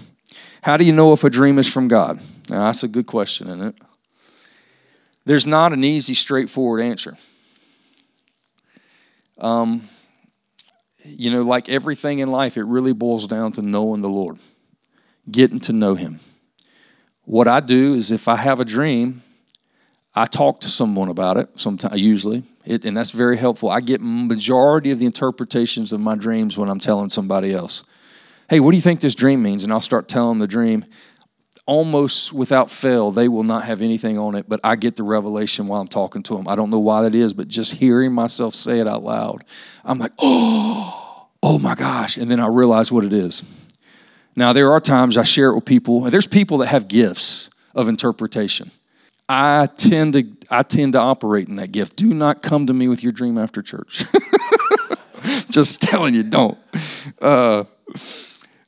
How 0.61 0.77
do 0.77 0.85
you 0.85 0.93
know 0.93 1.11
if 1.11 1.23
a 1.23 1.29
dream 1.29 1.57
is 1.57 1.67
from 1.67 1.87
God? 1.87 2.19
Now, 2.49 2.65
that's 2.65 2.83
a 2.83 2.87
good 2.87 3.07
question, 3.07 3.47
isn't 3.47 3.61
it? 3.69 3.75
There's 5.25 5.47
not 5.47 5.73
an 5.73 5.83
easy, 5.83 6.13
straightforward 6.13 6.81
answer. 6.81 7.17
Um, 9.39 9.89
you 11.03 11.31
know, 11.31 11.41
like 11.41 11.67
everything 11.67 12.19
in 12.19 12.29
life, 12.29 12.57
it 12.57 12.65
really 12.65 12.93
boils 12.93 13.25
down 13.25 13.51
to 13.53 13.63
knowing 13.63 14.03
the 14.03 14.09
Lord, 14.09 14.37
getting 15.31 15.59
to 15.61 15.73
know 15.73 15.95
Him. 15.95 16.19
What 17.23 17.47
I 17.47 17.59
do 17.59 17.95
is 17.95 18.11
if 18.11 18.27
I 18.27 18.35
have 18.35 18.59
a 18.59 18.65
dream, 18.65 19.22
I 20.15 20.25
talk 20.25 20.61
to 20.61 20.69
someone 20.69 21.09
about 21.09 21.37
it, 21.37 21.49
sometimes, 21.55 21.99
usually, 21.99 22.43
it, 22.65 22.85
and 22.85 22.95
that's 22.95 23.11
very 23.11 23.37
helpful. 23.37 23.69
I 23.69 23.81
get 23.81 23.99
majority 24.01 24.91
of 24.91 24.99
the 24.99 25.05
interpretations 25.05 25.91
of 25.91 25.99
my 25.99 26.15
dreams 26.15 26.57
when 26.57 26.69
I'm 26.69 26.79
telling 26.79 27.09
somebody 27.09 27.53
else. 27.53 27.83
Hey, 28.49 28.59
what 28.59 28.71
do 28.71 28.77
you 28.77 28.81
think 28.81 28.99
this 28.99 29.15
dream 29.15 29.41
means? 29.41 29.63
And 29.63 29.73
I'll 29.73 29.81
start 29.81 30.07
telling 30.07 30.39
the 30.39 30.47
dream. 30.47 30.85
Almost 31.65 32.33
without 32.33 32.69
fail, 32.69 33.11
they 33.11 33.27
will 33.27 33.43
not 33.43 33.63
have 33.63 33.81
anything 33.81 34.19
on 34.19 34.35
it, 34.35 34.47
but 34.47 34.59
I 34.63 34.75
get 34.75 34.97
the 34.97 35.03
revelation 35.03 35.67
while 35.67 35.81
I'm 35.81 35.87
talking 35.87 36.21
to 36.23 36.35
them. 36.35 36.47
I 36.47 36.55
don't 36.55 36.69
know 36.69 36.79
why 36.79 37.03
that 37.03 37.15
is, 37.15 37.33
but 37.33 37.47
just 37.47 37.73
hearing 37.73 38.11
myself 38.11 38.53
say 38.53 38.79
it 38.79 38.87
out 38.87 39.01
loud, 39.01 39.45
I'm 39.83 39.97
like, 39.97 40.11
oh, 40.19 41.27
oh 41.41 41.57
my 41.59 41.73
gosh. 41.73 42.17
And 42.17 42.29
then 42.29 42.39
I 42.39 42.47
realize 42.47 42.91
what 42.91 43.05
it 43.05 43.13
is. 43.13 43.43
Now, 44.35 44.51
there 44.51 44.71
are 44.71 44.81
times 44.81 45.17
I 45.17 45.23
share 45.23 45.49
it 45.49 45.55
with 45.55 45.65
people, 45.65 46.03
and 46.03 46.13
there's 46.13 46.27
people 46.27 46.57
that 46.59 46.67
have 46.67 46.87
gifts 46.87 47.49
of 47.73 47.87
interpretation. 47.87 48.71
I 49.27 49.67
tend 49.77 50.13
to 50.13 50.23
I 50.49 50.63
tend 50.63 50.93
to 50.93 50.99
operate 50.99 51.47
in 51.47 51.55
that 51.55 51.71
gift. 51.71 51.95
Do 51.95 52.13
not 52.13 52.41
come 52.41 52.67
to 52.67 52.73
me 52.73 52.87
with 52.87 53.03
your 53.03 53.11
dream 53.11 53.37
after 53.37 53.61
church. 53.61 54.05
Just 55.49 55.81
telling 55.81 56.13
you, 56.13 56.23
don't. 56.23 56.57
Uh, 57.21 57.63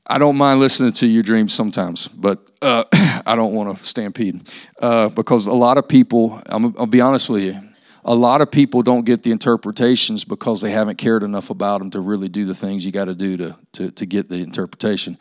I 0.08 0.18
don't 0.18 0.38
mind 0.38 0.60
listening 0.60 0.94
to 0.94 1.08
your 1.08 1.24
dreams 1.24 1.54
sometimes, 1.54 2.08
but 2.08 2.40
uh, 2.62 2.84
I 3.26 3.36
don't 3.36 3.54
want 3.54 3.78
to 3.78 3.84
stampede 3.84 4.50
uh, 4.82 5.10
because 5.10 5.48
a 5.48 5.54
lot 5.54 5.78
of 5.78 5.88
people. 5.88 6.42
i 6.48 6.56
will 6.56 6.86
be 6.86 7.02
honest 7.02 7.30
with 7.30 7.44
you. 7.44 7.60
A 8.08 8.14
lot 8.14 8.42
of 8.42 8.52
people 8.52 8.84
don't 8.84 9.04
get 9.04 9.24
the 9.24 9.32
interpretations 9.32 10.24
because 10.24 10.62
they 10.62 10.70
haven't 10.70 10.98
cared 10.98 11.24
enough 11.24 11.50
about 11.50 11.80
them 11.80 11.90
to 11.90 12.00
really 12.00 12.30
do 12.30 12.46
the 12.46 12.54
things 12.54 12.86
you 12.86 12.92
got 12.92 13.06
to 13.06 13.16
do 13.16 13.36
to 13.38 13.58
to 13.74 13.92
to 13.92 14.06
get 14.06 14.30
the 14.30 14.38
interpretation. 14.38 15.18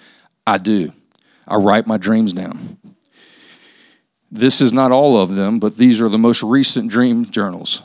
I 0.46 0.58
do. 0.58 0.92
I 1.48 1.56
write 1.56 1.86
my 1.86 1.96
dreams 1.96 2.34
down. 2.34 2.78
This 4.34 4.60
is 4.60 4.72
not 4.72 4.90
all 4.90 5.16
of 5.16 5.36
them, 5.36 5.60
but 5.60 5.76
these 5.76 6.00
are 6.00 6.08
the 6.08 6.18
most 6.18 6.42
recent 6.42 6.90
dream 6.90 7.24
journals. 7.30 7.84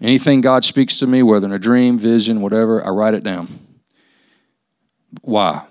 Anything 0.00 0.40
God 0.40 0.64
speaks 0.64 1.00
to 1.00 1.06
me, 1.08 1.20
whether 1.20 1.48
in 1.48 1.52
a 1.52 1.58
dream, 1.58 1.98
vision, 1.98 2.40
whatever, 2.40 2.84
I 2.84 2.90
write 2.90 3.14
it 3.14 3.24
down. 3.24 3.58
Why? 5.22 5.64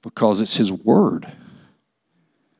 Because 0.00 0.40
it's 0.40 0.56
His 0.56 0.70
Word. 0.70 1.26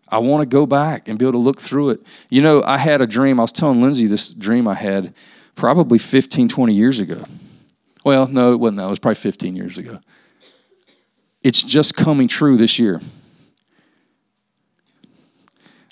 I 0.08 0.18
want 0.18 0.42
to 0.42 0.46
go 0.52 0.66
back 0.66 1.06
and 1.06 1.20
be 1.20 1.24
able 1.24 1.34
to 1.34 1.38
look 1.38 1.60
through 1.60 1.90
it. 1.90 2.00
You 2.30 2.42
know, 2.42 2.64
I 2.64 2.78
had 2.78 3.00
a 3.00 3.06
dream. 3.06 3.38
I 3.38 3.44
was 3.44 3.52
telling 3.52 3.80
Lindsay 3.80 4.06
this 4.06 4.28
dream 4.28 4.66
I 4.66 4.74
had 4.74 5.14
probably 5.54 5.98
15, 5.98 6.48
20 6.48 6.74
years 6.74 6.98
ago. 6.98 7.22
Well, 8.04 8.26
no, 8.26 8.52
it 8.54 8.58
wasn't 8.58 8.78
that. 8.78 8.86
It 8.86 8.90
was 8.90 8.98
probably 8.98 9.14
15 9.14 9.54
years 9.54 9.78
ago. 9.78 10.00
It's 11.44 11.62
just 11.62 11.94
coming 11.94 12.26
true 12.26 12.56
this 12.56 12.80
year. 12.80 13.00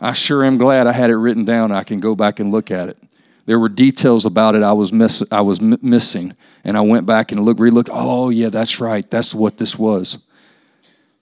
I 0.01 0.12
sure 0.12 0.44
am 0.44 0.59
glad 0.59 0.86
I 0.86 0.92
had 0.92 1.11
it 1.11 1.16
written 1.16 1.44
down. 1.44 1.72
I 1.72 1.82
can 1.82 2.01
go 2.01 2.14
back 2.14 2.38
and 2.40 2.51
look 2.51 2.70
at 2.70 2.88
it. 2.88 2.99
There 3.47 3.59
were 3.59 3.68
details 3.68 4.26
about 4.26 4.55
it 4.55 4.62
I 4.62 4.72
was 4.72 4.92
miss, 4.92 5.22
I 5.30 5.40
was 5.40 5.61
m- 5.61 5.78
missing, 5.80 6.34
and 6.64 6.76
I 6.76 6.80
went 6.80 7.07
back 7.07 7.32
and 7.32 7.44
looked, 7.44 7.61
relooked. 7.61 7.88
Oh 7.92 8.28
yeah, 8.28 8.49
that's 8.49 8.80
right. 8.80 9.09
That's 9.09 9.34
what 9.34 9.57
this 9.57 9.78
was. 9.78 10.18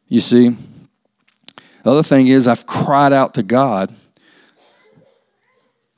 You 0.08 0.20
see. 0.20 0.56
The 1.82 1.90
other 1.90 2.02
thing 2.02 2.28
is, 2.28 2.48
I've 2.48 2.66
cried 2.66 3.12
out 3.12 3.34
to 3.34 3.42
God 3.42 3.94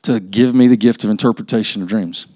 to 0.02 0.18
give 0.18 0.52
me 0.52 0.66
the 0.66 0.76
gift 0.76 1.04
of 1.04 1.10
interpretation 1.10 1.80
of 1.80 1.88
dreams. 1.88 2.26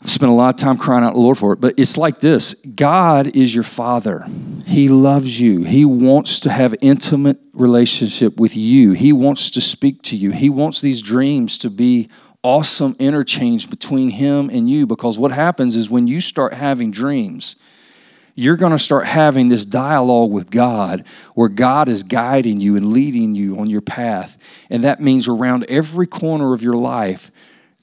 I've 0.00 0.10
spent 0.10 0.30
a 0.30 0.34
lot 0.34 0.50
of 0.50 0.56
time 0.56 0.78
crying 0.78 1.02
out 1.02 1.10
to 1.10 1.14
the 1.14 1.20
Lord 1.20 1.38
for 1.38 1.52
it. 1.52 1.60
But 1.60 1.74
it's 1.76 1.96
like 1.96 2.18
this 2.18 2.54
God 2.54 3.36
is 3.36 3.54
your 3.54 3.64
father. 3.64 4.26
He 4.66 4.88
loves 4.88 5.40
you. 5.40 5.64
He 5.64 5.84
wants 5.84 6.40
to 6.40 6.50
have 6.50 6.74
intimate 6.80 7.38
relationship 7.52 8.38
with 8.38 8.56
you. 8.56 8.92
He 8.92 9.12
wants 9.12 9.50
to 9.52 9.60
speak 9.60 10.02
to 10.02 10.16
you. 10.16 10.30
He 10.30 10.50
wants 10.50 10.80
these 10.80 11.02
dreams 11.02 11.58
to 11.58 11.70
be 11.70 12.08
awesome 12.42 12.94
interchange 12.98 13.68
between 13.68 14.10
him 14.10 14.48
and 14.50 14.70
you 14.70 14.86
because 14.86 15.18
what 15.18 15.32
happens 15.32 15.76
is 15.76 15.90
when 15.90 16.06
you 16.06 16.20
start 16.20 16.54
having 16.54 16.90
dreams, 16.90 17.56
you're 18.36 18.56
going 18.56 18.70
to 18.70 18.78
start 18.78 19.04
having 19.04 19.48
this 19.48 19.64
dialogue 19.64 20.30
with 20.30 20.48
God 20.48 21.04
where 21.34 21.48
God 21.48 21.88
is 21.88 22.04
guiding 22.04 22.60
you 22.60 22.76
and 22.76 22.92
leading 22.92 23.34
you 23.34 23.58
on 23.58 23.68
your 23.68 23.80
path. 23.80 24.38
And 24.70 24.84
that 24.84 25.00
means 25.00 25.26
around 25.26 25.66
every 25.68 26.06
corner 26.06 26.54
of 26.54 26.62
your 26.62 26.76
life, 26.76 27.32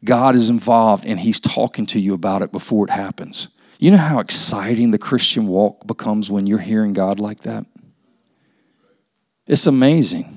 God 0.06 0.36
is 0.36 0.50
involved 0.50 1.06
and 1.06 1.20
He's 1.20 1.40
talking 1.40 1.86
to 1.88 2.00
you 2.00 2.14
about 2.14 2.42
it 2.42 2.52
before 2.52 2.86
it 2.86 2.92
happens. 2.92 3.50
You 3.80 3.92
know 3.92 3.98
how 3.98 4.20
exciting 4.20 4.92
the 4.92 4.98
Christian 4.98 5.48
walk 5.48 5.86
becomes 5.86 6.32
when 6.32 6.48
you're 6.48 6.60
hearing 6.60 6.94
God 6.94 7.20
like 7.20 7.42
that? 7.42 7.66
It's 9.48 9.68
amazing. 9.68 10.32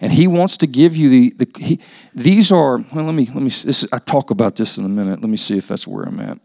And 0.00 0.12
he 0.12 0.28
wants 0.28 0.56
to 0.58 0.66
give 0.66 0.96
you 0.96 1.08
the, 1.08 1.44
the 1.44 1.60
he, 1.60 1.80
these 2.14 2.52
are, 2.52 2.78
well, 2.78 3.04
let 3.04 3.14
me, 3.14 3.26
let 3.26 3.42
me, 3.42 3.50
this, 3.50 3.84
I 3.92 3.98
talk 3.98 4.30
about 4.30 4.54
this 4.54 4.78
in 4.78 4.84
a 4.84 4.88
minute. 4.88 5.20
Let 5.20 5.28
me 5.28 5.36
see 5.36 5.58
if 5.58 5.66
that's 5.66 5.86
where 5.86 6.04
I'm 6.04 6.20
at. 6.20 6.38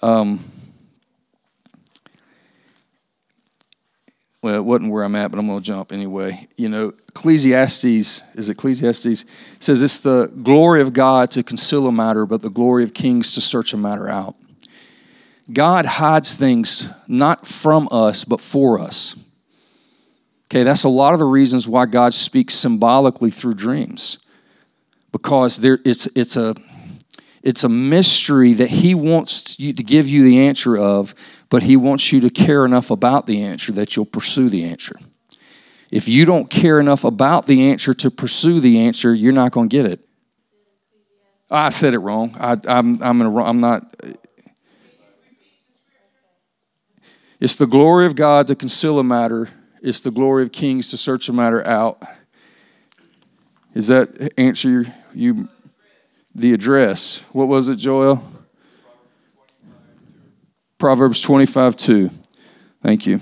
Um, 0.00 0.44
well, 4.42 4.56
it 4.56 4.64
wasn't 4.64 4.90
where 4.90 5.04
I'm 5.04 5.14
at, 5.14 5.30
but 5.30 5.38
I'm 5.38 5.46
going 5.46 5.60
to 5.60 5.64
jump 5.64 5.92
anyway. 5.92 6.48
You 6.56 6.68
know, 6.68 6.92
Ecclesiastes, 7.08 7.84
is 8.34 8.48
Ecclesiastes, 8.48 9.24
says 9.60 9.82
it's 9.82 10.00
the 10.00 10.26
glory 10.42 10.82
of 10.82 10.92
God 10.92 11.30
to 11.30 11.44
conceal 11.44 11.86
a 11.86 11.92
matter, 11.92 12.26
but 12.26 12.42
the 12.42 12.50
glory 12.50 12.82
of 12.82 12.92
kings 12.92 13.32
to 13.34 13.40
search 13.40 13.72
a 13.72 13.76
matter 13.76 14.08
out. 14.08 14.34
God 15.52 15.86
hides 15.86 16.34
things 16.34 16.88
not 17.06 17.46
from 17.46 17.88
us, 17.92 18.24
but 18.24 18.40
for 18.40 18.80
us. 18.80 19.14
Okay, 20.46 20.64
that's 20.64 20.84
a 20.84 20.88
lot 20.88 21.12
of 21.14 21.20
the 21.20 21.24
reasons 21.24 21.68
why 21.68 21.86
God 21.86 22.12
speaks 22.12 22.54
symbolically 22.54 23.30
through 23.30 23.54
dreams. 23.54 24.18
Because 25.12 25.58
there, 25.58 25.78
it's, 25.84 26.06
it's, 26.16 26.36
a, 26.36 26.56
it's 27.42 27.62
a 27.62 27.68
mystery 27.68 28.54
that 28.54 28.70
He 28.70 28.94
wants 28.94 29.58
you 29.60 29.72
to 29.72 29.82
give 29.84 30.08
you 30.08 30.24
the 30.24 30.46
answer 30.46 30.76
of, 30.76 31.14
but 31.52 31.64
He 31.64 31.76
wants 31.76 32.10
you 32.12 32.20
to 32.20 32.30
care 32.30 32.64
enough 32.64 32.90
about 32.90 33.26
the 33.26 33.42
answer 33.42 33.72
that 33.72 33.94
you'll 33.94 34.06
pursue 34.06 34.48
the 34.48 34.64
answer. 34.64 34.98
If 35.90 36.08
you 36.08 36.24
don't 36.24 36.48
care 36.48 36.80
enough 36.80 37.04
about 37.04 37.46
the 37.46 37.68
answer 37.68 37.92
to 37.92 38.10
pursue 38.10 38.58
the 38.58 38.80
answer, 38.80 39.14
you're 39.14 39.34
not 39.34 39.52
going 39.52 39.68
to 39.68 39.76
get 39.76 39.84
it. 39.84 40.00
I 41.50 41.68
said 41.68 41.92
it 41.92 41.98
wrong. 41.98 42.34
I, 42.40 42.52
am 42.52 43.02
I'm, 43.02 43.20
I'm, 43.20 43.36
I'm 43.36 43.60
not. 43.60 43.94
It's 47.38 47.56
the 47.56 47.66
glory 47.66 48.06
of 48.06 48.14
God 48.14 48.46
to 48.46 48.54
conceal 48.54 48.98
a 48.98 49.04
matter, 49.04 49.50
it's 49.82 50.00
the 50.00 50.10
glory 50.10 50.44
of 50.44 50.52
kings 50.52 50.88
to 50.88 50.96
search 50.96 51.28
a 51.28 51.34
matter 51.34 51.62
out. 51.66 52.02
Is 53.74 53.88
that 53.88 54.32
answer 54.38 54.86
you 55.12 55.48
the 56.34 56.54
address? 56.54 57.18
What 57.32 57.48
was 57.48 57.68
it, 57.68 57.76
Joel? 57.76 58.31
Proverbs 60.82 61.20
25 61.20 61.76
2. 61.76 62.10
Thank 62.82 63.06
you. 63.06 63.20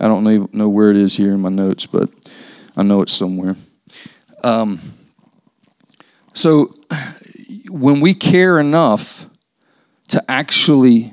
I 0.00 0.08
don't 0.08 0.54
know 0.54 0.70
where 0.70 0.90
it 0.90 0.96
is 0.96 1.14
here 1.14 1.34
in 1.34 1.40
my 1.42 1.50
notes, 1.50 1.84
but 1.84 2.08
I 2.78 2.82
know 2.82 3.02
it's 3.02 3.12
somewhere. 3.12 3.56
Um, 4.42 4.80
so, 6.32 6.74
when 7.68 8.00
we 8.00 8.14
care 8.14 8.58
enough 8.58 9.26
to 10.08 10.30
actually 10.30 11.12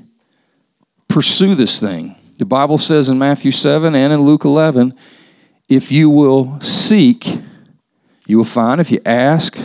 pursue 1.09 1.55
this 1.55 1.81
thing, 1.81 2.15
the 2.37 2.45
Bible 2.45 2.77
says 2.77 3.09
in 3.09 3.19
Matthew 3.19 3.51
7 3.51 3.93
and 3.95 4.13
in 4.13 4.21
Luke 4.21 4.45
11 4.45 4.97
if 5.67 5.91
you 5.91 6.09
will 6.09 6.57
seek, 6.61 7.41
you 8.25 8.37
will 8.37 8.45
find. 8.45 8.79
If 8.79 8.91
you 8.91 9.01
ask, 9.05 9.57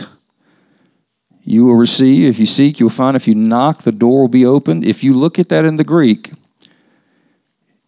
you 1.51 1.65
will 1.65 1.75
receive. 1.75 2.27
If 2.27 2.39
you 2.39 2.45
seek, 2.45 2.79
you 2.79 2.85
will 2.85 2.91
find. 2.91 3.17
If 3.17 3.27
you 3.27 3.35
knock, 3.35 3.81
the 3.81 3.91
door 3.91 4.21
will 4.21 4.29
be 4.29 4.45
opened. 4.45 4.85
If 4.85 5.03
you 5.03 5.13
look 5.13 5.37
at 5.37 5.49
that 5.49 5.65
in 5.65 5.75
the 5.75 5.83
Greek, 5.83 6.31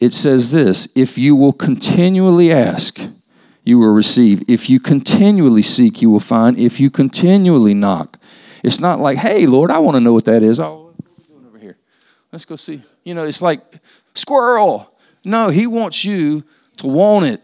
it 0.01 0.13
says 0.13 0.51
this 0.51 0.89
if 0.95 1.17
you 1.17 1.33
will 1.33 1.53
continually 1.53 2.51
ask, 2.51 2.99
you 3.63 3.79
will 3.79 3.93
receive. 3.93 4.43
If 4.49 4.69
you 4.69 4.81
continually 4.81 5.61
seek, 5.61 6.01
you 6.01 6.09
will 6.09 6.19
find. 6.19 6.59
If 6.59 6.81
you 6.81 6.91
continually 6.91 7.73
knock, 7.73 8.19
it's 8.63 8.81
not 8.81 8.99
like, 8.99 9.17
hey, 9.17 9.47
Lord, 9.47 9.71
I 9.71 9.79
want 9.79 9.95
to 9.95 10.01
know 10.01 10.11
what 10.11 10.25
that 10.25 10.43
is. 10.43 10.59
Oh, 10.59 10.75
what 10.75 10.89
are 10.89 11.15
we 11.17 11.23
doing 11.23 11.45
over 11.47 11.57
here? 11.57 11.77
Let's 12.33 12.43
go 12.43 12.57
see. 12.57 12.81
You 13.05 13.13
know, 13.13 13.23
it's 13.23 13.41
like 13.41 13.61
squirrel. 14.13 14.93
No, 15.23 15.47
he 15.47 15.67
wants 15.67 16.03
you 16.03 16.43
to 16.79 16.87
want 16.87 17.27
it. 17.27 17.41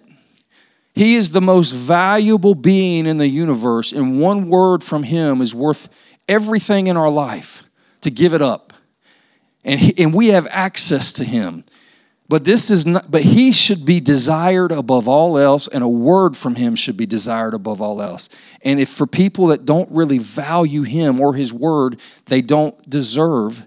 He 0.93 1.15
is 1.15 1.31
the 1.31 1.39
most 1.39 1.71
valuable 1.71 2.55
being 2.55 3.05
in 3.05 3.19
the 3.19 3.27
universe, 3.27 3.93
and 3.93 4.19
one 4.19 4.49
word 4.49 4.83
from 4.83 5.03
him 5.03 5.41
is 5.41 5.55
worth 5.55 5.87
everything 6.29 6.87
in 6.87 6.95
our 6.95 7.09
life 7.09 7.63
to 8.01 8.09
give 8.09 8.33
it 8.33 8.41
up. 8.41 8.71
And, 9.65 9.79
he, 9.79 10.03
and 10.03 10.13
we 10.13 10.27
have 10.27 10.47
access 10.49 11.11
to 11.13 11.25
him. 11.25 11.65
But 12.29 12.45
this 12.45 12.69
is 12.69 12.85
not, 12.85 13.09
but 13.09 13.23
he 13.23 13.51
should 13.51 13.85
be 13.85 13.99
desired 13.99 14.71
above 14.71 15.07
all 15.07 15.35
else, 15.35 15.67
and 15.67 15.83
a 15.83 15.87
word 15.87 16.37
from 16.37 16.55
him 16.55 16.75
should 16.75 16.95
be 16.95 17.07
desired 17.07 17.55
above 17.55 17.81
all 17.81 18.03
else. 18.03 18.29
And 18.61 18.79
if 18.79 18.87
for 18.89 19.07
people 19.07 19.47
that 19.47 19.65
don't 19.65 19.89
really 19.91 20.19
value 20.19 20.83
him 20.83 21.19
or 21.19 21.33
his 21.33 21.51
word, 21.51 21.99
they 22.27 22.41
don't 22.41 22.87
deserve 22.87 23.65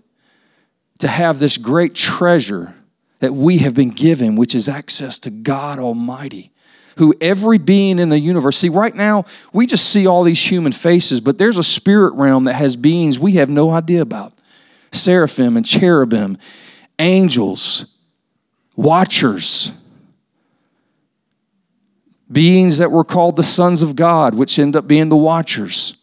to 1.01 1.09
have 1.09 1.41
this 1.41 1.59
great 1.59 1.97
treasure 1.97 2.73
that 3.19 3.35
we 3.35 3.59
have 3.59 3.75
been 3.75 3.91
given, 3.91 4.37
which 4.37 4.55
is 4.55 4.69
access 4.69 5.19
to 5.21 5.31
God 5.31 5.81
Almighty, 5.81 6.51
who 6.99 7.14
every 7.20 7.59
being 7.59 7.99
in 7.99 8.09
the 8.09 8.18
universe, 8.18 8.59
see, 8.59 8.68
right 8.68 8.95
now, 8.95 9.24
we 9.53 9.66
just 9.66 9.88
see 9.88 10.07
all 10.07 10.22
these 10.22 10.51
human 10.51 10.72
faces, 10.72 11.20
but 11.20 11.38
there's 11.38 11.59
a 11.59 11.62
spirit 11.62 12.14
realm 12.14 12.45
that 12.45 12.55
has 12.55 12.76
beings 12.76 13.18
we 13.18 13.32
have 13.32 13.49
no 13.49 13.70
idea 13.70 14.03
about 14.03 14.32
seraphim 14.93 15.57
and 15.57 15.66
cherubim, 15.66 16.38
angels, 16.99 17.86
watchers. 18.76 19.72
Beings 22.30 22.78
that 22.78 22.90
were 22.90 23.05
called 23.05 23.36
the 23.36 23.45
sons 23.45 23.82
of 23.82 23.95
God, 23.95 24.34
which 24.34 24.59
end 24.59 24.74
up 24.74 24.88
being 24.88 25.11
the 25.11 25.16
watchers. 25.16 25.95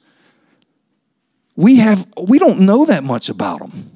We 1.55 1.77
have 1.77 2.07
we 2.21 2.37
don't 2.37 2.59
know 2.59 2.85
that 2.85 3.03
much 3.03 3.29
about 3.29 3.59
them. 3.59 3.91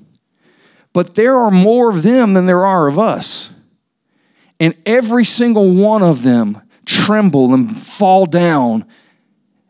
But 0.93 1.15
there 1.15 1.35
are 1.35 1.51
more 1.51 1.91
of 1.91 2.01
them 2.03 2.33
than 2.33 2.47
there 2.47 2.65
are 2.65 2.87
of 2.87 2.97
us. 2.97 3.49
And 4.59 4.75
every 4.85 5.25
single 5.25 5.73
one 5.73 6.01
of 6.01 6.23
them 6.23 6.61
tremble 6.85 7.53
and 7.53 7.79
fall 7.79 8.25
down 8.25 8.85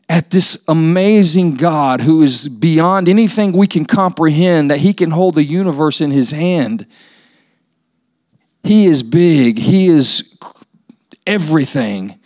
at 0.09 0.30
this 0.30 0.57
amazing 0.68 1.55
God 1.55 2.01
who 2.01 2.22
is 2.22 2.47
beyond 2.47 3.07
anything 3.07 3.51
we 3.51 3.68
can 3.68 3.86
comprehend, 3.86 4.70
that 4.70 4.80
He 4.80 4.93
can 4.93 5.11
hold 5.11 5.36
the 5.36 5.43
universe 5.43 6.01
in 6.01 6.11
His 6.11 6.32
hand. 6.32 6.86
He 8.64 8.86
is 8.86 9.01
big, 9.03 9.57
He 9.57 9.88
is 9.88 10.38
everything. 11.26 12.20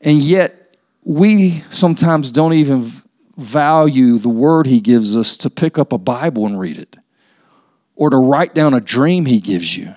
And 0.00 0.18
yet, 0.22 0.76
we 1.06 1.62
sometimes 1.70 2.30
don't 2.30 2.54
even 2.54 2.90
value 3.36 4.18
the 4.18 4.28
word 4.28 4.66
He 4.66 4.80
gives 4.80 5.16
us 5.16 5.36
to 5.38 5.50
pick 5.50 5.78
up 5.78 5.92
a 5.92 5.98
Bible 5.98 6.46
and 6.46 6.58
read 6.58 6.78
it 6.78 6.96
or 7.96 8.10
to 8.10 8.16
write 8.16 8.54
down 8.54 8.74
a 8.74 8.80
dream 8.80 9.26
He 9.26 9.40
gives 9.40 9.76
you. 9.76 9.94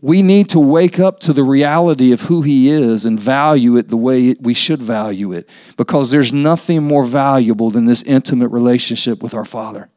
We 0.00 0.22
need 0.22 0.50
to 0.50 0.60
wake 0.60 1.00
up 1.00 1.18
to 1.20 1.32
the 1.32 1.42
reality 1.42 2.12
of 2.12 2.22
who 2.22 2.42
He 2.42 2.70
is 2.70 3.04
and 3.04 3.18
value 3.18 3.76
it 3.76 3.88
the 3.88 3.96
way 3.96 4.34
we 4.40 4.54
should 4.54 4.82
value 4.82 5.32
it 5.32 5.48
because 5.76 6.10
there's 6.10 6.32
nothing 6.32 6.82
more 6.82 7.04
valuable 7.04 7.70
than 7.70 7.86
this 7.86 8.02
intimate 8.02 8.48
relationship 8.48 9.22
with 9.22 9.34
our 9.34 9.44
Father. 9.44 9.90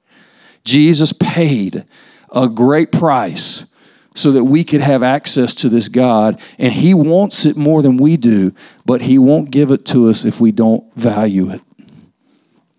Jesus 0.63 1.13
paid 1.13 1.85
a 2.31 2.47
great 2.47 2.91
price 2.91 3.65
so 4.13 4.31
that 4.31 4.43
we 4.43 4.63
could 4.63 4.81
have 4.81 5.03
access 5.03 5.53
to 5.55 5.69
this 5.69 5.87
God, 5.87 6.39
and 6.57 6.73
He 6.73 6.93
wants 6.93 7.45
it 7.45 7.55
more 7.55 7.81
than 7.81 7.97
we 7.97 8.17
do, 8.17 8.53
but 8.85 9.01
He 9.03 9.17
won't 9.17 9.51
give 9.51 9.71
it 9.71 9.85
to 9.87 10.09
us 10.09 10.25
if 10.25 10.41
we 10.41 10.51
don't 10.51 10.93
value 10.95 11.49
it. 11.49 11.61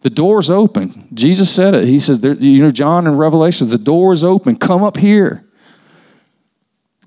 The 0.02 0.10
door's 0.10 0.50
open. 0.50 1.08
Jesus 1.14 1.50
said 1.54 1.74
it. 1.74 1.86
He 1.86 2.00
says, 2.00 2.22
you 2.22 2.58
know, 2.58 2.70
John 2.70 3.06
in 3.06 3.16
Revelation, 3.16 3.68
the 3.68 3.78
door 3.78 4.12
is 4.12 4.24
open. 4.24 4.56
Come 4.56 4.82
up 4.82 4.96
here. 4.96 5.44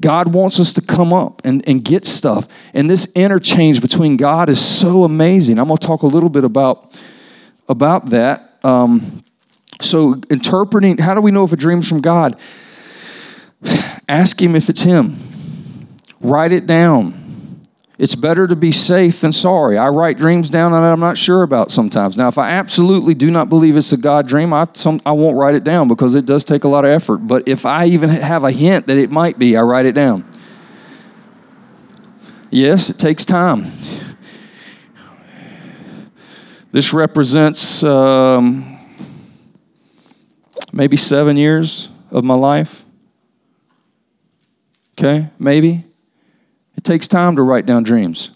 God 0.01 0.33
wants 0.33 0.59
us 0.59 0.73
to 0.73 0.81
come 0.81 1.13
up 1.13 1.41
and, 1.45 1.67
and 1.67 1.83
get 1.83 2.05
stuff. 2.05 2.47
And 2.73 2.89
this 2.89 3.07
interchange 3.15 3.81
between 3.81 4.17
God 4.17 4.49
is 4.49 4.63
so 4.63 5.03
amazing. 5.03 5.57
I'm 5.57 5.67
going 5.67 5.77
to 5.77 5.87
talk 5.87 6.03
a 6.03 6.07
little 6.07 6.29
bit 6.29 6.43
about, 6.43 6.97
about 7.69 8.09
that. 8.09 8.59
Um, 8.63 9.23
so, 9.81 10.15
interpreting, 10.29 10.97
how 10.97 11.13
do 11.13 11.21
we 11.21 11.31
know 11.31 11.43
if 11.43 11.51
a 11.51 11.57
dream's 11.57 11.87
from 11.87 12.01
God? 12.01 12.37
Ask 14.09 14.41
Him 14.41 14.55
if 14.55 14.69
it's 14.69 14.81
Him. 14.81 15.17
Write 16.19 16.51
it 16.51 16.65
down. 16.65 17.24
It's 17.97 18.15
better 18.15 18.45
to 18.45 18.55
be 18.55 18.73
safe 18.73 19.21
than 19.21 19.31
sorry. 19.31 19.77
I 19.77 19.87
write 19.87 20.17
dreams 20.17 20.49
down 20.49 20.73
that 20.73 20.83
I'm 20.83 20.99
not 20.99 21.17
sure 21.17 21.43
about 21.43 21.71
sometimes. 21.71 22.17
Now, 22.17 22.27
if 22.27 22.37
I 22.37 22.49
absolutely 22.51 23.13
do 23.13 23.31
not 23.31 23.47
believe 23.47 23.77
it's 23.77 23.93
a 23.93 23.97
God 23.97 24.27
dream, 24.27 24.51
I, 24.51 24.67
some, 24.73 24.99
I 25.05 25.13
won't 25.13 25.37
write 25.37 25.55
it 25.55 25.63
down 25.63 25.87
because 25.87 26.13
it 26.13 26.25
does 26.25 26.43
take 26.43 26.65
a 26.65 26.67
lot 26.67 26.83
of 26.83 26.91
effort. 26.91 27.19
But 27.19 27.47
if 27.47 27.65
I 27.65 27.85
even 27.85 28.09
have 28.09 28.43
a 28.43 28.51
hint 28.51 28.87
that 28.87 28.97
it 28.97 29.11
might 29.11 29.39
be, 29.39 29.55
I 29.55 29.61
write 29.61 29.85
it 29.85 29.93
down. 29.93 30.29
Yes, 32.49 32.89
it 32.89 32.97
takes 32.97 33.23
time. 33.23 33.71
This 36.71 36.91
represents 36.91 37.81
um, 37.83 38.77
maybe 40.73 40.97
seven 40.97 41.37
years 41.37 41.87
of 42.11 42.25
my 42.25 42.35
life. 42.35 42.83
Okay, 44.97 45.29
maybe 45.39 45.85
takes 46.83 47.07
time 47.07 47.35
to 47.35 47.41
write 47.41 47.65
down 47.65 47.83
dreams. 47.83 48.31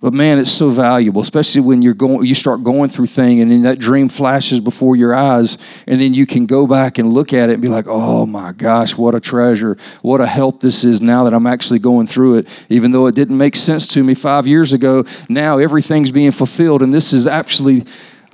But 0.00 0.14
man, 0.14 0.38
it's 0.38 0.50
so 0.50 0.70
valuable, 0.70 1.20
especially 1.20 1.60
when 1.60 1.82
you're 1.82 1.92
going, 1.92 2.24
you 2.24 2.34
start 2.34 2.64
going 2.64 2.88
through 2.88 3.06
thing, 3.06 3.40
and 3.40 3.50
then 3.50 3.62
that 3.62 3.78
dream 3.78 4.08
flashes 4.08 4.58
before 4.58 4.96
your 4.96 5.14
eyes, 5.14 5.58
and 5.86 6.00
then 6.00 6.14
you 6.14 6.24
can 6.24 6.46
go 6.46 6.66
back 6.66 6.96
and 6.96 7.12
look 7.12 7.34
at 7.34 7.50
it 7.50 7.54
and 7.54 7.62
be 7.62 7.68
like, 7.68 7.86
"Oh 7.86 8.24
my 8.24 8.52
gosh, 8.52 8.96
what 8.96 9.14
a 9.14 9.20
treasure! 9.20 9.76
What 10.00 10.22
a 10.22 10.26
help 10.26 10.62
this 10.62 10.84
is 10.84 11.02
now 11.02 11.24
that 11.24 11.34
I'm 11.34 11.46
actually 11.46 11.80
going 11.80 12.06
through 12.06 12.36
it. 12.36 12.48
Even 12.70 12.92
though 12.92 13.08
it 13.08 13.14
didn't 13.14 13.36
make 13.36 13.54
sense 13.56 13.86
to 13.88 14.02
me 14.02 14.14
five 14.14 14.46
years 14.46 14.72
ago, 14.72 15.04
now 15.28 15.58
everything's 15.58 16.10
being 16.10 16.32
fulfilled, 16.32 16.80
and 16.80 16.94
this 16.94 17.12
is 17.12 17.26
actually 17.26 17.84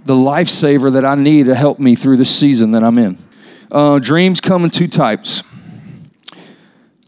the 0.05 0.15
lifesaver 0.15 0.93
that 0.93 1.05
I 1.05 1.17
need 1.17 1.47
to 1.47 1.57
help 1.57 1.81
me 1.81 1.97
through 1.97 2.19
this 2.19 2.31
season 2.31 2.71
that 2.73 2.85
I'm 2.85 2.97
in." 2.97 3.19
Uh, 3.73 3.99
dreams 3.99 4.41
come 4.41 4.63
in 4.63 4.71
two 4.71 4.87
types. 4.87 5.43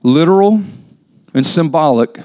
literal 0.02 0.62
and 1.38 1.46
symbolic, 1.46 2.18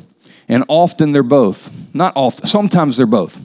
and 0.50 0.66
often 0.68 1.12
they're 1.12 1.24
both. 1.24 1.72
Not 1.94 2.12
often, 2.16 2.46
sometimes 2.46 2.98
they're 2.98 3.06
both. 3.06 3.40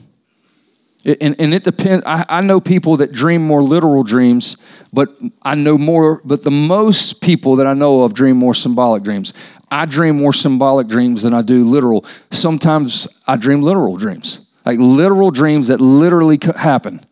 And, 1.05 1.39
and 1.39 1.53
it 1.53 1.63
depends. 1.63 2.05
I, 2.05 2.25
I 2.27 2.41
know 2.41 2.59
people 2.59 2.97
that 2.97 3.13
dream 3.13 3.41
more 3.47 3.63
literal 3.63 4.03
dreams, 4.03 4.57
but 4.91 5.17
I 5.41 5.55
know 5.55 5.77
more, 5.77 6.21
but 6.25 6.43
the 6.43 6.51
most 6.51 7.21
people 7.21 7.55
that 7.55 7.67
I 7.67 7.73
know 7.73 8.01
of 8.01 8.13
dream 8.13 8.35
more 8.35 8.53
symbolic 8.53 9.03
dreams. 9.03 9.33
I 9.71 9.85
dream 9.85 10.17
more 10.17 10.33
symbolic 10.33 10.87
dreams 10.87 11.21
than 11.21 11.33
I 11.33 11.41
do 11.41 11.63
literal. 11.63 12.05
Sometimes 12.31 13.07
I 13.25 13.37
dream 13.37 13.61
literal 13.61 13.95
dreams, 13.95 14.39
like 14.65 14.79
literal 14.79 15.31
dreams 15.31 15.67
that 15.69 15.79
literally 15.79 16.39
happen. 16.57 17.05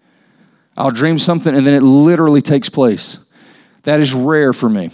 I'll 0.76 0.91
dream 0.91 1.18
something 1.18 1.55
and 1.55 1.66
then 1.66 1.74
it 1.74 1.84
literally 1.84 2.41
takes 2.41 2.68
place. 2.68 3.20
That 3.84 4.01
is 4.01 4.14
rare 4.14 4.51
for 4.51 4.68
me. 4.68 4.91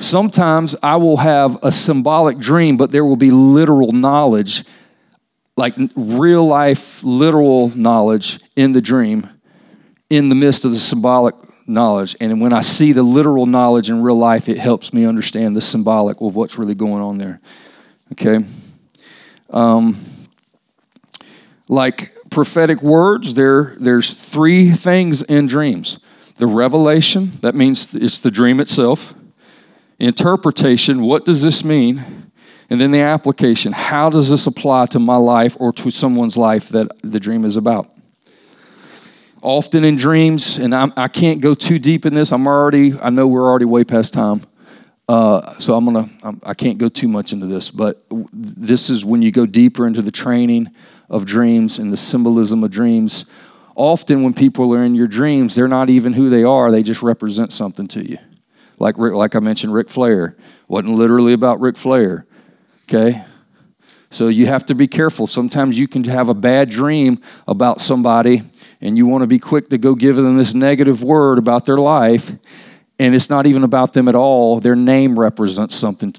Sometimes 0.00 0.74
I 0.82 0.96
will 0.96 1.18
have 1.18 1.58
a 1.62 1.70
symbolic 1.70 2.38
dream, 2.38 2.78
but 2.78 2.90
there 2.90 3.04
will 3.04 3.16
be 3.16 3.30
literal 3.30 3.92
knowledge, 3.92 4.64
like 5.58 5.74
real 5.94 6.46
life, 6.46 7.04
literal 7.04 7.68
knowledge 7.76 8.40
in 8.56 8.72
the 8.72 8.80
dream 8.80 9.28
in 10.08 10.30
the 10.30 10.34
midst 10.34 10.64
of 10.64 10.72
the 10.72 10.78
symbolic 10.78 11.34
knowledge. 11.68 12.16
And 12.18 12.40
when 12.40 12.54
I 12.54 12.62
see 12.62 12.92
the 12.92 13.02
literal 13.02 13.44
knowledge 13.44 13.90
in 13.90 14.00
real 14.02 14.16
life, 14.16 14.48
it 14.48 14.58
helps 14.58 14.94
me 14.94 15.04
understand 15.04 15.54
the 15.54 15.60
symbolic 15.60 16.18
of 16.22 16.34
what's 16.34 16.56
really 16.56 16.74
going 16.74 17.02
on 17.02 17.18
there. 17.18 17.38
Okay? 18.12 18.42
Um, 19.50 20.28
like 21.68 22.16
prophetic 22.30 22.82
words, 22.82 23.34
there, 23.34 23.76
there's 23.78 24.14
three 24.14 24.70
things 24.70 25.20
in 25.22 25.46
dreams 25.46 25.98
the 26.38 26.46
revelation, 26.46 27.38
that 27.42 27.54
means 27.54 27.94
it's 27.94 28.18
the 28.18 28.30
dream 28.30 28.60
itself 28.60 29.12
interpretation 30.00 31.02
what 31.02 31.24
does 31.24 31.42
this 31.42 31.62
mean? 31.62 32.32
And 32.70 32.80
then 32.80 32.90
the 32.90 33.00
application 33.00 33.72
how 33.72 34.10
does 34.10 34.30
this 34.30 34.46
apply 34.46 34.86
to 34.86 34.98
my 34.98 35.16
life 35.16 35.56
or 35.60 35.72
to 35.74 35.90
someone's 35.90 36.36
life 36.36 36.70
that 36.70 36.90
the 37.02 37.20
dream 37.20 37.44
is 37.44 37.56
about? 37.56 37.94
Often 39.42 39.84
in 39.84 39.96
dreams, 39.96 40.58
and 40.58 40.74
I'm, 40.74 40.92
I 40.96 41.08
can 41.08 41.36
not 41.36 41.40
go 41.40 41.54
too 41.54 41.78
deep 41.78 42.04
in 42.04 42.14
this, 42.14 42.32
I'm 42.32 42.46
already, 42.46 42.98
I 42.98 43.10
know 43.10 43.26
we're 43.26 43.48
already 43.48 43.64
way 43.64 43.84
past 43.84 44.12
time. 44.12 44.42
Uh, 45.08 45.58
so 45.58 45.74
I'm 45.74 45.84
gonna, 45.84 46.08
I'm, 46.22 46.40
I 46.44 46.54
can't 46.54 46.78
go 46.78 46.88
too 46.88 47.08
much 47.08 47.32
into 47.32 47.46
this, 47.46 47.70
but 47.70 48.04
this 48.32 48.90
is 48.90 49.04
when 49.04 49.22
you 49.22 49.32
go 49.32 49.44
deeper 49.44 49.86
into 49.86 50.02
the 50.02 50.12
training 50.12 50.70
of 51.08 51.24
dreams 51.24 51.78
and 51.78 51.92
the 51.92 51.96
symbolism 51.96 52.62
of 52.62 52.70
dreams. 52.70 53.24
Often, 53.74 54.22
when 54.22 54.34
people 54.34 54.72
are 54.74 54.84
in 54.84 54.94
your 54.94 55.08
dreams, 55.08 55.54
they're 55.54 55.66
not 55.66 55.90
even 55.90 56.12
who 56.12 56.30
they 56.30 56.44
are, 56.44 56.70
they 56.70 56.82
just 56.82 57.02
represent 57.02 57.52
something 57.52 57.88
to 57.88 58.08
you 58.08 58.18
like 58.80 58.98
like 58.98 59.36
I 59.36 59.40
mentioned, 59.40 59.72
Ric 59.72 59.90
Flair 59.90 60.36
wasn't 60.66 60.94
literally 60.94 61.32
about 61.32 61.60
Ric 61.60 61.76
Flair. 61.76 62.26
Okay, 62.88 63.22
so 64.10 64.26
you 64.26 64.46
have 64.46 64.66
to 64.66 64.74
be 64.74 64.88
careful. 64.88 65.28
Sometimes 65.28 65.78
you 65.78 65.86
can 65.86 66.02
have 66.04 66.28
a 66.28 66.34
bad 66.34 66.70
dream 66.70 67.20
about 67.46 67.80
somebody, 67.80 68.42
and 68.80 68.96
you 68.96 69.06
want 69.06 69.22
to 69.22 69.28
be 69.28 69.38
quick 69.38 69.68
to 69.70 69.78
go 69.78 69.94
give 69.94 70.16
them 70.16 70.36
this 70.36 70.54
negative 70.54 71.02
word 71.02 71.38
about 71.38 71.66
their 71.66 71.76
life, 71.76 72.32
and 72.98 73.14
it's 73.14 73.30
not 73.30 73.46
even 73.46 73.62
about 73.62 73.92
them 73.92 74.08
at 74.08 74.16
all. 74.16 74.58
Their 74.58 74.74
name 74.74 75.18
represents 75.18 75.76
something 75.76 76.14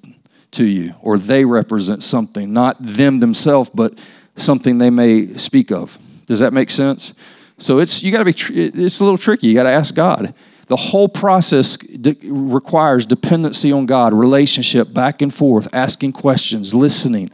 to 0.52 0.64
you, 0.64 0.94
or 1.02 1.18
they 1.18 1.44
represent 1.44 2.04
something, 2.04 2.54
not 2.54 2.78
them 2.80 3.20
themselves, 3.20 3.70
but 3.74 3.98
something 4.36 4.78
they 4.78 4.90
may 4.90 5.36
speak 5.38 5.72
of. 5.72 5.98
Does 6.28 6.40
that 6.40 6.54
make 6.54 6.70
sense? 6.70 7.14
So 7.58 7.80
it's 7.80 8.04
you 8.04 8.12
got 8.12 8.20
to 8.20 8.26
be. 8.26 8.34
Tr- 8.34 8.54
it's 8.54 9.00
a 9.00 9.04
little 9.04 9.18
tricky. 9.18 9.48
You 9.48 9.54
got 9.56 9.64
to 9.64 9.70
ask 9.70 9.94
God. 9.94 10.34
The 10.72 10.78
whole 10.78 11.10
process 11.10 11.76
de- 11.76 12.16
requires 12.24 13.06
dependency 13.06 13.74
on 13.74 13.86
God, 13.86 14.14
relationship, 14.14 14.94
back 14.94 15.22
and 15.22 15.36
forth, 15.36 15.68
asking 15.74 16.14
questions, 16.14 16.74
listening, 16.74 17.30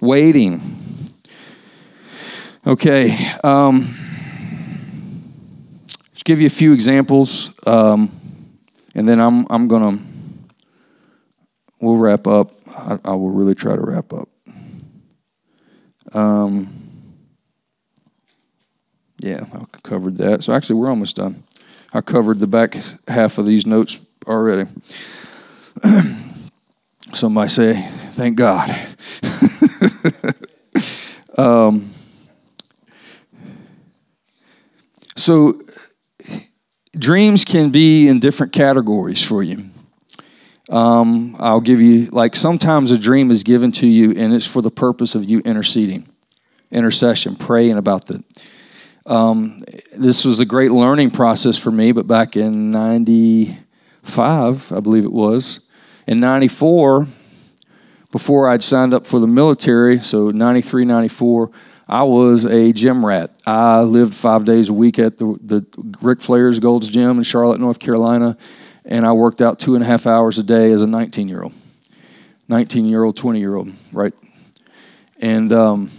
waiting. 0.00 1.10
Okay. 2.66 3.32
Um, 3.44 3.94
just 6.14 6.24
give 6.24 6.40
you 6.40 6.46
a 6.46 6.48
few 6.48 6.72
examples, 6.72 7.50
um, 7.66 8.18
and 8.94 9.06
then 9.06 9.20
I'm, 9.20 9.46
I'm 9.50 9.68
going 9.68 9.98
to, 9.98 10.04
we'll 11.80 11.96
wrap 11.96 12.26
up. 12.26 12.54
I, 12.66 12.98
I, 13.04 13.10
will 13.10 13.28
really 13.28 13.56
try 13.56 13.76
to 13.76 13.82
wrap 13.82 14.10
up. 14.14 14.30
Um, 16.14 16.70
yeah, 19.18 19.44
I 19.52 19.78
covered 19.82 20.16
that. 20.16 20.44
So 20.44 20.54
actually, 20.54 20.76
we're 20.76 20.88
almost 20.88 21.16
done. 21.16 21.44
I 21.92 22.02
covered 22.02 22.38
the 22.38 22.46
back 22.46 22.76
half 23.06 23.38
of 23.38 23.46
these 23.46 23.64
notes 23.64 23.98
already. 24.26 24.68
Somebody 27.14 27.48
say, 27.48 27.88
thank 28.12 28.36
God. 28.36 28.78
um, 31.38 31.94
so, 35.16 35.60
dreams 36.92 37.44
can 37.44 37.70
be 37.70 38.06
in 38.06 38.20
different 38.20 38.52
categories 38.52 39.24
for 39.24 39.42
you. 39.42 39.70
Um, 40.68 41.36
I'll 41.38 41.62
give 41.62 41.80
you, 41.80 42.10
like, 42.10 42.36
sometimes 42.36 42.90
a 42.90 42.98
dream 42.98 43.30
is 43.30 43.42
given 43.42 43.72
to 43.72 43.86
you 43.86 44.12
and 44.12 44.34
it's 44.34 44.46
for 44.46 44.60
the 44.60 44.70
purpose 44.70 45.14
of 45.14 45.24
you 45.24 45.40
interceding, 45.40 46.06
intercession, 46.70 47.36
praying 47.36 47.78
about 47.78 48.06
the 48.06 48.22
um, 49.08 49.60
this 49.96 50.24
was 50.24 50.38
a 50.38 50.44
great 50.44 50.70
learning 50.70 51.10
process 51.10 51.56
for 51.56 51.70
me, 51.70 51.92
but 51.92 52.06
back 52.06 52.36
in 52.36 52.70
95, 52.70 54.72
I 54.72 54.80
believe 54.80 55.04
it 55.04 55.12
was, 55.12 55.60
in 56.06 56.20
94, 56.20 57.08
before 58.12 58.48
I'd 58.48 58.62
signed 58.62 58.92
up 58.92 59.06
for 59.06 59.18
the 59.18 59.26
military, 59.26 60.00
so 60.00 60.30
93, 60.30 60.84
94, 60.84 61.50
I 61.88 62.02
was 62.02 62.44
a 62.44 62.72
gym 62.74 63.04
rat. 63.04 63.30
I 63.46 63.80
lived 63.80 64.14
five 64.14 64.44
days 64.44 64.68
a 64.68 64.74
week 64.74 64.98
at 64.98 65.16
the, 65.16 65.38
the 65.42 65.64
Ric 66.02 66.20
Flair's 66.20 66.60
Gold's 66.60 66.88
Gym 66.88 67.16
in 67.16 67.24
Charlotte, 67.24 67.60
North 67.60 67.78
Carolina, 67.78 68.36
and 68.84 69.06
I 69.06 69.12
worked 69.12 69.40
out 69.40 69.58
two 69.58 69.74
and 69.74 69.82
a 69.82 69.86
half 69.86 70.06
hours 70.06 70.38
a 70.38 70.42
day 70.42 70.70
as 70.70 70.82
a 70.82 70.86
19 70.86 71.28
year 71.28 71.42
old. 71.42 71.54
19 72.48 72.84
year 72.84 73.04
old, 73.04 73.16
20 73.16 73.38
year 73.38 73.54
old, 73.54 73.72
right? 73.92 74.12
And 75.18 75.52
um, 75.52 75.90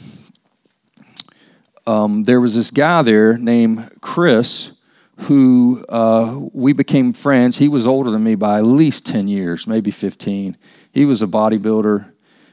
um, 1.90 2.24
there 2.26 2.40
was 2.40 2.54
this 2.54 2.70
guy 2.70 3.02
there 3.02 3.36
named 3.36 3.90
Chris 4.00 4.72
who 5.22 5.84
uh, 5.90 6.38
we 6.54 6.72
became 6.72 7.14
friends. 7.14 7.58
He 7.58 7.68
was 7.68 7.88
older 7.88 8.12
than 8.12 8.24
me 8.24 8.36
by 8.36 8.60
at 8.60 8.66
least 8.66 9.08
10 9.08 9.28
years, 9.28 9.66
maybe 9.66 9.90
15. 9.90 10.56
He 10.92 11.06
was 11.06 11.24
a 11.24 11.28
bodybuilder. 11.28 12.12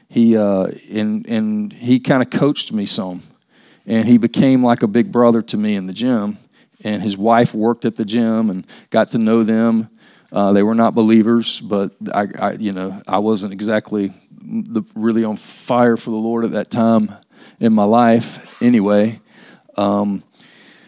He, 0.09 0.35
uh, 0.35 0.71
and, 0.91 1.27
and 1.27 1.71
he 1.71 1.99
kind 1.99 2.23
of 2.23 2.31
coached 2.31 2.73
me 2.73 2.87
some. 2.87 3.21
And 3.85 4.07
he 4.07 4.17
became 4.17 4.63
like 4.63 4.81
a 4.81 4.87
big 4.87 5.11
brother 5.11 5.43
to 5.43 5.55
me 5.55 5.75
in 5.75 5.85
the 5.85 5.93
gym. 5.93 6.39
And 6.83 7.03
his 7.03 7.15
wife 7.15 7.53
worked 7.53 7.85
at 7.85 7.95
the 7.95 8.05
gym 8.05 8.49
and 8.49 8.65
got 8.89 9.11
to 9.11 9.19
know 9.19 9.43
them. 9.43 9.89
Uh, 10.31 10.51
they 10.51 10.63
were 10.63 10.75
not 10.75 10.95
believers, 10.95 11.61
but 11.61 11.91
I, 12.11 12.27
I, 12.39 12.51
you 12.53 12.71
know, 12.71 13.03
I 13.07 13.19
wasn't 13.19 13.53
exactly 13.53 14.13
the, 14.31 14.81
really 14.95 15.23
on 15.23 15.37
fire 15.37 15.95
for 15.95 16.09
the 16.09 16.17
Lord 16.17 16.43
at 16.43 16.51
that 16.51 16.71
time 16.71 17.15
in 17.59 17.71
my 17.71 17.83
life 17.83 18.39
anyway. 18.63 19.21
Um, 19.77 20.23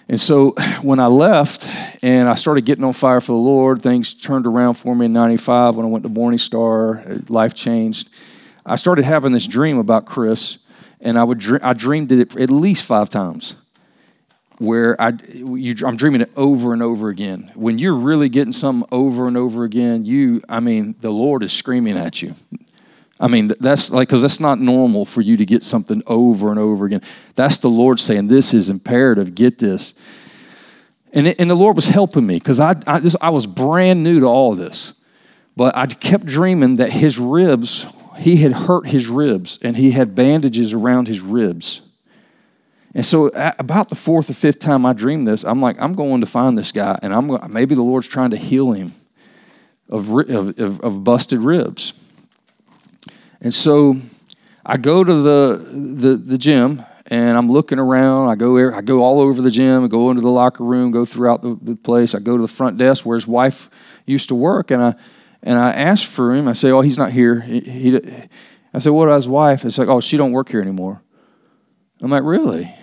and 0.08 0.20
so 0.20 0.52
when 0.82 1.00
I 1.00 1.06
left 1.06 1.68
and 2.04 2.28
I 2.28 2.36
started 2.36 2.66
getting 2.66 2.84
on 2.84 2.94
fire 2.94 3.22
for 3.22 3.32
the 3.32 3.38
Lord, 3.38 3.82
things 3.82 4.14
turned 4.14 4.48
around 4.48 4.74
for 4.74 4.96
me 4.96 5.06
in 5.06 5.14
95 5.14 5.76
when 5.76 5.86
I 5.86 5.90
went 5.90 6.04
to 6.04 6.10
Morning 6.10 6.40
Star, 6.40 7.04
life 7.28 7.54
changed. 7.54 8.10
I 8.66 8.76
started 8.76 9.06
having 9.06 9.32
this 9.32 9.48
dream 9.48 9.78
about 9.78 10.06
Chris, 10.06 10.58
and 11.00 11.18
I, 11.18 11.24
would 11.24 11.62
I 11.64 11.74
dreamed 11.74 12.12
it 12.12 12.36
at 12.36 12.50
least 12.50 12.84
five 12.84 13.10
times 13.10 13.56
where 14.60 15.00
I, 15.02 15.14
you, 15.34 15.76
I'm 15.86 15.96
dreaming 15.96 16.22
it 16.22 16.32
over 16.36 16.74
and 16.74 16.84
over 16.84 17.10
again. 17.10 17.52
When 17.56 17.80
you're 17.80 17.96
really 17.96 18.30
getting 18.30 18.52
something 18.52 18.88
over 18.92 19.28
and 19.28 19.38
over 19.38 19.64
again, 19.64 20.06
you, 20.06 20.42
I 20.50 20.60
mean, 20.60 20.96
the 21.00 21.12
Lord 21.12 21.44
is 21.44 21.54
screaming 21.54 21.98
at 21.98 22.22
you. 22.22 22.36
I 23.20 23.28
mean, 23.28 23.52
that's 23.60 23.92
like, 23.92 24.08
because 24.08 24.22
that's 24.22 24.40
not 24.40 24.60
normal 24.60 25.06
for 25.06 25.22
you 25.22 25.36
to 25.38 25.46
get 25.46 25.64
something 25.64 26.02
over 26.08 26.50
and 26.50 26.60
over 26.60 26.86
again. 26.86 27.02
That's 27.36 27.58
the 27.58 27.70
Lord 27.70 28.00
saying, 28.00 28.28
This 28.28 28.54
is 28.54 28.70
imperative, 28.70 29.36
get 29.36 29.60
this. 29.60 29.94
And, 31.12 31.28
it, 31.28 31.38
and 31.40 31.50
the 31.50 31.56
Lord 31.56 31.76
was 31.76 31.88
helping 31.88 32.26
me 32.26 32.36
because 32.36 32.60
I, 32.60 32.76
I, 32.88 33.02
I 33.20 33.30
was 33.30 33.48
brand 33.48 34.04
new 34.04 34.20
to 34.22 34.28
all 34.28 34.56
this. 34.56 34.94
But 35.56 35.76
I 35.76 35.88
kept 35.88 36.26
dreaming 36.26 36.78
that 36.78 36.94
his 36.94 37.20
ribs, 37.20 37.86
he 38.18 38.38
had 38.38 38.54
hurt 38.54 38.88
his 38.88 39.08
ribs 39.08 39.60
and 39.62 39.76
he 39.76 39.92
had 39.92 40.16
bandages 40.16 40.72
around 40.72 41.08
his 41.08 41.20
ribs. 41.20 41.82
And 42.96 43.06
so, 43.06 43.28
about 43.60 43.90
the 43.90 43.96
fourth 43.96 44.30
or 44.30 44.34
fifth 44.34 44.60
time 44.60 44.86
I 44.86 44.94
dreamed 44.94 45.28
this, 45.28 45.44
I'm 45.44 45.62
like, 45.62 45.76
I'm 45.80 45.94
going 45.94 46.22
to 46.22 46.28
find 46.28 46.58
this 46.58 46.72
guy, 46.72 46.98
and 47.04 47.14
I'm 47.14 47.52
maybe 47.54 47.76
the 47.76 47.84
Lord's 47.84 48.08
trying 48.08 48.32
to 48.32 48.38
heal 48.38 48.72
him 48.72 48.96
of, 49.90 50.10
of, 50.10 50.60
of, 50.60 50.82
of 50.82 51.04
busted 51.04 51.40
ribs. 51.40 51.94
And 53.42 53.54
so 53.54 54.00
I 54.66 54.78
go 54.78 55.04
to 55.04 55.14
the, 55.14 55.66
the, 55.72 56.16
the 56.18 56.38
gym 56.38 56.84
and 57.08 57.38
I'm 57.38 57.52
looking 57.52 57.80
around. 57.80 58.30
I 58.30 58.36
go, 58.36 58.56
er, 58.56 58.76
I 58.76 58.82
go 58.82 59.02
all 59.02 59.20
over 59.20 59.42
the 59.42 59.52
gym, 59.52 59.84
I 59.84 59.88
go 59.88 60.10
into 60.10 60.22
the 60.22 60.30
locker 60.30 60.64
room, 60.64 60.92
go 60.92 61.06
throughout 61.06 61.42
the, 61.42 61.58
the 61.62 61.76
place. 61.76 62.14
I 62.14 62.20
go 62.20 62.36
to 62.36 62.42
the 62.42 62.48
front 62.48 62.78
desk 62.78 63.06
where 63.06 63.16
his 63.16 63.28
wife 63.28 63.70
used 64.06 64.30
to 64.30 64.36
work, 64.36 64.72
and 64.72 64.84
I, 64.84 64.96
And 65.42 65.58
I 65.58 65.72
asked 65.72 66.08
for 66.08 66.36
him. 66.36 66.48
I 66.48 66.54
say, 66.54 66.70
"Oh, 66.70 66.82
he's 66.82 66.98
not 66.98 67.12
here." 67.12 67.40
He, 67.40 67.62
he 67.62 68.00
I 68.74 68.80
said, 68.80 68.92
"What 68.92 69.06
about 69.06 69.16
his 69.16 69.28
wife?" 69.28 69.64
It's 69.64 69.78
like, 69.78 69.88
"Oh, 69.88 70.02
she 70.02 70.18
don't 70.18 70.34
work 70.34 70.50
here 70.50 70.62
anymore." 70.62 71.02
I'm 72.02 72.12
like, 72.12 72.24
"Really?" 72.24 72.76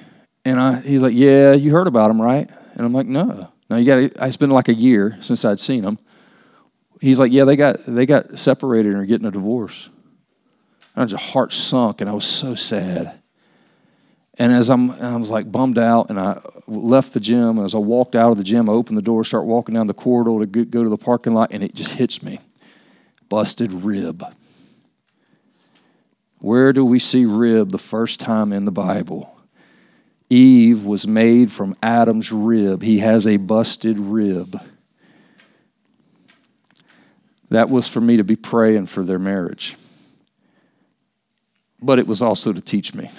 And 0.44 0.58
I, 0.58 0.80
he's 0.80 1.00
like, 1.00 1.12
"Yeah, 1.14 1.52
you 1.52 1.70
heard 1.72 1.86
about 1.86 2.10
him, 2.10 2.20
right?" 2.20 2.48
And 2.74 2.86
I'm 2.86 2.94
like, 2.94 3.06
"No." 3.06 3.50
Now 3.68 3.76
you 3.76 3.84
got. 3.84 4.26
It's 4.26 4.38
been 4.38 4.50
like 4.50 4.68
a 4.68 4.74
year 4.74 5.18
since 5.20 5.44
I'd 5.44 5.60
seen 5.60 5.84
him. 5.84 5.98
He's 7.00 7.18
like, 7.18 7.30
"Yeah, 7.30 7.44
they 7.44 7.56
got 7.56 7.84
they 7.86 8.06
got 8.06 8.38
separated 8.38 8.92
and 8.92 9.02
are 9.02 9.06
getting 9.06 9.26
a 9.26 9.30
divorce." 9.30 9.90
And 10.96 11.02
I 11.02 11.04
was 11.04 11.12
heart 11.12 11.52
sunk, 11.52 12.00
and 12.00 12.08
I 12.10 12.14
was 12.14 12.24
so 12.24 12.54
sad. 12.54 13.20
And 14.38 14.52
as 14.52 14.70
I'm, 14.70 14.90
I 14.90 15.14
was 15.16 15.30
like 15.30 15.52
bummed 15.52 15.78
out, 15.78 16.08
and 16.10 16.18
I 16.18 16.40
left 16.66 17.12
the 17.12 17.20
gym. 17.20 17.58
And 17.58 17.64
as 17.64 17.74
I 17.74 17.78
walked 17.78 18.16
out 18.16 18.32
of 18.32 18.38
the 18.38 18.44
gym, 18.44 18.68
I 18.68 18.72
opened 18.72 18.96
the 18.96 19.02
door, 19.02 19.22
start 19.24 19.44
walking 19.44 19.74
down 19.74 19.86
the 19.86 19.94
corridor 19.94 20.44
to 20.44 20.64
go 20.64 20.82
to 20.82 20.88
the 20.88 20.96
parking 20.96 21.34
lot, 21.34 21.52
and 21.52 21.62
it 21.62 21.74
just 21.74 21.92
hits 21.92 22.22
me 22.22 22.40
busted 23.28 23.72
rib. 23.72 24.24
Where 26.38 26.72
do 26.72 26.84
we 26.84 26.98
see 26.98 27.24
rib 27.24 27.70
the 27.70 27.78
first 27.78 28.20
time 28.20 28.52
in 28.52 28.64
the 28.64 28.72
Bible? 28.72 29.36
Eve 30.28 30.84
was 30.84 31.06
made 31.06 31.52
from 31.52 31.76
Adam's 31.82 32.30
rib. 32.32 32.82
He 32.82 32.98
has 32.98 33.26
a 33.26 33.36
busted 33.36 33.98
rib. 33.98 34.60
That 37.48 37.70
was 37.70 37.88
for 37.88 38.00
me 38.00 38.16
to 38.16 38.24
be 38.24 38.36
praying 38.36 38.86
for 38.86 39.04
their 39.04 39.18
marriage. 39.18 39.76
But 41.80 41.98
it 41.98 42.06
was 42.06 42.22
also 42.22 42.52
to 42.52 42.60
teach 42.60 42.94
me. 42.94 43.10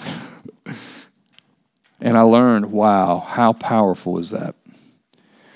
and 2.00 2.16
I 2.16 2.22
learned, 2.22 2.66
wow, 2.66 3.20
how 3.20 3.52
powerful 3.52 4.18
is 4.18 4.30
that? 4.30 4.54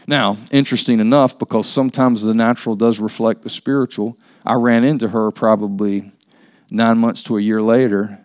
Now, 0.07 0.37
interesting 0.51 1.01
enough, 1.01 1.39
because 1.39 1.67
sometimes 1.67 2.23
the 2.23 2.35
natural 2.35 2.75
does 2.75 2.99
reflect 2.99 3.43
the 3.43 3.51
spiritual, 3.51 4.19
I 4.45 4.55
ran 4.55 4.85
into 4.85 5.09
her 5.09 5.31
probably 5.31 6.13
nine 6.71 6.99
months 6.99 7.23
to 7.25 7.39
a 7.39 7.41
year 7.41 7.63
later, 7.63 8.25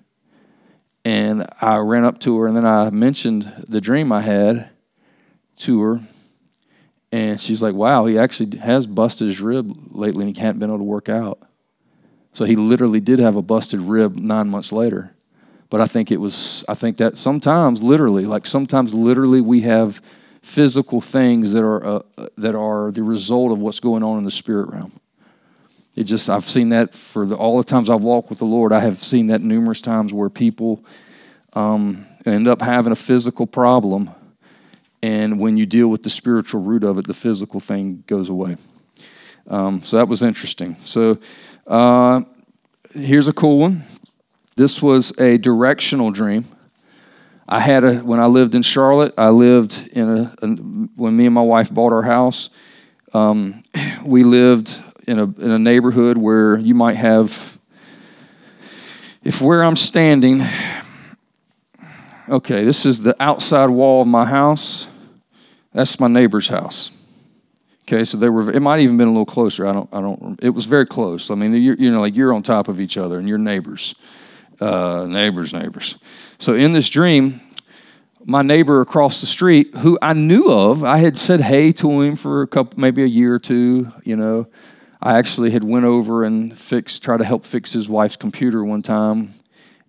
and 1.06 1.48
I 1.62 1.78
ran 1.78 2.04
up 2.04 2.20
to 2.22 2.38
her, 2.40 2.48
and 2.48 2.58
then 2.58 2.66
I 2.66 2.90
mentioned 2.90 3.66
the 3.68 3.80
dream 3.80 4.12
I 4.12 4.22
had 4.22 4.70
to 5.60 5.82
her, 5.82 6.02
and 7.12 7.40
she's 7.40 7.62
like, 7.62 7.76
"Wow, 7.76 8.06
he 8.06 8.18
actually 8.18 8.58
has 8.58 8.88
busted 8.88 9.28
his 9.28 9.40
rib 9.40 9.74
lately, 9.92 10.26
and 10.26 10.36
he 10.36 10.40
can't 10.40 10.60
been 10.60 10.70
able 10.70 10.80
to 10.80 10.84
work 10.84 11.10
out." 11.10 11.40
So 12.38 12.46
he 12.46 12.56
literally 12.56 13.00
did 13.00 13.18
have 13.18 13.36
a 13.36 13.42
busted 13.42 13.82
rib 13.82 14.16
nine 14.16 14.48
months 14.48 14.72
later. 14.72 15.12
But 15.72 15.82
I 15.82 15.88
think 15.88 16.12
it 16.12 16.18
was, 16.18 16.64
I 16.70 16.76
think 16.76 16.98
that 16.98 17.18
sometimes 17.18 17.82
literally, 17.82 18.28
like 18.28 18.46
sometimes 18.46 18.94
literally, 18.94 19.42
we 19.42 19.62
have 19.62 20.04
physical 20.44 21.02
things 21.02 21.52
that 21.54 21.64
are 21.64 21.84
uh, 21.84 22.02
that 22.38 22.54
are 22.54 22.92
the 22.92 23.02
result 23.02 23.52
of 23.52 23.58
what's 23.58 23.80
going 23.80 24.04
on 24.04 24.20
in 24.20 24.24
the 24.24 24.30
spirit 24.30 24.70
realm. 24.70 24.92
It 25.96 26.04
just 26.04 26.30
I've 26.30 26.48
seen 26.48 26.70
that 26.70 26.94
for 26.94 27.26
the, 27.26 27.36
all 27.36 27.58
the 27.58 27.64
times 27.64 27.90
I've 27.90 28.04
walked 28.04 28.30
with 28.30 28.38
the 28.38 28.46
Lord. 28.46 28.72
I 28.72 28.82
have 28.82 29.04
seen 29.04 29.26
that 29.28 29.42
numerous 29.42 29.82
times 29.82 30.14
where 30.14 30.30
people 30.30 30.86
um, 31.54 32.06
end 32.24 32.48
up 32.48 32.62
having 32.62 32.92
a 32.92 32.96
physical 32.96 33.48
problem, 33.48 34.12
and 35.02 35.40
when 35.40 35.58
you 35.58 35.66
deal 35.66 35.88
with 35.88 36.04
the 36.04 36.12
spiritual 36.12 36.62
root 36.62 36.84
of 36.84 37.00
it, 37.00 37.08
the 37.08 37.16
physical 37.16 37.60
thing 37.60 38.04
goes 38.06 38.30
away. 38.30 38.58
Um, 39.48 39.82
so 39.84 39.98
that 39.98 40.08
was 40.08 40.24
interesting. 40.24 40.76
So 40.84 41.18
uh, 41.66 42.22
here's 42.94 43.28
a 43.28 43.34
cool 43.34 43.60
one. 43.60 43.86
This 44.56 44.82
was 44.82 45.14
a 45.20 45.38
directional 45.38 46.12
dream. 46.12 46.46
I 47.48 47.62
had 47.62 47.84
a 47.84 47.96
when 48.00 48.20
I 48.20 48.26
lived 48.26 48.56
in 48.56 48.62
Charlotte. 48.62 49.14
I 49.18 49.30
lived 49.30 49.90
in 49.94 50.10
a, 50.10 50.36
a 50.42 50.48
when 50.48 51.16
me 51.16 51.26
and 51.26 51.36
my 51.36 51.42
wife 51.42 51.72
bought 51.72 51.94
our 51.94 52.04
house. 52.04 52.50
Um, 53.14 53.64
we 54.04 54.24
lived 54.24 54.76
in 55.08 55.20
a, 55.20 55.24
in 55.24 55.52
a 55.52 55.60
neighborhood 55.60 56.18
where 56.18 56.58
you 56.58 56.76
might 56.76 56.98
have, 56.98 57.58
if 59.24 59.40
where 59.40 59.64
I'm 59.64 59.78
standing, 59.78 60.46
okay, 62.28 62.66
this 62.66 62.86
is 62.86 63.00
the 63.00 63.16
outside 63.22 63.70
wall 63.70 64.02
of 64.02 64.08
my 64.08 64.26
house. 64.26 64.88
That's 65.74 66.00
my 66.00 66.08
neighbor's 66.08 66.50
house. 66.50 66.92
Okay, 67.90 68.04
so 68.04 68.18
they 68.18 68.28
were. 68.28 68.52
It 68.52 68.60
might 68.60 68.82
even 68.82 68.98
been 68.98 69.08
a 69.08 69.12
little 69.12 69.26
closer. 69.26 69.66
I 69.66 69.72
don't. 69.72 69.90
I 69.94 70.02
don't. 70.02 70.38
It 70.44 70.50
was 70.50 70.66
very 70.66 70.86
close. 70.86 71.32
I 71.32 71.36
mean, 71.36 71.54
you're, 71.54 71.76
you 71.76 71.90
know, 71.90 72.02
like 72.02 72.18
you're 72.18 72.34
on 72.34 72.44
top 72.44 72.68
of 72.68 72.82
each 72.82 72.98
other, 72.98 73.18
and 73.18 73.30
you're 73.30 73.38
neighbors, 73.38 73.96
uh, 74.60 75.06
neighbors, 75.08 75.54
neighbors. 75.54 75.96
So 76.38 76.54
in 76.54 76.74
this 76.74 76.90
dream, 76.90 77.40
my 78.26 78.42
neighbor 78.42 78.82
across 78.82 79.22
the 79.22 79.28
street, 79.28 79.74
who 79.78 79.98
I 80.02 80.12
knew 80.12 80.52
of, 80.52 80.84
I 80.84 80.98
had 80.98 81.18
said 81.18 81.40
hey 81.40 81.72
to 81.74 82.02
him 82.02 82.18
for 82.18 82.42
a 82.42 82.48
couple, 82.48 82.78
maybe 82.78 83.04
a 83.04 83.08
year 83.08 83.36
or 83.36 83.40
two. 83.40 83.94
You 84.04 84.18
know, 84.18 84.48
I 85.02 85.18
actually 85.18 85.52
had 85.52 85.64
went 85.64 85.86
over 85.86 86.26
and 86.26 86.60
fixed, 86.60 87.04
try 87.04 87.16
to 87.16 87.24
help 87.24 87.46
fix 87.46 87.72
his 87.72 87.88
wife's 87.88 88.18
computer 88.18 88.66
one 88.66 88.82
time, 88.82 89.34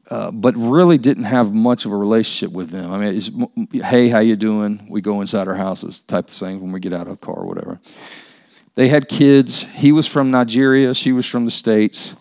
uh, 0.09 0.31
but 0.31 0.57
really 0.57 0.99
didn't 0.99 1.25
have 1.25 1.53
much 1.53 1.85
of 1.85 1.93
a 1.93 1.97
relationship 1.97 2.53
with 2.53 2.71
them. 2.71 2.91
I 2.93 2.99
mean, 2.99 3.69
hey, 3.73 4.09
how 4.09 4.21
you 4.21 4.37
doing? 4.37 4.87
We 4.89 5.01
go 5.01 5.21
inside 5.21 5.49
our 5.49 5.55
houses, 5.55 6.01
type 6.01 6.29
of 6.29 6.35
thing 6.35 6.61
when 6.61 6.73
we 6.73 6.81
get 6.81 6.93
out 6.93 7.09
of 7.09 7.21
the 7.21 7.27
car 7.27 7.37
or 7.37 7.47
whatever. 7.47 7.81
They 8.75 8.89
had 8.89 9.09
kids. 9.09 9.65
He 9.75 9.93
was 9.93 10.07
from 10.07 10.31
Nigeria. 10.31 10.95
She 10.95 11.13
was 11.13 11.27
from 11.27 11.45
the 11.45 11.51
states. 11.51 12.15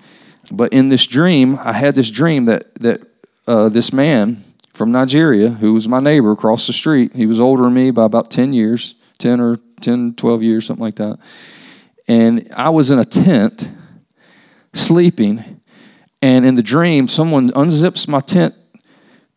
But 0.51 0.73
in 0.73 0.89
this 0.89 1.05
dream, 1.05 1.57
I 1.61 1.73
had 1.73 1.95
this 1.95 2.09
dream 2.09 2.45
that 2.45 2.73
that 2.75 3.01
uh, 3.47 3.69
this 3.69 3.93
man 3.93 4.43
from 4.73 4.91
Nigeria, 4.91 5.49
who 5.49 5.73
was 5.73 5.87
my 5.87 5.99
neighbor 5.99 6.31
across 6.31 6.67
the 6.67 6.73
street, 6.73 7.15
he 7.15 7.25
was 7.25 7.39
older 7.39 7.63
than 7.63 7.73
me 7.73 7.91
by 7.91 8.05
about 8.05 8.29
10 8.29 8.53
years, 8.53 8.95
10 9.17 9.39
or 9.39 9.57
10, 9.81 10.13
12 10.15 10.43
years, 10.43 10.65
something 10.65 10.83
like 10.83 10.95
that 10.95 11.19
and 12.07 12.47
I 12.55 12.69
was 12.69 12.89
in 12.89 12.99
a 12.99 13.05
tent 13.05 13.67
sleeping, 14.73 15.56
and 16.21 16.45
in 16.45 16.55
the 16.55 16.63
dream, 16.63 17.07
someone 17.07 17.51
unzips 17.51 18.07
my 18.07 18.19
tent, 18.19 18.55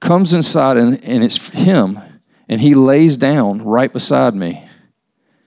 comes 0.00 0.32
inside, 0.32 0.76
and, 0.76 1.02
and 1.04 1.22
it's 1.22 1.48
him, 1.48 1.98
and 2.48 2.60
he 2.60 2.74
lays 2.74 3.16
down 3.16 3.62
right 3.62 3.92
beside 3.92 4.34
me 4.34 4.68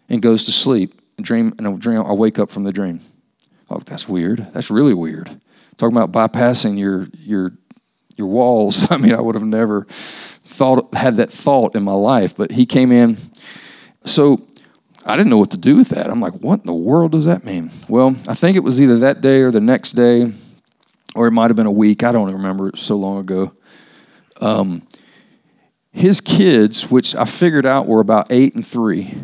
and 0.10 0.22
goes 0.22 0.46
to 0.46 0.52
sleep. 0.52 1.02
And 1.18 1.26
dream 1.26 1.54
and 1.58 1.68
a 1.68 1.78
dream, 1.78 2.02
I 2.02 2.14
wake 2.14 2.40
up 2.40 2.50
from 2.50 2.64
the 2.64 2.72
dream. 2.72 3.02
Oh, 3.70 3.80
that's 3.80 4.08
weird. 4.08 4.48
That's 4.54 4.70
really 4.70 4.94
weird. 4.94 5.40
Talking 5.78 5.98
about 5.98 6.12
bypassing 6.12 6.78
your 6.78 7.08
your 7.14 7.52
your 8.16 8.28
walls. 8.28 8.88
I 8.92 8.98
mean, 8.98 9.14
I 9.14 9.22
would 9.22 9.36
have 9.36 9.44
never 9.44 9.86
thought 10.44 10.94
had 10.94 11.18
that 11.18 11.32
thought 11.32 11.76
in 11.76 11.84
my 11.84 11.94
life, 11.94 12.36
but 12.36 12.52
he 12.52 12.66
came 12.66 12.92
in. 12.92 13.18
So 14.06 14.48
I 15.06 15.16
didn't 15.16 15.30
know 15.30 15.38
what 15.38 15.52
to 15.52 15.58
do 15.58 15.76
with 15.76 15.90
that. 15.90 16.10
I'm 16.10 16.20
like, 16.20 16.34
what 16.34 16.62
in 16.62 16.66
the 16.66 16.74
world 16.74 17.12
does 17.12 17.26
that 17.26 17.44
mean? 17.44 17.72
Well, 17.88 18.16
I 18.28 18.34
think 18.34 18.56
it 18.56 18.64
was 18.64 18.80
either 18.80 19.00
that 19.00 19.22
day 19.22 19.42
or 19.42 19.52
the 19.52 19.62
next 19.62 19.94
day, 19.94 20.32
or 21.16 21.28
it 21.28 21.32
might 21.32 21.49
have 21.49 21.55
been 21.55 21.66
a 21.66 21.72
week. 21.72 22.03
I 22.03 22.11
don't 22.11 22.32
remember. 22.32 22.70
It 22.70 22.78
so 22.78 22.95
long 22.95 23.20
ago. 23.20 23.53
Um, 24.41 24.88
his 25.91 26.22
kids, 26.22 26.89
which 26.89 27.16
I 27.16 27.26
figured 27.26 27.66
out 27.66 27.88
were 27.88 27.99
about 27.99 28.32
eight 28.32 28.55
and 28.55 28.66
three, 28.66 29.16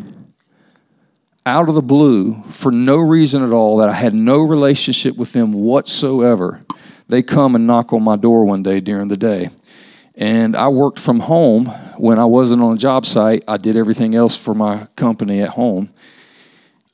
out 1.44 1.68
of 1.68 1.74
the 1.74 1.82
blue, 1.82 2.42
for 2.50 2.70
no 2.70 2.98
reason 2.98 3.42
at 3.42 3.50
all, 3.50 3.78
that 3.78 3.88
I 3.88 3.94
had 3.94 4.14
no 4.14 4.40
relationship 4.40 5.16
with 5.16 5.32
them 5.32 5.52
whatsoever, 5.52 6.62
they 7.08 7.22
come 7.22 7.56
and 7.56 7.66
knock 7.66 7.92
on 7.92 8.02
my 8.04 8.16
door 8.16 8.44
one 8.44 8.62
day 8.62 8.78
during 8.80 9.08
the 9.08 9.16
day. 9.16 9.50
And 10.14 10.54
I 10.54 10.68
worked 10.68 10.98
from 10.98 11.20
home 11.20 11.66
when 11.96 12.18
I 12.18 12.24
wasn't 12.24 12.62
on 12.62 12.76
a 12.76 12.78
job 12.78 13.06
site. 13.06 13.42
I 13.48 13.56
did 13.56 13.76
everything 13.76 14.14
else 14.14 14.36
for 14.36 14.54
my 14.54 14.86
company 14.96 15.40
at 15.40 15.48
home. 15.48 15.88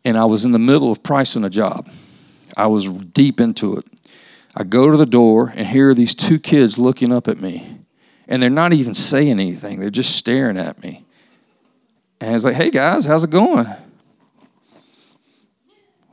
And 0.04 0.16
I 0.16 0.24
was 0.24 0.44
in 0.44 0.52
the 0.52 0.58
middle 0.58 0.92
of 0.92 1.02
pricing 1.02 1.44
a 1.44 1.50
job. 1.50 1.90
I 2.56 2.68
was 2.68 2.90
deep 2.90 3.40
into 3.40 3.76
it. 3.76 3.84
I 4.56 4.64
go 4.64 4.90
to 4.90 4.96
the 4.96 5.06
door 5.06 5.52
and 5.54 5.66
here 5.66 5.90
are 5.90 5.94
these 5.94 6.14
two 6.14 6.38
kids 6.38 6.78
looking 6.78 7.12
up 7.12 7.28
at 7.28 7.40
me. 7.40 7.78
And 8.26 8.42
they're 8.42 8.50
not 8.50 8.72
even 8.72 8.94
saying 8.94 9.30
anything, 9.38 9.78
they're 9.78 9.90
just 9.90 10.16
staring 10.16 10.56
at 10.56 10.82
me. 10.82 11.04
And 12.20 12.30
I 12.30 12.32
was 12.32 12.44
like, 12.44 12.54
hey 12.54 12.70
guys, 12.70 13.04
how's 13.04 13.24
it 13.24 13.30
going? 13.30 13.68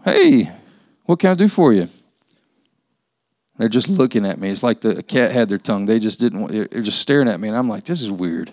Hey, 0.03 0.51
what 1.05 1.19
can 1.19 1.31
I 1.31 1.35
do 1.35 1.47
for 1.47 1.71
you? 1.71 1.89
They're 3.57 3.69
just 3.69 3.87
looking 3.87 4.25
at 4.25 4.39
me. 4.39 4.49
It's 4.49 4.63
like 4.63 4.81
the 4.81 5.01
cat 5.03 5.31
had 5.31 5.47
their 5.47 5.57
tongue. 5.57 5.85
They 5.85 5.99
just 5.99 6.19
didn't. 6.19 6.47
They're 6.47 6.81
just 6.81 6.99
staring 6.99 7.27
at 7.27 7.39
me, 7.39 7.47
and 7.47 7.55
I'm 7.55 7.69
like, 7.69 7.83
"This 7.83 8.01
is 8.01 8.11
weird." 8.11 8.51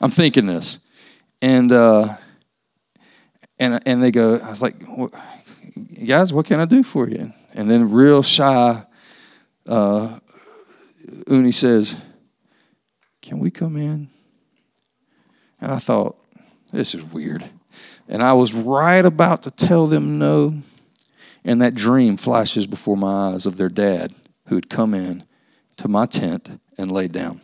I'm 0.00 0.10
thinking 0.10 0.46
this, 0.46 0.80
and 1.40 1.70
uh, 1.70 2.16
and 3.58 3.80
and 3.86 4.02
they 4.02 4.10
go. 4.10 4.36
I 4.38 4.50
was 4.50 4.62
like, 4.62 4.82
"Guys, 6.04 6.32
what 6.32 6.46
can 6.46 6.58
I 6.58 6.64
do 6.64 6.82
for 6.82 7.08
you?" 7.08 7.32
And 7.54 7.70
then, 7.70 7.92
real 7.92 8.22
shy, 8.22 8.84
uh, 9.66 10.18
Uni 11.28 11.52
says, 11.52 11.96
"Can 13.22 13.38
we 13.38 13.50
come 13.50 13.76
in?" 13.76 14.08
And 15.60 15.72
I 15.72 15.78
thought, 15.78 16.16
"This 16.72 16.94
is 16.94 17.02
weird," 17.02 17.48
and 18.08 18.22
I 18.22 18.32
was 18.32 18.54
right 18.54 19.04
about 19.04 19.42
to 19.42 19.50
tell 19.50 19.86
them 19.86 20.18
no 20.18 20.62
and 21.46 21.62
that 21.62 21.74
dream 21.74 22.16
flashes 22.16 22.66
before 22.66 22.96
my 22.96 23.30
eyes 23.30 23.46
of 23.46 23.56
their 23.56 23.68
dad 23.68 24.12
who 24.48 24.56
had 24.56 24.68
come 24.68 24.92
in 24.92 25.24
to 25.76 25.86
my 25.86 26.04
tent 26.04 26.60
and 26.76 26.90
laid 26.90 27.12
down. 27.12 27.40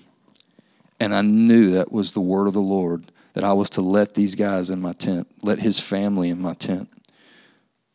And 0.98 1.14
I 1.14 1.22
knew 1.22 1.70
that 1.70 1.92
was 1.92 2.12
the 2.12 2.20
word 2.20 2.48
of 2.48 2.52
the 2.52 2.60
Lord 2.60 3.12
that 3.34 3.44
I 3.44 3.52
was 3.52 3.70
to 3.70 3.80
let 3.80 4.14
these 4.14 4.34
guys 4.34 4.70
in 4.70 4.80
my 4.80 4.92
tent, 4.92 5.28
let 5.42 5.60
his 5.60 5.78
family 5.78 6.30
in 6.30 6.42
my 6.42 6.54
tent. 6.54 6.90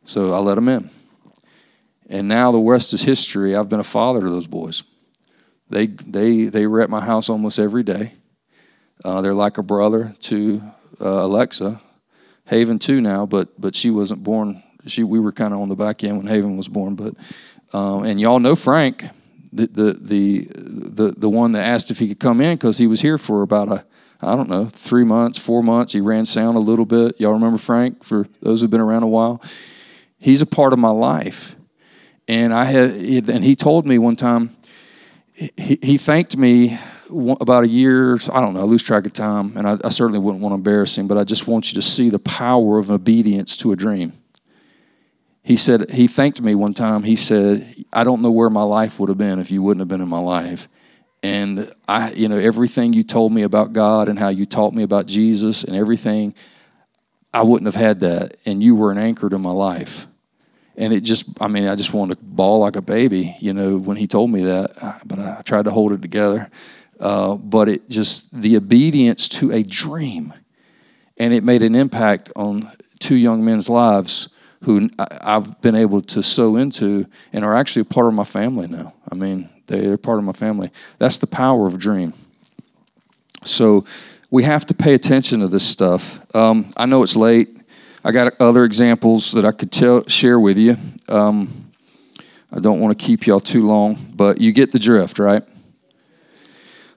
So 0.05 0.34
I 0.34 0.39
let 0.39 0.55
them 0.55 0.69
in. 0.69 0.89
And 2.10 2.28
now 2.28 2.51
the 2.51 2.60
rest 2.60 2.93
is 2.93 3.01
history. 3.01 3.55
I've 3.55 3.70
been 3.70 3.80
a 3.80 3.84
father 3.84 4.22
to 4.22 4.30
those 4.30 4.47
boys. 4.47 4.84
They, 5.70 5.88
they, 5.88 6.45
they 6.45 6.68
were 6.68 6.82
at 6.82 6.89
my 6.89 7.01
house 7.01 7.30
almost 7.30 7.60
every 7.60 7.84
day. 7.84 8.14
Uh, 9.03 9.22
they're 9.22 9.34
like 9.34 9.58
a 9.58 9.64
brother 9.64 10.16
to 10.22 10.62
uh, 11.01 11.26
Alexa. 11.26 11.82
Haven 12.47 12.80
too 12.80 13.01
now, 13.01 13.26
but 13.26 13.49
but 13.60 13.76
she 13.76 13.91
wasn't 13.91 14.24
born. 14.24 14.64
She 14.88 15.03
we 15.03 15.20
were 15.20 15.34
kind 15.34 15.53
of 15.53 15.60
on 15.60 15.70
the 15.70 15.76
back 15.76 16.03
end 16.03 16.18
when 16.18 16.28
Haven 16.28 16.55
was 16.55 16.70
born. 16.70 16.95
But 16.95 17.14
um, 17.74 18.05
and 18.05 18.22
y'all 18.22 18.39
know 18.39 18.55
Frank, 18.55 19.05
the, 19.51 19.68
the 19.68 19.93
the 19.93 20.47
the 20.55 21.14
the 21.18 21.30
one 21.30 21.51
that 21.51 21.66
asked 21.66 21.91
if 21.91 21.99
he 21.99 22.08
could 22.08 22.20
come 22.20 22.39
in 22.39 22.55
because 22.55 22.78
he 22.78 22.88
was 22.88 23.01
here 23.01 23.18
for 23.18 23.41
about 23.41 23.70
a 23.70 23.86
I 24.22 24.36
don't 24.36 24.49
know 24.49 24.66
three 24.66 25.03
months, 25.03 25.38
four 25.38 25.62
months. 25.62 25.91
He 25.91 25.99
ran 25.99 26.26
sound 26.26 26.55
a 26.55 26.62
little 26.62 26.86
bit. 26.86 27.20
Y'all 27.20 27.34
remember 27.34 27.58
Frank? 27.58 28.05
For 28.05 28.28
those 28.41 28.62
who've 28.62 28.72
been 28.72 28.80
around 28.80 29.03
a 29.03 29.08
while, 29.08 29.41
he's 30.18 30.41
a 30.41 30.45
part 30.45 30.72
of 30.72 30.80
my 30.80 30.89
life. 30.89 31.57
And 32.28 32.53
I 32.53 32.65
had 32.65 32.91
and 33.30 33.43
he 33.43 33.55
told 33.55 33.86
me 33.86 33.97
one 33.97 34.15
time 34.15 34.55
he, 35.34 35.80
he 35.82 35.97
thanked 35.97 36.36
me 36.36 36.78
about 37.09 37.63
a 37.63 37.67
year, 37.67 38.15
I 38.34 38.41
don't 38.41 38.53
know, 38.53 38.61
I 38.61 38.63
lose 38.63 38.84
track 38.84 39.05
of 39.05 39.13
time, 39.13 39.55
and 39.55 39.67
I, 39.67 39.78
I, 39.84 39.89
certainly 39.89 40.19
wouldn't 40.19 40.41
want 40.41 40.51
to 40.51 40.55
embarrass 40.55 40.97
him, 40.97 41.07
but 41.07 41.17
I 41.17 41.23
just 41.23 41.47
want 41.47 41.71
you 41.71 41.75
to 41.75 41.82
see 41.82 42.09
the 42.09 42.19
power 42.19 42.80
of 42.80 42.91
obedience 42.91 43.55
to 43.57 43.71
a 43.71 43.75
dream. 43.75 44.13
He 45.41 45.55
said, 45.55 45.91
he 45.91 46.07
thanked 46.07 46.41
me 46.41 46.55
one 46.55 46.73
time. 46.73 47.03
He 47.03 47.15
said, 47.15 47.86
I 47.93 48.03
don't 48.03 48.21
know 48.21 48.32
where 48.32 48.49
my 48.49 48.63
life 48.63 48.99
would 48.99 49.07
have 49.07 49.17
been 49.17 49.39
if 49.39 49.51
you 49.51 49.63
wouldn't 49.63 49.80
have 49.80 49.88
been 49.88 50.01
in 50.01 50.09
my 50.09 50.19
life. 50.19 50.67
And 51.23 51.71
I, 51.88 52.11
you 52.11 52.28
know, 52.28 52.38
everything 52.38 52.91
you 52.91 53.03
told 53.03 53.32
me 53.32 53.43
about 53.43 53.71
God 53.71 54.09
and 54.09 54.19
how 54.19 54.28
you 54.28 54.45
taught 54.45 54.73
me 54.73 54.84
about 54.84 55.05
Jesus 55.05 55.63
and 55.63 55.75
everything, 55.75 56.36
I 57.34 57.43
wouldn't 57.43 57.67
have 57.67 57.82
had 57.82 58.01
that. 58.01 58.36
And 58.45 58.61
you 58.61 58.75
were 58.75 58.91
an 58.91 58.97
anchor 58.97 59.30
to 59.30 59.38
my 59.38 59.51
life 59.51 60.07
and 60.78 60.93
it 60.93 61.01
just 61.01 61.25
i 61.41 61.47
mean 61.47 61.67
i 61.67 61.75
just 61.75 61.93
wanted 61.93 62.15
to 62.15 62.23
bawl 62.23 62.59
like 62.59 62.75
a 62.75 62.82
baby 62.82 63.36
you 63.39 63.53
know 63.53 63.78
when 63.78 63.97
he 63.97 64.07
told 64.07 64.30
me 64.30 64.43
that 64.43 64.71
uh, 64.82 64.93
but 65.05 65.19
i 65.19 65.41
tried 65.43 65.65
to 65.65 65.71
hold 65.71 65.91
it 65.91 66.01
together. 66.01 66.49
Uh, 66.99 67.36
but 67.36 67.69
it 67.69 67.88
just 67.89 68.41
the 68.41 68.57
obedience 68.57 69.30
to 69.30 69.51
a 69.51 69.61
dream 69.61 70.34
and 71.17 71.32
it 71.32 71.43
made 71.43 71.61
an 71.61 71.75
impact 71.75 72.32
on 72.36 72.71
two 72.97 73.15
young 73.15 73.45
men's 73.45 73.69
lives 73.69 74.30
who 74.63 74.89
i've 75.21 75.61
been 75.61 75.75
able 75.75 76.01
to 76.01 76.23
sow 76.23 76.55
into 76.55 77.05
and 77.34 77.45
are 77.45 77.55
actually 77.55 77.84
part 77.84 78.07
of 78.07 78.13
my 78.15 78.23
family 78.23 78.67
now. 78.67 78.93
I 79.11 79.13
mean 79.13 79.47
they're 79.67 79.97
part 79.97 80.17
of 80.17 80.23
my 80.23 80.34
family. 80.34 80.71
That's 80.97 81.19
the 81.19 81.28
power 81.28 81.67
of 81.67 81.78
dream. 81.78 82.13
So 83.43 83.86
we 84.32 84.43
have 84.43 84.65
to 84.65 84.73
pay 84.73 84.95
attention 84.95 85.41
to 85.41 85.47
this 85.47 85.65
stuff. 85.65 86.19
Um, 86.36 86.71
i 86.78 86.88
know 86.88 87.03
it's 87.03 87.15
late 87.15 87.57
I 88.08 88.12
got 88.12 88.39
other 88.39 88.64
examples 88.64 89.34
that 89.34 89.43
I 89.43 89.51
could 89.51 89.70
tell, 89.70 90.08
share 90.08 90.39
with 90.39 90.58
you. 90.58 90.78
Um, 91.10 91.74
I 92.49 92.60
don't 92.62 92.80
want 92.80 92.97
to 92.97 93.05
keep 93.05 93.28
y'all 93.28 93.41
too 93.41 93.68
long, 93.68 94.14
but 94.16 94.39
you 94.39 94.53
get 94.53 94.72
the 94.72 94.80
drift, 94.80 95.20
right? 95.20 95.43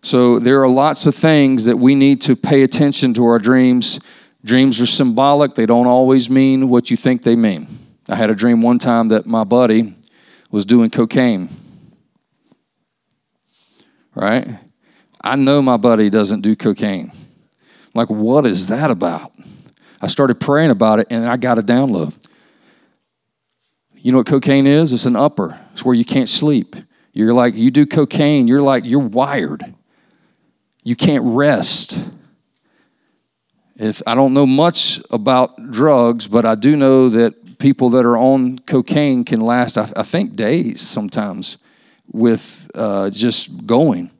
So 0.02 0.38
there 0.38 0.62
are 0.62 0.68
lots 0.68 1.06
of 1.06 1.16
things 1.16 1.64
that 1.64 1.76
we 1.76 1.96
need 1.96 2.20
to 2.20 2.36
pay 2.36 2.62
attention 2.62 3.12
to 3.14 3.24
our 3.24 3.40
dreams. 3.40 3.98
Dreams 4.44 4.80
are 4.80 4.86
symbolic, 4.86 5.54
they 5.54 5.66
don't 5.66 5.88
always 5.88 6.30
mean 6.30 6.68
what 6.68 6.92
you 6.92 6.96
think 6.96 7.24
they 7.24 7.34
mean. 7.34 7.66
I 8.08 8.14
had 8.14 8.30
a 8.30 8.34
dream 8.36 8.62
one 8.62 8.78
time 8.78 9.08
that 9.08 9.26
my 9.26 9.42
buddy 9.42 9.96
was 10.52 10.64
doing 10.64 10.90
cocaine. 10.90 11.48
Right? 14.14 14.46
I 15.20 15.34
know 15.34 15.61
my 15.61 15.76
buddy 15.76 16.08
doesn't 16.08 16.42
do 16.42 16.54
cocaine. 16.54 17.11
Like, 17.94 18.11
what 18.11 18.46
is 18.46 18.68
that 18.68 18.92
about? 18.92 19.32
I 20.01 20.09
started 20.09 20.40
praying 20.40 20.70
about 20.70 21.01
it 21.01 21.09
and 21.11 21.26
I 21.26 21.36
got 21.36 21.59
a 21.59 21.62
download. 21.62 22.14
You 23.94 24.12
know 24.12 24.18
what 24.18 24.26
cocaine 24.26 24.66
is? 24.66 24.92
It's 24.92 25.05
an 25.05 25.16
upper. 25.16 25.61
It's 25.72 25.84
where 25.84 25.94
you 25.94 26.07
can't 26.07 26.28
sleep. 26.28 26.74
You're 27.12 27.34
like, 27.34 27.55
you 27.55 27.70
do 27.70 27.84
cocaine, 27.84 28.48
you're 28.48 28.62
like, 28.62 28.86
you're 28.86 29.01
wired. 29.01 29.74
You 30.82 30.96
can't 30.96 31.24
rest. 31.24 32.03
If 33.76 34.03
I 34.07 34.14
don't 34.14 34.32
know 34.32 34.46
much 34.46 35.01
about 35.11 35.70
drugs, 35.70 36.26
but 36.26 36.46
I 36.46 36.55
do 36.55 36.76
know 36.76 37.09
that 37.11 37.59
people 37.59 37.90
that 37.90 38.07
are 38.07 38.16
on 38.16 38.59
cocaine 38.61 39.24
can 39.24 39.40
last, 39.40 39.76
I, 39.76 39.90
I 39.96 40.03
think, 40.03 40.34
days 40.34 40.80
sometimes 40.80 41.59
with 42.11 42.70
uh, 42.74 43.11
just 43.11 43.66
going. 43.66 44.11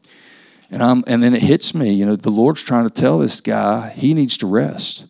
And, 0.71 0.83
I'm, 0.83 1.05
and 1.07 1.23
then 1.23 1.35
it 1.35 1.43
hits 1.43 1.75
me, 1.75 1.93
you 1.93 2.05
know, 2.05 2.17
the 2.17 2.31
Lord's 2.31 2.63
trying 2.63 2.85
to 2.85 2.91
tell 2.91 3.19
this 3.19 3.41
guy 3.41 3.91
he 3.91 4.13
needs 4.13 4.37
to 4.39 4.47
rest 4.47 5.07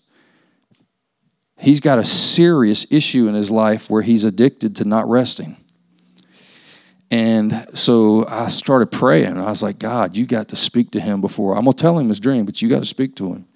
he's 1.60 1.80
got 1.80 1.98
a 1.98 2.04
serious 2.04 2.86
issue 2.90 3.28
in 3.28 3.34
his 3.34 3.50
life 3.50 3.90
where 3.90 4.02
he's 4.02 4.24
addicted 4.24 4.76
to 4.76 4.84
not 4.84 5.08
resting. 5.08 5.56
And 7.10 7.66
so 7.74 8.26
I 8.28 8.48
started 8.48 8.92
praying. 8.92 9.36
I 9.36 9.50
was 9.50 9.62
like, 9.62 9.78
God, 9.78 10.16
you 10.16 10.26
got 10.26 10.48
to 10.48 10.56
speak 10.56 10.92
to 10.92 11.00
him 11.00 11.20
before. 11.20 11.56
I'm 11.56 11.64
going 11.64 11.74
to 11.74 11.80
tell 11.80 11.98
him 11.98 12.08
his 12.08 12.20
dream, 12.20 12.44
but 12.44 12.62
you 12.62 12.68
got 12.68 12.80
to 12.80 12.88
speak 12.88 13.16
to 13.16 13.32
him. 13.32 13.46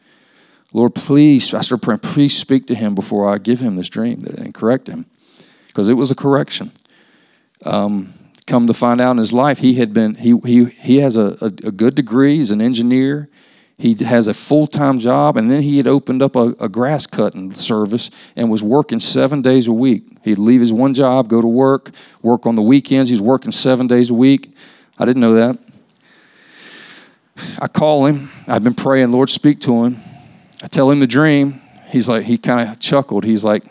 Lord, 0.72 0.94
please, 0.94 1.54
I 1.54 1.60
started 1.60 1.84
praying, 1.84 2.00
please 2.00 2.36
speak 2.36 2.66
to 2.66 2.74
him 2.74 2.96
before 2.96 3.32
I 3.32 3.38
give 3.38 3.60
him 3.60 3.76
this 3.76 3.88
dream 3.88 4.20
and 4.36 4.52
correct 4.52 4.88
him. 4.88 5.06
Because 5.68 5.88
it 5.88 5.94
was 5.94 6.10
a 6.10 6.16
correction. 6.16 6.72
Um, 7.64 8.14
come 8.46 8.66
to 8.66 8.74
find 8.74 9.00
out 9.00 9.12
in 9.12 9.18
his 9.18 9.32
life, 9.32 9.58
he 9.58 9.74
had 9.74 9.94
been, 9.94 10.16
he, 10.16 10.36
he, 10.44 10.64
he 10.64 10.96
has 10.98 11.16
a, 11.16 11.36
a, 11.40 11.46
a 11.46 11.70
good 11.70 11.94
degree, 11.94 12.36
he's 12.36 12.50
an 12.50 12.60
engineer. 12.60 13.28
He 13.76 13.96
has 14.04 14.28
a 14.28 14.34
full 14.34 14.66
time 14.66 14.98
job, 14.98 15.36
and 15.36 15.50
then 15.50 15.62
he 15.62 15.78
had 15.78 15.86
opened 15.86 16.22
up 16.22 16.36
a, 16.36 16.54
a, 16.60 16.68
grass 16.68 17.06
cutting 17.06 17.52
service 17.52 18.10
and 18.36 18.48
was 18.48 18.62
working 18.62 19.00
seven 19.00 19.42
days 19.42 19.66
a 19.66 19.72
week. 19.72 20.04
He'd 20.22 20.38
leave 20.38 20.60
his 20.60 20.72
one 20.72 20.94
job, 20.94 21.28
go 21.28 21.40
to 21.40 21.46
work, 21.46 21.90
work 22.22 22.46
on 22.46 22.54
the 22.54 22.62
weekends. 22.62 23.10
He's 23.10 23.20
working 23.20 23.50
seven 23.50 23.88
days 23.88 24.10
a 24.10 24.14
week. 24.14 24.54
I 24.96 25.04
didn't 25.04 25.20
know 25.20 25.34
that. 25.34 25.58
I 27.58 27.66
call 27.66 28.06
him. 28.06 28.30
I've 28.46 28.62
been 28.62 28.74
praying, 28.74 29.10
Lord, 29.10 29.28
speak 29.28 29.60
to 29.60 29.84
him. 29.84 30.00
I 30.62 30.68
tell 30.68 30.88
him 30.88 31.00
the 31.00 31.06
dream. 31.08 31.60
He's 31.88 32.08
like, 32.08 32.24
he 32.24 32.38
kind 32.38 32.68
of 32.68 32.78
chuckled. 32.78 33.24
He's 33.24 33.44
like, 33.44 33.64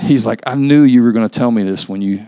he's 0.00 0.26
like, 0.26 0.42
I 0.44 0.56
knew 0.56 0.82
you 0.82 1.04
were 1.04 1.12
going 1.12 1.28
to 1.28 1.38
tell 1.38 1.52
me 1.52 1.62
this 1.62 1.88
when 1.88 2.02
you 2.02 2.26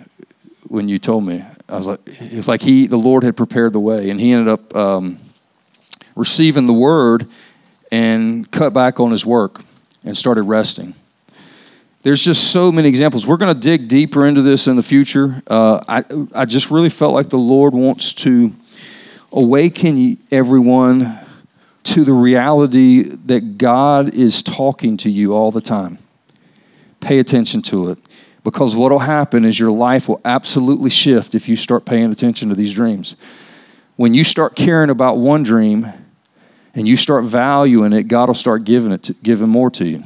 when 0.69 0.89
you 0.89 0.99
told 0.99 1.25
me. 1.25 1.45
I 1.69 1.77
was 1.77 1.87
like, 1.89 2.01
it's 2.07 2.47
like 2.47 2.63
he, 2.63 2.87
the 2.87 2.97
Lord 2.97 3.25
had 3.25 3.37
prepared 3.37 3.73
the 3.73 3.81
way, 3.81 4.11
and 4.11 4.21
he 4.21 4.33
ended 4.33 4.49
up. 4.49 4.75
Um, 4.77 5.19
receiving 6.17 6.67
the 6.67 6.73
word 6.73 7.27
and 7.91 8.51
cut 8.51 8.73
back 8.73 9.01
on 9.01 9.11
his 9.11 9.25
work 9.25 9.63
and 10.05 10.17
started 10.17 10.43
resting. 10.43 10.95
There's 12.03 12.23
just 12.23 12.51
so 12.53 12.71
many 12.71 12.89
examples. 12.89 13.27
We're 13.27 13.39
going 13.39 13.55
to 13.55 13.61
dig 13.61 13.89
deeper 13.89 14.27
into 14.27 14.43
this 14.43 14.67
in 14.67 14.77
the 14.77 14.83
future. 14.83 15.43
Uh, 15.47 15.81
I, 15.89 16.05
I 16.35 16.45
just 16.45 16.71
really 16.71 16.91
felt 16.91 17.15
like 17.15 17.31
the 17.31 17.39
Lord 17.39 17.73
wants 17.73 18.13
to 18.15 18.53
awaken 19.33 20.19
everyone 20.31 21.19
to 21.85 22.05
the 22.05 22.13
reality 22.13 23.03
that 23.03 23.59
God 23.59 24.15
is 24.15 24.43
talking 24.43 24.97
to 24.99 25.11
you 25.11 25.35
all 25.35 25.51
the 25.51 25.61
time. 25.61 25.99
Pay 27.01 27.19
attention 27.19 27.63
to 27.63 27.91
it. 27.91 27.99
Because 28.43 28.77
what 28.77 28.93
will 28.93 28.99
happen 28.99 29.45
is 29.47 29.59
your 29.59 29.71
life 29.71 30.07
will 30.07 30.21
absolutely 30.25 30.91
shift 30.91 31.35
if 31.35 31.49
you 31.49 31.57
start 31.57 31.87
paying 31.87 32.13
attention 32.13 32.51
to 32.51 32.55
these 32.55 32.75
dreams. 32.75 33.17
When 33.97 34.13
you 34.13 34.25
start 34.25 34.55
caring 34.57 34.91
about 34.91 35.17
one 35.17 35.43
dream, 35.43 35.91
and 36.75 36.89
you 36.89 36.97
start 36.97 37.25
valuing 37.25 37.93
it, 37.93 38.05
God 38.05 38.29
will 38.29 38.35
start 38.35 38.65
giving 38.65 38.93
it 38.93 39.05
to, 39.05 39.15
giving 39.23 39.49
more 39.49 39.71
to 39.71 39.85
you. 39.85 40.03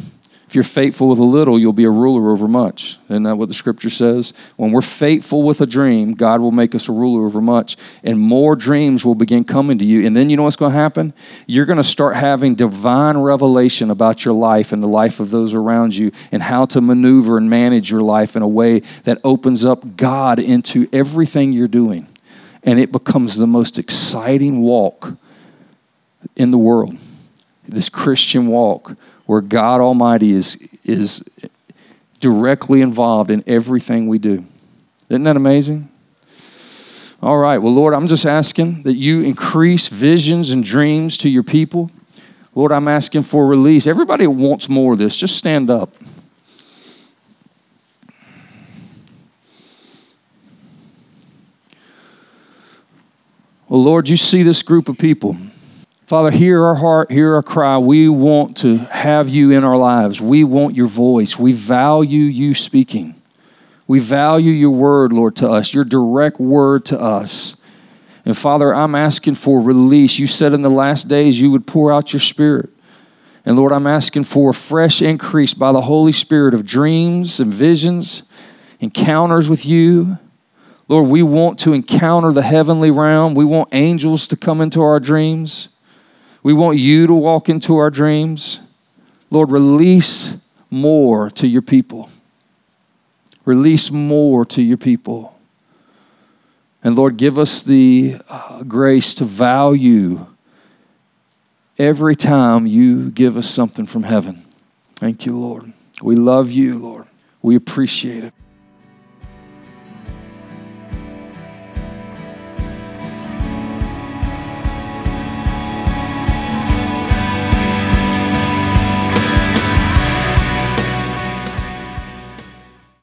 If 0.47 0.55
you're 0.55 0.65
faithful 0.65 1.11
with 1.11 1.19
a 1.19 1.25
little, 1.25 1.59
you'll 1.59 1.75
be 1.75 1.85
a 1.85 1.91
ruler 1.91 2.31
over 2.31 2.49
much. 2.49 2.97
Isn't 3.11 3.25
that 3.25 3.37
what 3.37 3.49
the 3.49 3.55
scripture 3.55 3.91
says? 3.91 4.33
When 4.57 4.73
we're 4.73 4.81
faithful 4.81 5.43
with 5.43 5.61
a 5.61 5.67
dream, 5.67 6.15
God 6.15 6.41
will 6.41 6.53
make 6.53 6.75
us 6.75 6.89
a 6.89 6.93
ruler 6.93 7.27
over 7.27 7.43
much, 7.43 7.77
and 8.03 8.19
more 8.19 8.57
dreams 8.57 9.05
will 9.05 9.15
begin 9.15 9.45
coming 9.45 9.77
to 9.77 9.85
you. 9.85 10.07
And 10.07 10.17
then 10.17 10.31
you 10.31 10.39
know 10.39 10.45
what's 10.45 10.57
going 10.57 10.73
to 10.73 10.79
happen? 10.79 11.13
You're 11.47 11.67
going 11.67 11.77
to 11.77 11.85
start 11.85 12.17
having 12.17 12.55
divine 12.55 13.19
revelation 13.19 13.91
about 13.91 14.25
your 14.25 14.33
life 14.33 14.73
and 14.73 14.83
the 14.83 14.89
life 14.89 15.21
of 15.21 15.31
those 15.31 15.53
around 15.53 15.95
you, 15.95 16.13
and 16.33 16.43
how 16.43 16.65
to 16.65 16.81
maneuver 16.81 17.37
and 17.37 17.51
manage 17.51 17.91
your 17.91 18.01
life 18.01 18.35
in 18.35 18.41
a 18.41 18.49
way 18.49 18.81
that 19.05 19.19
opens 19.25 19.67
up 19.67 19.99
God 19.99 20.39
into 20.39 20.89
everything 20.95 21.53
you're 21.53 21.69
doing. 21.69 22.07
And 22.63 22.81
it 22.81 22.91
becomes 22.91 23.37
the 23.37 23.47
most 23.47 23.79
exciting 23.79 24.63
walk 24.63 25.19
in 26.39 26.51
the 26.51 26.59
world. 26.59 26.97
This 27.67 27.91
Christian 27.91 28.47
walk 28.47 28.97
where 29.27 29.43
God 29.43 29.83
Almighty 29.83 30.33
is, 30.33 30.57
is 30.85 31.23
directly 32.21 32.81
involved 32.81 33.31
in 33.31 33.45
everything 33.47 34.09
we 34.09 34.19
do. 34.19 34.47
Isn't 35.11 35.25
that 35.25 35.37
amazing? 35.37 35.91
All 37.21 37.37
right. 37.37 37.59
Well, 37.59 37.75
Lord, 37.75 37.93
I'm 37.93 38.07
just 38.07 38.25
asking 38.25 38.85
that 38.85 38.95
you 38.95 39.23
increase 39.23 39.89
visions 39.89 40.51
and 40.51 40.65
dreams 40.65 41.19
to 41.19 41.29
your 41.29 41.43
people. 41.43 41.91
Lord, 42.55 42.73
I'm 42.73 42.89
asking 42.89 43.25
for 43.25 43.47
release. 43.47 43.87
Everybody 43.87 44.27
wants 44.27 44.69
more 44.69 44.93
of 44.93 44.99
this. 44.99 45.17
Just 45.17 45.37
stand 45.37 45.69
up. 45.69 45.93
Well, 53.69 53.83
Lord, 53.83 54.09
you 54.09 54.17
see 54.17 54.43
this 54.43 54.63
group 54.63 54.89
of 54.89 54.97
people. 54.97 55.37
Father, 56.09 56.31
hear 56.31 56.65
our 56.65 56.77
heart, 56.77 57.13
hear 57.13 57.35
our 57.35 57.43
cry. 57.43 57.77
We 57.77 58.09
want 58.09 58.57
to 58.59 58.79
have 58.79 59.29
you 59.29 59.51
in 59.51 59.63
our 59.63 59.77
lives. 59.77 60.23
We 60.23 60.43
want 60.43 60.75
your 60.75 60.87
voice. 60.87 61.39
We 61.39 61.53
value 61.53 62.23
you 62.23 62.55
speaking. 62.55 63.21
We 63.87 63.99
value 63.99 64.53
your 64.53 64.71
word, 64.71 65.13
Lord, 65.13 65.37
to 65.37 65.51
us, 65.51 65.75
your 65.75 65.85
direct 65.85 66.41
word 66.41 66.87
to 66.87 66.99
us. 66.99 67.57
And 68.25 68.39
Father, 68.39 68.75
I'm 68.75 68.95
asking 68.95 69.35
for 69.35 69.61
release. 69.61 70.19
You 70.19 70.27
said 70.27 70.55
in 70.55 70.63
the 70.63 70.71
last 70.71 71.09
days 71.09 71.43
you 71.43 71.51
would 71.51 71.67
pour 71.67 71.93
out 71.93 72.15
your 72.15 72.21
spirit. 72.21 72.71
And 73.45 73.59
Lord, 73.59 73.71
I'm 73.71 73.87
asking 73.87 74.25
for 74.25 74.53
a 74.53 74.55
fresh 74.55 75.03
increase 75.03 75.53
by 75.53 75.73
the 75.73 75.83
Holy 75.83 76.13
Spirit 76.13 76.55
of 76.55 76.65
dreams 76.65 77.39
and 77.39 77.53
visions, 77.53 78.23
encounters 78.81 79.51
with 79.51 79.67
you. 79.67 80.17
Lord, 80.89 81.11
we 81.11 81.23
want 81.23 81.59
to 81.59 81.75
encounter 81.75 82.33
the 82.33 82.41
heavenly 82.41 82.91
realm. 82.91 83.35
We 83.35 83.45
want 83.45 83.69
angels 83.73 84.27
to 84.29 84.39
come 84.39 84.63
into 84.63 84.81
our 84.81 85.01
dreams. 85.01 85.69
We 86.43 86.53
want 86.53 86.79
you 86.79 87.07
to 87.07 87.15
walk 87.15 87.49
into 87.49 87.77
our 87.77 87.91
dreams. 87.91 88.61
Lord, 89.31 89.51
release 89.51 90.33
more 90.71 91.31
to 91.31 91.47
your 91.47 91.63
people. 91.63 92.11
Release 93.45 93.91
more 93.91 94.45
to 94.47 94.63
your 94.63 94.77
people. 94.77 95.39
And 96.83 96.97
Lord, 96.97 97.17
give 97.17 97.39
us 97.39 97.63
the 97.63 98.19
uh, 98.29 98.63
grace 98.63 99.15
to 99.15 99.25
value 99.25 100.27
every 101.79 102.17
time 102.17 102.67
you 102.67 103.11
give 103.11 103.37
us 103.37 103.49
something 103.49 103.87
from 103.87 104.05
heaven. 104.05 104.45
Thank 104.97 105.27
you, 105.27 105.39
Lord. 105.39 105.73
We 106.03 106.17
love 106.17 106.51
you, 106.51 106.79
Lord. 106.79 107.07
We 107.43 107.57
appreciate 107.57 108.25
it. 108.25 108.35